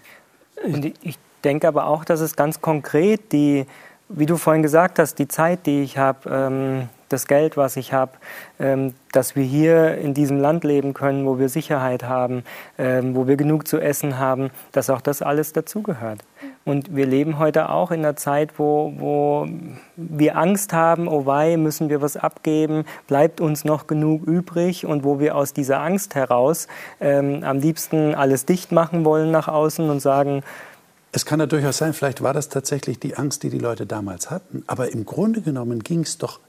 Ich 1.02 1.18
denke 1.44 1.68
aber 1.68 1.86
auch, 1.86 2.04
dass 2.04 2.20
es 2.20 2.36
ganz 2.36 2.60
konkret 2.60 3.32
die, 3.32 3.66
wie 4.08 4.26
du 4.26 4.36
vorhin 4.36 4.62
gesagt 4.62 4.98
hast, 4.98 5.18
die 5.18 5.28
Zeit, 5.28 5.66
die 5.66 5.82
ich 5.82 5.98
habe, 5.98 6.30
ähm, 6.30 6.88
das 7.08 7.26
Geld, 7.26 7.56
was 7.56 7.76
ich 7.76 7.92
habe, 7.92 8.12
ähm, 8.58 8.94
dass 9.12 9.36
wir 9.36 9.44
hier 9.44 9.98
in 9.98 10.14
diesem 10.14 10.38
Land 10.38 10.64
leben 10.64 10.94
können, 10.94 11.26
wo 11.26 11.38
wir 11.38 11.48
Sicherheit 11.48 12.04
haben, 12.04 12.44
ähm, 12.78 13.14
wo 13.14 13.26
wir 13.26 13.36
genug 13.36 13.68
zu 13.68 13.78
essen 13.78 14.18
haben, 14.18 14.50
dass 14.72 14.88
auch 14.90 15.00
das 15.00 15.22
alles 15.22 15.52
dazugehört. 15.52 16.20
Und 16.64 16.94
wir 16.94 17.06
leben 17.06 17.38
heute 17.38 17.70
auch 17.70 17.90
in 17.90 18.00
einer 18.00 18.14
Zeit, 18.14 18.58
wo, 18.58 18.92
wo 18.96 19.48
wir 19.96 20.36
Angst 20.36 20.72
haben, 20.72 21.08
oh 21.08 21.26
wei, 21.26 21.56
müssen 21.56 21.88
wir 21.88 22.00
was 22.00 22.16
abgeben, 22.16 22.84
bleibt 23.08 23.40
uns 23.40 23.64
noch 23.64 23.86
genug 23.86 24.24
übrig 24.24 24.86
und 24.86 25.02
wo 25.02 25.18
wir 25.18 25.34
aus 25.34 25.52
dieser 25.52 25.80
Angst 25.80 26.14
heraus 26.14 26.68
ähm, 27.00 27.42
am 27.42 27.58
liebsten 27.58 28.14
alles 28.14 28.44
dicht 28.44 28.70
machen 28.70 29.04
wollen 29.04 29.30
nach 29.32 29.48
außen 29.48 29.90
und 29.90 30.00
sagen, 30.00 30.42
es 31.14 31.26
kann 31.26 31.40
ja 31.40 31.46
durchaus 31.46 31.76
sein, 31.76 31.92
vielleicht 31.92 32.22
war 32.22 32.32
das 32.32 32.48
tatsächlich 32.48 32.98
die 32.98 33.16
Angst, 33.16 33.42
die 33.42 33.50
die 33.50 33.58
Leute 33.58 33.84
damals 33.84 34.30
hatten. 34.30 34.64
Aber 34.66 34.92
im 34.92 35.04
Grunde 35.04 35.42
genommen 35.42 35.80
ging 35.80 36.00
es 36.00 36.16
doch 36.16 36.40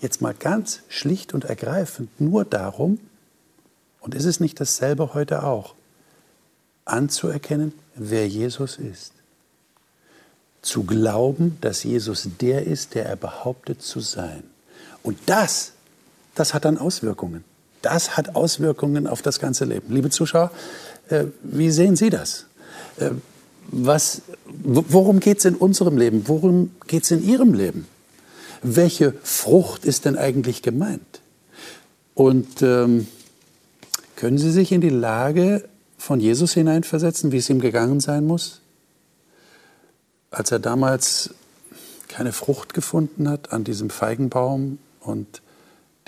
jetzt 0.00 0.20
mal 0.20 0.34
ganz 0.34 0.82
schlicht 0.88 1.32
und 1.32 1.46
ergreifend 1.46 2.20
nur 2.20 2.44
darum, 2.44 2.98
und 4.00 4.14
ist 4.14 4.26
es 4.26 4.38
nicht 4.38 4.60
dasselbe 4.60 5.14
heute 5.14 5.42
auch, 5.44 5.74
anzuerkennen, 6.84 7.72
wer 7.94 8.28
Jesus 8.28 8.76
ist. 8.76 9.15
Zu 10.66 10.82
glauben, 10.82 11.58
dass 11.60 11.84
Jesus 11.84 12.28
der 12.40 12.66
ist, 12.66 12.94
der 12.94 13.06
er 13.06 13.16
behauptet 13.16 13.82
zu 13.82 14.00
sein. 14.00 14.42
Und 15.02 15.18
das, 15.26 15.72
das 16.34 16.54
hat 16.54 16.64
dann 16.64 16.76
Auswirkungen. 16.76 17.44
Das 17.82 18.16
hat 18.16 18.34
Auswirkungen 18.34 19.06
auf 19.06 19.22
das 19.22 19.38
ganze 19.38 19.64
Leben. 19.64 19.94
Liebe 19.94 20.10
Zuschauer, 20.10 20.50
äh, 21.08 21.26
wie 21.42 21.70
sehen 21.70 21.94
Sie 21.94 22.10
das? 22.10 22.46
Äh, 22.98 23.10
was, 23.68 24.22
worum 24.64 25.20
geht 25.20 25.38
es 25.38 25.44
in 25.44 25.54
unserem 25.54 25.98
Leben? 25.98 26.24
Worum 26.26 26.72
geht 26.86 27.04
es 27.04 27.10
in 27.12 27.24
Ihrem 27.24 27.54
Leben? 27.54 27.86
welche 28.62 29.12
Frucht 29.22 29.84
ist 29.84 30.04
denn 30.04 30.16
eigentlich 30.16 30.62
gemeint? 30.62 31.20
Und 32.14 32.62
ähm, 32.62 33.06
können 34.16 34.38
Sie 34.38 34.50
sich 34.50 34.72
in 34.72 34.80
die 34.80 34.88
Lage 34.88 35.68
von 35.98 36.20
Jesus 36.20 36.54
hineinversetzen, 36.54 37.32
wie 37.32 37.38
es 37.38 37.50
ihm 37.50 37.60
gegangen 37.60 38.00
sein 38.00 38.26
muss? 38.26 38.60
Als 40.30 40.50
er 40.50 40.58
damals 40.58 41.30
keine 42.08 42.32
Frucht 42.32 42.74
gefunden 42.74 43.28
hat 43.28 43.52
an 43.52 43.64
diesem 43.64 43.90
Feigenbaum 43.90 44.78
und 45.00 45.42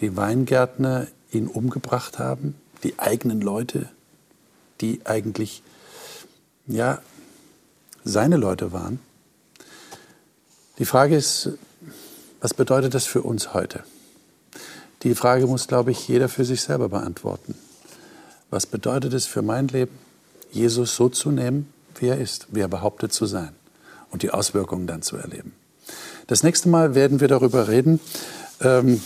die 0.00 0.16
Weingärtner 0.16 1.06
ihn 1.30 1.46
umgebracht 1.48 2.18
haben, 2.18 2.54
die 2.82 2.98
eigenen 2.98 3.40
Leute, 3.40 3.88
die 4.80 5.00
eigentlich 5.04 5.62
ja 6.66 7.00
seine 8.04 8.36
Leute 8.36 8.72
waren. 8.72 9.00
Die 10.78 10.84
Frage 10.84 11.16
ist, 11.16 11.50
was 12.40 12.54
bedeutet 12.54 12.94
das 12.94 13.04
für 13.04 13.22
uns 13.22 13.52
heute? 13.52 13.82
Die 15.02 15.14
Frage 15.14 15.46
muss, 15.46 15.66
glaube 15.66 15.90
ich, 15.90 16.08
jeder 16.08 16.28
für 16.28 16.44
sich 16.44 16.62
selber 16.62 16.88
beantworten. 16.88 17.54
Was 18.50 18.66
bedeutet 18.66 19.12
es 19.12 19.26
für 19.26 19.42
mein 19.42 19.68
Leben, 19.68 19.98
Jesus 20.50 20.96
so 20.96 21.08
zu 21.08 21.30
nehmen, 21.30 21.72
wie 21.96 22.06
er 22.06 22.18
ist, 22.18 22.46
wie 22.50 22.60
er 22.60 22.68
behauptet 22.68 23.12
zu 23.12 23.26
sein 23.26 23.54
und 24.10 24.22
die 24.22 24.30
Auswirkungen 24.30 24.86
dann 24.86 25.02
zu 25.02 25.16
erleben? 25.16 25.52
Das 26.26 26.42
nächste 26.42 26.68
Mal 26.68 26.94
werden 26.94 27.20
wir 27.20 27.28
darüber 27.28 27.68
reden, 27.68 28.00
ähm, 28.60 29.00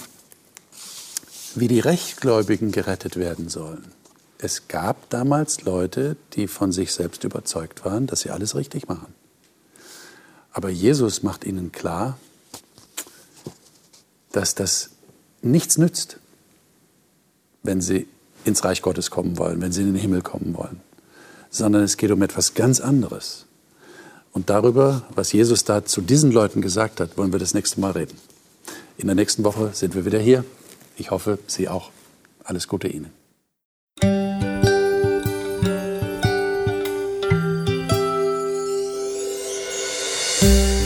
wie 1.55 1.69
die 1.69 1.81
Rechtgläubigen 1.81 2.73
gerettet 2.73 3.17
werden 3.17 3.49
sollen. 3.49 3.93
Es 4.39 4.67
gab 4.67 5.09
damals 5.11 5.63
Leute, 5.63 6.17
die 6.33 6.49
von 6.49 6.73
sich 6.73 6.93
selbst 6.93 7.23
überzeugt 7.23 7.85
waren, 7.85 8.07
dass 8.07 8.23
sie 8.23 8.31
alles 8.31 8.57
richtig 8.57 8.89
machen. 8.89 9.15
Aber 10.53 10.69
Jesus 10.69 11.23
macht 11.23 11.45
ihnen 11.45 11.71
klar, 11.71 12.19
dass 14.33 14.55
das 14.55 14.91
nichts 15.43 15.79
nützt, 15.79 16.19
wenn 17.63 17.81
sie 17.81 18.09
ins 18.45 18.65
Reich 18.65 18.83
Gottes 18.83 19.11
kommen 19.11 19.39
wollen, 19.39 19.61
wenn 19.61 19.73
sie 19.73 19.83
in 19.83 19.93
den 19.93 20.01
Himmel 20.01 20.23
kommen 20.23 20.57
wollen, 20.57 20.81
sondern 21.51 21.83
es 21.83 21.97
geht 21.97 22.11
um 22.11 22.23
etwas 22.23 22.55
ganz 22.55 22.81
anderes. 22.81 23.47
Und 24.33 24.49
darüber, 24.49 25.03
was 25.15 25.33
Jesus 25.33 25.65
da 25.65 25.85
zu 25.85 26.01
diesen 26.01 26.33
Leuten 26.33 26.63
gesagt 26.63 27.01
hat, 27.01 27.19
wollen 27.19 27.33
wir 27.33 27.39
das 27.39 27.55
nächste 27.55 27.81
Mal 27.81 27.93
reden. 27.93 28.17
In 28.97 29.07
der 29.07 29.15
nächsten 29.15 29.45
Woche 29.45 29.71
sind 29.73 29.95
wir 29.95 30.05
wieder 30.05 30.19
hier. 30.19 30.45
Ich 30.97 31.11
hoffe, 31.11 31.39
Sie 31.47 31.69
auch. 31.69 31.91
Alles 32.45 32.67
Gute 32.67 32.89
Ihnen. 32.89 33.11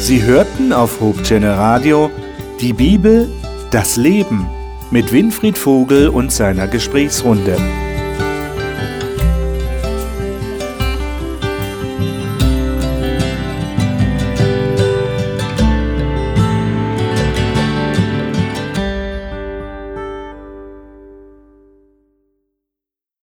Sie 0.01 0.23
hörten 0.23 0.73
auf 0.73 1.01
Hope 1.01 1.23
Channel 1.23 1.55
Radio 1.55 2.11
die 2.61 2.73
Bibel, 2.73 3.29
das 3.71 3.97
Leben 3.97 4.49
mit 4.91 5.13
Winfried 5.13 5.59
Vogel 5.59 6.09
und 6.09 6.33
seiner 6.33 6.69
Gesprächsrunde. 6.69 7.57